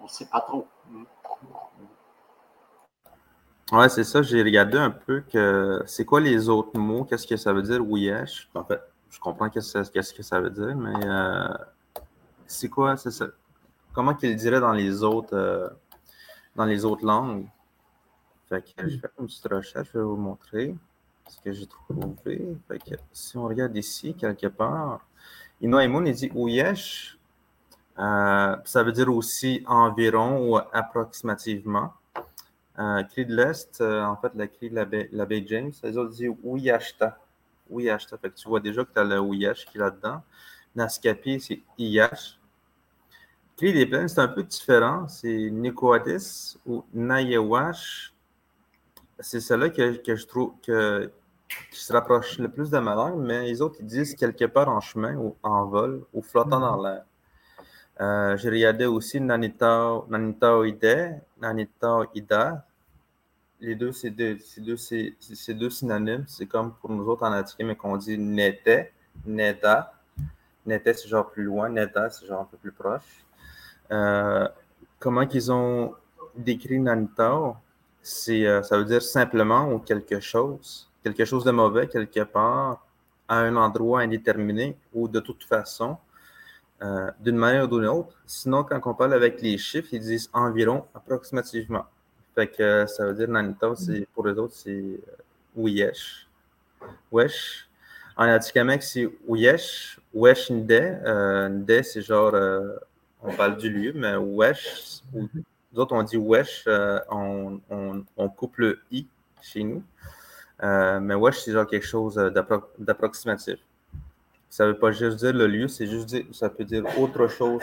on 0.00 0.04
ne 0.04 0.08
sait 0.08 0.26
pas 0.26 0.40
trop. 0.40 0.66
Ouais, 3.72 3.88
c'est 3.88 4.04
ça. 4.04 4.22
J'ai 4.22 4.42
regardé 4.42 4.78
un 4.78 4.90
peu 4.90 5.20
que 5.20 5.82
c'est 5.86 6.04
quoi 6.04 6.20
les 6.20 6.48
autres 6.48 6.76
mots, 6.78 7.04
qu'est-ce 7.04 7.26
que 7.26 7.36
ça 7.36 7.52
veut 7.52 7.62
dire, 7.62 7.80
ouiesh. 7.86 8.48
En 8.54 8.64
fait, 8.64 8.80
je 9.10 9.20
comprends 9.20 9.48
qu'est-ce 9.48 10.12
que 10.12 10.22
ça 10.22 10.40
veut 10.40 10.50
dire, 10.50 10.74
mais 10.76 11.04
euh, 11.04 11.48
c'est 12.46 12.68
quoi, 12.68 12.96
c'est 12.96 13.12
ça? 13.12 13.26
Comment 13.92 14.14
qu'il 14.14 14.34
dirait 14.36 14.60
dans 14.60 14.72
les 14.72 15.04
autres 15.04 15.34
euh, 15.34 15.68
dans 16.56 16.64
les 16.64 16.84
autres 16.84 17.04
langues? 17.04 17.46
Fait 18.48 18.62
que 18.62 18.88
je 18.88 18.98
fais 18.98 19.08
une 19.20 19.26
petite 19.26 19.46
recherche, 19.48 19.88
je 19.92 19.98
vais 19.98 20.04
vous 20.04 20.16
montrer 20.16 20.74
ce 21.28 21.40
que 21.40 21.52
j'ai 21.52 21.66
trouvé. 21.66 22.56
Fait 22.66 22.78
que 22.78 22.96
si 23.12 23.36
on 23.36 23.44
regarde 23.44 23.76
ici, 23.76 24.14
quelque 24.14 24.48
part, 24.48 25.06
il 25.60 25.70
dit 26.12 26.30
Ouyesh. 26.34 27.16
Euh, 27.98 28.56
ça 28.64 28.82
veut 28.82 28.92
dire 28.92 29.14
aussi 29.14 29.62
environ 29.66 30.48
ou 30.48 30.56
approximativement. 30.56 31.92
Euh, 32.80 33.02
cri 33.04 33.26
de 33.26 33.36
l'Est, 33.36 33.80
en 33.82 34.16
fait, 34.16 34.32
la 34.34 34.48
cri 34.48 34.70
de 34.70 34.74
la 35.12 35.26
baie, 35.26 35.44
James, 35.46 35.72
ça 35.72 35.90
veut 35.90 36.08
dire 36.08 36.32
Ouyashta. 36.42 37.18
Ouyash. 37.70 38.06
Fait 38.08 38.30
que 38.30 38.34
tu 38.34 38.48
vois 38.48 38.60
déjà 38.60 38.84
que 38.84 38.92
tu 38.92 38.98
as 38.98 39.04
le 39.04 39.18
Ouyash 39.20 39.64
qui 39.66 39.78
est 39.78 39.80
là-dedans. 39.80 40.22
Nascapi, 40.74 41.40
c'est 41.40 41.60
IH. 41.78 42.38
Clé 43.56 43.72
des 43.72 43.86
plaines, 43.86 44.08
c'est 44.08 44.20
un 44.20 44.28
peu 44.28 44.42
différent. 44.42 45.08
C'est 45.08 45.50
Nikoadis 45.50 46.58
ou 46.66 46.84
Nayewash. 46.92 48.14
C'est 49.18 49.40
celle-là 49.40 49.70
que, 49.70 49.96
que, 49.96 50.16
je 50.16 50.26
trouve 50.26 50.54
que, 50.62 51.10
qui 51.70 51.78
se 51.78 51.92
rapproche 51.92 52.38
le 52.38 52.48
plus 52.48 52.70
de 52.70 52.78
ma 52.78 52.94
langue, 52.94 53.20
mais 53.20 53.42
les 53.42 53.60
autres, 53.60 53.76
ils 53.80 53.86
disent 53.86 54.14
quelque 54.14 54.46
part 54.46 54.68
en 54.68 54.80
chemin 54.80 55.14
ou 55.16 55.36
en 55.42 55.66
vol 55.66 56.04
ou 56.14 56.22
flottant 56.22 56.60
dans 56.60 56.82
l'air. 56.82 57.04
Euh, 58.00 58.34
J'ai 58.38 58.48
regardé 58.48 58.86
aussi 58.86 59.20
Nanita, 59.20 60.00
Nanita 60.08 60.66
Ide, 60.66 61.20
Nanita 61.38 62.00
Ida, 62.14 62.64
les 63.60 63.74
deux, 63.74 63.92
c'est 63.92 64.10
deux, 64.10 64.38
deux, 64.58 64.76
deux, 65.54 65.70
synonymes. 65.70 66.24
C'est 66.26 66.46
comme 66.46 66.72
pour 66.74 66.90
nous 66.90 67.06
autres 67.08 67.24
en 67.24 67.32
attiqué, 67.32 67.64
mais 67.64 67.76
qu'on 67.76 67.96
dit 67.96 68.18
nete, 68.18 68.92
neta. 69.26 69.92
Nete, 70.66 70.94
c'est 70.96 71.08
genre 71.08 71.30
plus 71.30 71.44
loin. 71.44 71.68
Neta, 71.68 72.10
c'est 72.10 72.26
genre 72.26 72.40
un 72.40 72.44
peu 72.44 72.56
plus 72.56 72.72
proche. 72.72 73.24
Euh, 73.92 74.48
comment 74.98 75.26
qu'ils 75.26 75.52
ont 75.52 75.94
décrit 76.36 76.78
Nanitao? 76.80 77.56
C'est, 78.02 78.46
euh, 78.46 78.62
ça 78.62 78.78
veut 78.78 78.84
dire 78.84 79.02
simplement 79.02 79.72
ou 79.72 79.78
quelque 79.78 80.20
chose. 80.20 80.90
Quelque 81.02 81.24
chose 81.24 81.44
de 81.44 81.50
mauvais 81.50 81.88
quelque 81.88 82.20
part, 82.20 82.86
à 83.28 83.38
un 83.40 83.56
endroit 83.56 84.00
indéterminé 84.00 84.76
ou 84.92 85.08
de 85.08 85.20
toute 85.20 85.44
façon, 85.44 85.96
euh, 86.82 87.10
d'une 87.20 87.36
manière 87.36 87.64
ou 87.64 87.78
d'une 87.78 87.88
autre. 87.88 88.16
Sinon, 88.26 88.64
quand 88.64 88.80
on 88.84 88.94
parle 88.94 89.14
avec 89.14 89.40
les 89.42 89.58
chiffres, 89.58 89.88
ils 89.92 90.00
disent 90.00 90.30
environ, 90.32 90.86
approximativement. 90.94 91.86
Que 92.46 92.86
ça 92.86 93.06
veut 93.06 93.14
dire 93.14 93.28
Nanita, 93.28 93.74
c'est, 93.76 94.06
pour 94.14 94.26
les 94.26 94.38
autres, 94.38 94.54
c'est 94.54 94.70
euh, 94.70 94.96
Ouyesh. 95.56 96.26
Wesh. 97.12 97.68
En 98.16 98.24
Atikamek, 98.24 98.82
c'est 98.82 99.08
Ouyesh. 99.26 99.98
Wesh 100.14 100.50
Nde. 100.50 100.70
Euh, 100.72 101.48
Nde, 101.48 101.82
c'est 101.82 102.02
genre, 102.02 102.34
euh, 102.34 102.76
on 103.22 103.32
parle 103.34 103.56
du 103.56 103.70
lieu, 103.70 103.92
mais 103.94 104.16
Wesh, 104.16 105.02
nous 105.12 105.28
autres, 105.80 105.94
on 105.94 106.02
dit 106.02 106.16
Wesh, 106.16 106.64
on, 107.10 107.60
on, 107.70 108.04
on, 108.16 108.28
coupe 108.28 108.56
le 108.56 108.80
I 108.90 109.06
chez 109.42 109.62
nous. 109.62 109.82
mais 110.60 111.14
Wesh, 111.14 111.40
c'est 111.40 111.52
genre 111.52 111.66
quelque 111.66 111.86
chose 111.86 112.14
d'approximatif. 112.78 113.58
Ça 114.48 114.66
ne 114.66 114.72
veut 114.72 114.78
pas 114.78 114.90
juste 114.90 115.18
dire 115.18 115.32
le 115.32 115.46
lieu, 115.46 115.68
c'est 115.68 115.86
juste 115.86 116.06
dire, 116.06 116.24
ça 116.32 116.48
peut 116.48 116.64
dire 116.64 116.84
autre 116.98 117.28
chose 117.28 117.62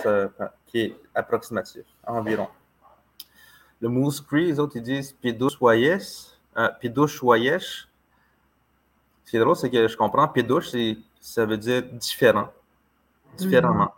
qui 0.68 0.80
est 0.80 0.96
approximatif, 1.16 1.84
environ. 2.06 2.48
Le 3.80 3.90
Moose 3.90 4.22
Cree, 4.22 4.46
les 4.46 4.60
autres, 4.60 4.76
ils 4.78 4.82
disent 4.82 5.12
Pidouche 5.14 5.62
Wayesh. 5.62 6.28
Euh. 6.58 6.70
Ce 9.24 9.32
qui 9.32 9.38
est 9.38 9.40
drôle, 9.40 9.56
c'est 9.56 9.70
que 9.70 9.88
je 9.88 9.96
comprends, 9.98 10.28
Pidouche, 10.28 10.72
ça 11.20 11.46
veut 11.46 11.58
dire 11.58 11.84
différent. 11.84 12.50
Différemment. 13.38 13.86
Mm. 13.86 13.92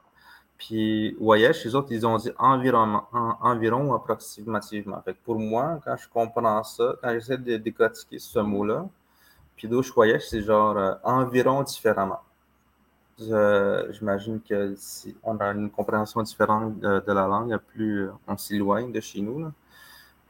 Puis 0.57 1.15
Wayesh, 1.19 1.63
les 1.63 1.75
autres, 1.75 1.87
ils 1.91 2.05
ont 2.05 2.17
dit 2.17 2.31
environ, 2.37 3.03
environ 3.13 3.89
ou 3.89 3.93
approximativement. 3.93 5.01
Fait 5.03 5.13
pour 5.13 5.39
moi, 5.39 5.79
quand 5.85 5.95
je 5.95 6.09
comprends 6.09 6.63
ça, 6.65 6.95
quand 7.01 7.13
j'essaie 7.13 7.37
de 7.37 7.55
décortiquer 7.55 8.19
ce 8.19 8.39
mot-là, 8.39 8.85
Pidouche 9.55 9.95
Wayesh, 9.95 10.23
c'est 10.27 10.41
genre 10.41 10.77
euh, 10.77 10.95
environ 11.03 11.63
différemment. 11.63 12.19
J'imagine 13.17 14.41
que 14.41 14.75
si 14.77 15.15
on 15.23 15.37
a 15.37 15.47
une 15.47 15.69
compréhension 15.69 16.21
différente 16.23 16.79
de, 16.79 17.03
de 17.05 17.11
la 17.11 17.27
langue, 17.27 17.57
plus 17.57 18.09
on 18.27 18.37
s'éloigne 18.37 18.91
de 18.91 18.99
chez 18.99 19.21
nous. 19.21 19.39
Là. 19.39 19.51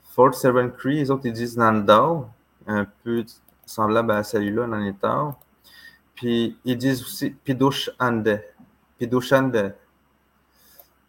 Fort 0.09 0.33
Seven 0.33 0.71
Cree, 0.71 0.95
les 0.95 1.11
autres, 1.11 1.25
ils 1.25 1.33
disent 1.33 1.57
Nandao, 1.57 2.27
un 2.67 2.85
peu 3.03 3.23
semblable 3.65 4.11
à 4.11 4.23
celui-là, 4.23 4.67
Nanitao. 4.67 5.35
Puis 6.15 6.57
ils 6.65 6.77
disent 6.77 7.01
aussi 7.01 7.29
Pidosh 7.29 7.91
Ande. 7.99 8.41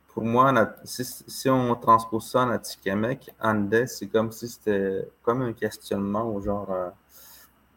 Pour 0.08 0.24
moi, 0.24 0.74
si, 0.84 1.48
on 1.48 1.74
transpose 1.74 2.26
ça 2.26 2.42
en 2.42 2.50
Atikamek, 2.50 3.30
Ande, 3.40 3.86
c'est 3.86 4.06
comme 4.06 4.30
si 4.30 4.48
c'était 4.48 5.08
comme 5.22 5.42
un 5.42 5.52
questionnement 5.52 6.32
ou 6.32 6.40
genre 6.40 6.70
euh, 6.70 6.90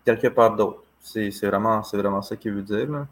quelque 0.05 0.27
part 0.27 0.55
d'autre. 0.55 0.83
C'est 0.99 1.29
vraiment, 1.43 1.81
vraiment 1.81 2.21
ça 2.21 2.35
qu'il 2.35 2.53
veut 2.53 2.61
dire. 2.61 3.07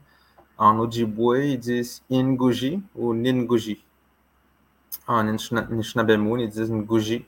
En 0.58 0.78
Ojibwe, 0.80 1.46
ils 1.46 1.60
disent 1.60 2.04
Inguji 2.12 2.82
ou 2.96 3.14
Ninguji. 3.14 3.84
En 5.08 5.24
Nishnabemou, 5.24 6.38
ils 6.38 6.50
disent 6.50 6.72
Nguji. 6.72 7.26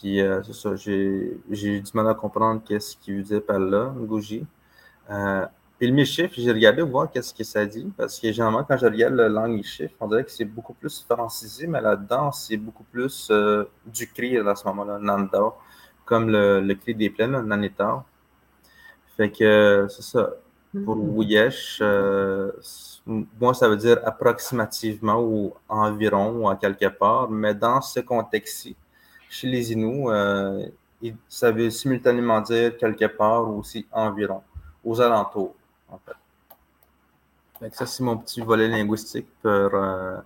Puis 0.00 0.20
euh, 0.20 0.42
c'est 0.42 0.54
ça, 0.54 0.74
j'ai 0.74 1.38
eu 1.50 1.80
du 1.80 1.90
mal 1.94 2.08
à 2.08 2.14
comprendre 2.14 2.62
qu'est-ce 2.66 2.96
qu'il 2.96 3.22
disait 3.22 3.40
par 3.40 3.58
là, 3.58 3.92
Ngouji. 3.96 4.44
Euh, 5.10 5.46
puis 5.78 5.90
le 5.90 6.04
chiffre, 6.04 6.34
j'ai 6.36 6.50
regardé 6.50 6.82
voir 6.82 7.10
qu'est-ce 7.10 7.32
que 7.32 7.44
ça 7.44 7.64
dit, 7.64 7.92
parce 7.96 8.18
que 8.18 8.32
généralement, 8.32 8.64
quand 8.64 8.76
je 8.76 8.86
regarde 8.86 9.14
le 9.14 9.28
langue 9.28 9.62
chiffre, 9.62 9.94
on 10.00 10.08
dirait 10.08 10.24
que 10.24 10.30
c'est 10.30 10.44
beaucoup 10.44 10.74
plus 10.74 11.04
francisé, 11.08 11.66
mais 11.66 11.80
là-dedans, 11.80 12.32
c'est 12.32 12.56
beaucoup 12.56 12.84
plus 12.84 13.28
euh, 13.30 13.64
du 13.86 14.08
cri 14.08 14.36
à 14.36 14.54
ce 14.54 14.66
moment-là, 14.68 14.98
Nanda, 14.98 15.52
comme 16.04 16.30
le, 16.30 16.60
le, 16.60 16.74
cri 16.74 16.94
des 16.94 17.10
plaines, 17.10 17.40
Nanita. 17.42 18.04
Fait 19.16 19.30
que 19.30 19.86
c'est 19.88 20.02
ça. 20.02 20.30
Pour 20.84 20.96
mm-hmm. 20.96 21.10
Wuyesh, 21.10 21.82
moi, 23.40 23.54
ça 23.54 23.68
veut 23.68 23.76
dire 23.76 24.00
approximativement 24.04 25.22
ou 25.22 25.54
environ 25.68 26.32
ou 26.42 26.48
à 26.48 26.56
quelque 26.56 26.88
part, 26.88 27.30
mais 27.30 27.54
dans 27.54 27.80
ce 27.80 28.00
contexte-ci, 28.00 28.76
chez 29.34 29.48
les 29.48 29.72
Inuits, 29.72 30.70
ça 31.28 31.50
veut 31.50 31.68
simultanément 31.70 32.40
dire 32.40 32.76
quelque 32.76 33.06
part 33.06 33.48
ou 33.48 33.58
aussi 33.58 33.84
environ, 33.90 34.42
aux 34.84 35.00
alentours, 35.00 35.54
en 35.90 35.98
fait. 35.98 37.74
ça, 37.74 37.84
c'est 37.84 38.04
mon 38.04 38.16
petit 38.16 38.40
volet 38.40 38.68
linguistique 38.68 39.26
pour, 39.42 39.50
euh, 39.50 40.18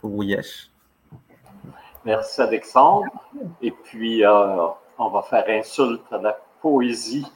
pour 0.00 0.14
Wuyesh. 0.14 0.70
Merci, 2.04 2.40
Alexandre. 2.42 3.06
Et 3.60 3.72
puis, 3.72 4.24
euh, 4.24 4.68
on 4.98 5.08
va 5.08 5.22
faire 5.22 5.46
insulte 5.48 6.04
à 6.12 6.18
la 6.18 6.38
poésie 6.62 7.26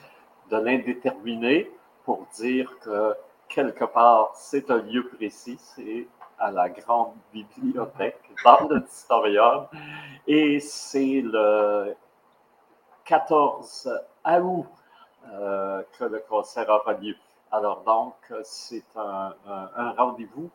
de 0.51 0.57
l'indéterminé 0.57 1.69
pour 2.05 2.27
dire 2.37 2.73
que 2.81 3.15
quelque 3.49 3.85
part, 3.85 4.31
c'est 4.37 4.71
un 4.71 4.79
lieu 4.83 5.09
précis, 5.17 5.59
c'est 5.59 6.07
à 6.39 6.51
la 6.51 6.69
grande 6.69 7.15
bibliothèque 7.33 8.21
dans 8.45 8.69
l'auditorium. 8.69 9.67
Et 10.27 10.61
c'est 10.61 11.23
le 11.25 11.95
14 13.05 13.91
août 14.43 14.67
euh, 15.33 15.83
que 15.99 16.05
le 16.05 16.23
concert 16.29 16.69
aura 16.69 16.93
lieu. 16.95 17.15
Alors 17.51 17.83
donc, 17.83 18.15
c'est 18.45 18.85
un, 18.97 19.35
rendez-vous 19.97 20.51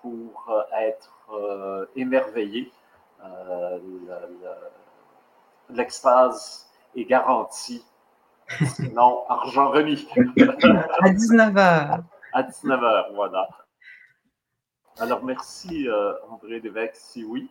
pour 0.00 0.50
euh, 0.50 0.62
être 0.78 1.30
euh, 1.32 1.86
émerveillé. 1.96 2.70
L'extase 5.70 6.70
est 6.94 7.04
garantie. 7.04 7.84
Sinon, 8.66 9.24
argent 9.28 9.70
remis. 9.70 10.06
à 10.16 11.08
19h. 11.08 12.02
À 12.34 12.42
19h, 12.42 13.14
voilà. 13.14 13.48
Alors, 14.98 15.24
merci 15.24 15.88
André 16.30 16.60
Lévesque, 16.60 16.94
si 16.96 17.24
oui. 17.24 17.48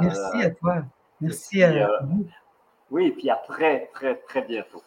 merci 0.00 0.42
à 0.42 0.50
toi. 0.50 0.82
Merci 1.20 1.62
à 1.62 1.88
vous. 2.02 2.26
Oui, 2.90 3.06
et 3.06 3.10
puis 3.12 3.30
à 3.30 3.36
très, 3.36 3.90
très, 3.92 4.16
très 4.28 4.42
bientôt. 4.42 4.82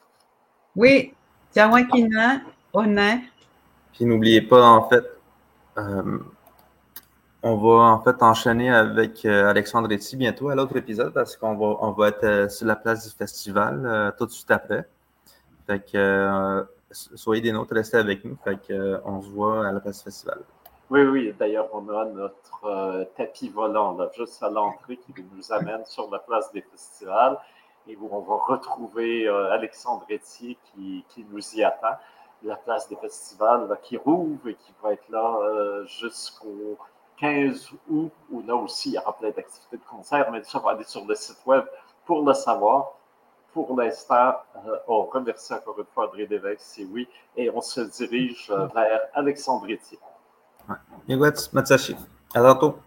Oui, 0.76 1.14
Tiawakina, 1.52 2.42
Onin. 2.74 3.22
Puis 3.94 4.06
n'oubliez 4.06 4.42
pas, 4.42 4.66
en 4.66 4.88
fait, 4.88 5.04
euh, 5.78 6.20
on 7.44 7.56
va 7.56 7.86
en 7.92 8.02
fait 8.02 8.22
enchaîner 8.22 8.70
avec 8.70 9.26
euh, 9.26 9.50
Alexandre 9.50 9.92
Etty 9.92 10.16
bientôt 10.16 10.50
à 10.50 10.56
l'autre 10.56 10.78
épisode 10.78 11.14
parce 11.14 11.36
qu'on 11.36 11.56
va, 11.56 11.78
on 11.82 11.92
va 11.92 12.10
être 12.10 12.24
euh, 12.24 12.50
sur 12.50 12.68
la 12.68 12.76
place 12.76 13.08
du 13.08 13.16
festival 13.16 14.14
tout 14.18 14.26
de 14.26 14.32
suite 14.32 14.52
après. 14.52 14.88
Fait 15.68 15.84
que 15.92 16.66
soyez 16.92 17.42
des 17.42 17.52
nôtres, 17.52 17.74
restez 17.74 17.98
avec 17.98 18.24
nous. 18.24 18.38
Fait 18.44 18.60
que 18.62 19.02
on 19.06 19.22
se 19.22 19.30
voit 19.30 19.68
à 19.68 19.72
la 19.72 19.80
place 19.80 19.98
du 20.00 20.04
festival. 20.06 20.40
Oui, 20.90 21.02
oui. 21.02 21.34
D'ailleurs, 21.38 21.70
on 21.74 21.88
a 21.90 22.06
notre 22.06 23.08
tapis 23.16 23.50
volant 23.50 23.96
là, 23.98 24.10
juste 24.16 24.42
à 24.42 24.50
l'entrée 24.50 24.98
qui 24.98 25.14
nous 25.36 25.52
amène 25.52 25.86
sur 25.86 26.10
la 26.10 26.20
place 26.20 26.52
des 26.52 26.62
festivals 26.62 27.38
et 27.90 27.98
où 27.98 28.08
on 28.12 28.20
va 28.20 28.36
retrouver 28.36 29.28
euh, 29.28 29.52
Alexandre 29.52 30.06
Etier 30.10 30.58
qui, 30.74 31.26
nous 31.32 31.56
y 31.56 31.64
attend. 31.64 31.98
La 32.44 32.56
place 32.56 32.88
des 32.88 32.96
festivals 32.96 33.78
qui 33.84 33.98
rouvre 33.98 34.48
et 34.48 34.56
qui 34.56 34.74
va 34.82 34.94
être 34.94 35.10
là 35.10 35.38
euh, 35.42 35.86
jusqu'au 35.86 36.78
15 37.20 37.72
août, 37.90 38.12
où 38.32 38.42
là 38.44 38.56
aussi 38.56 38.92
il 38.92 38.96
y 38.96 38.98
aura 38.98 39.18
plein 39.18 39.32
d'activités 39.32 39.76
de 39.76 39.84
concert, 39.90 40.32
mais 40.32 40.42
ça 40.44 40.60
va 40.60 40.72
aller 40.72 40.86
sur 40.86 41.06
le 41.06 41.16
site 41.16 41.46
web 41.46 41.66
pour 42.06 42.26
le 42.26 42.34
savoir. 42.34 42.94
Pour 43.52 43.76
l'instant, 43.76 44.36
euh, 44.68 44.78
on 44.88 45.04
remercie 45.04 45.54
encore 45.54 45.80
une 45.80 45.86
fois 45.94 46.08
André 46.08 46.28
Lévesque, 46.28 46.62
c'est 46.62 46.86
oui, 46.86 47.10
et 47.36 47.50
on 47.50 47.60
se 47.60 47.82
dirige 47.82 48.50
vers 48.74 49.02
Alexandre 49.14 49.66
Etier. 49.66 50.00
Ouais. 50.70 50.76
À 52.34 52.42
tantôt. 52.42 52.80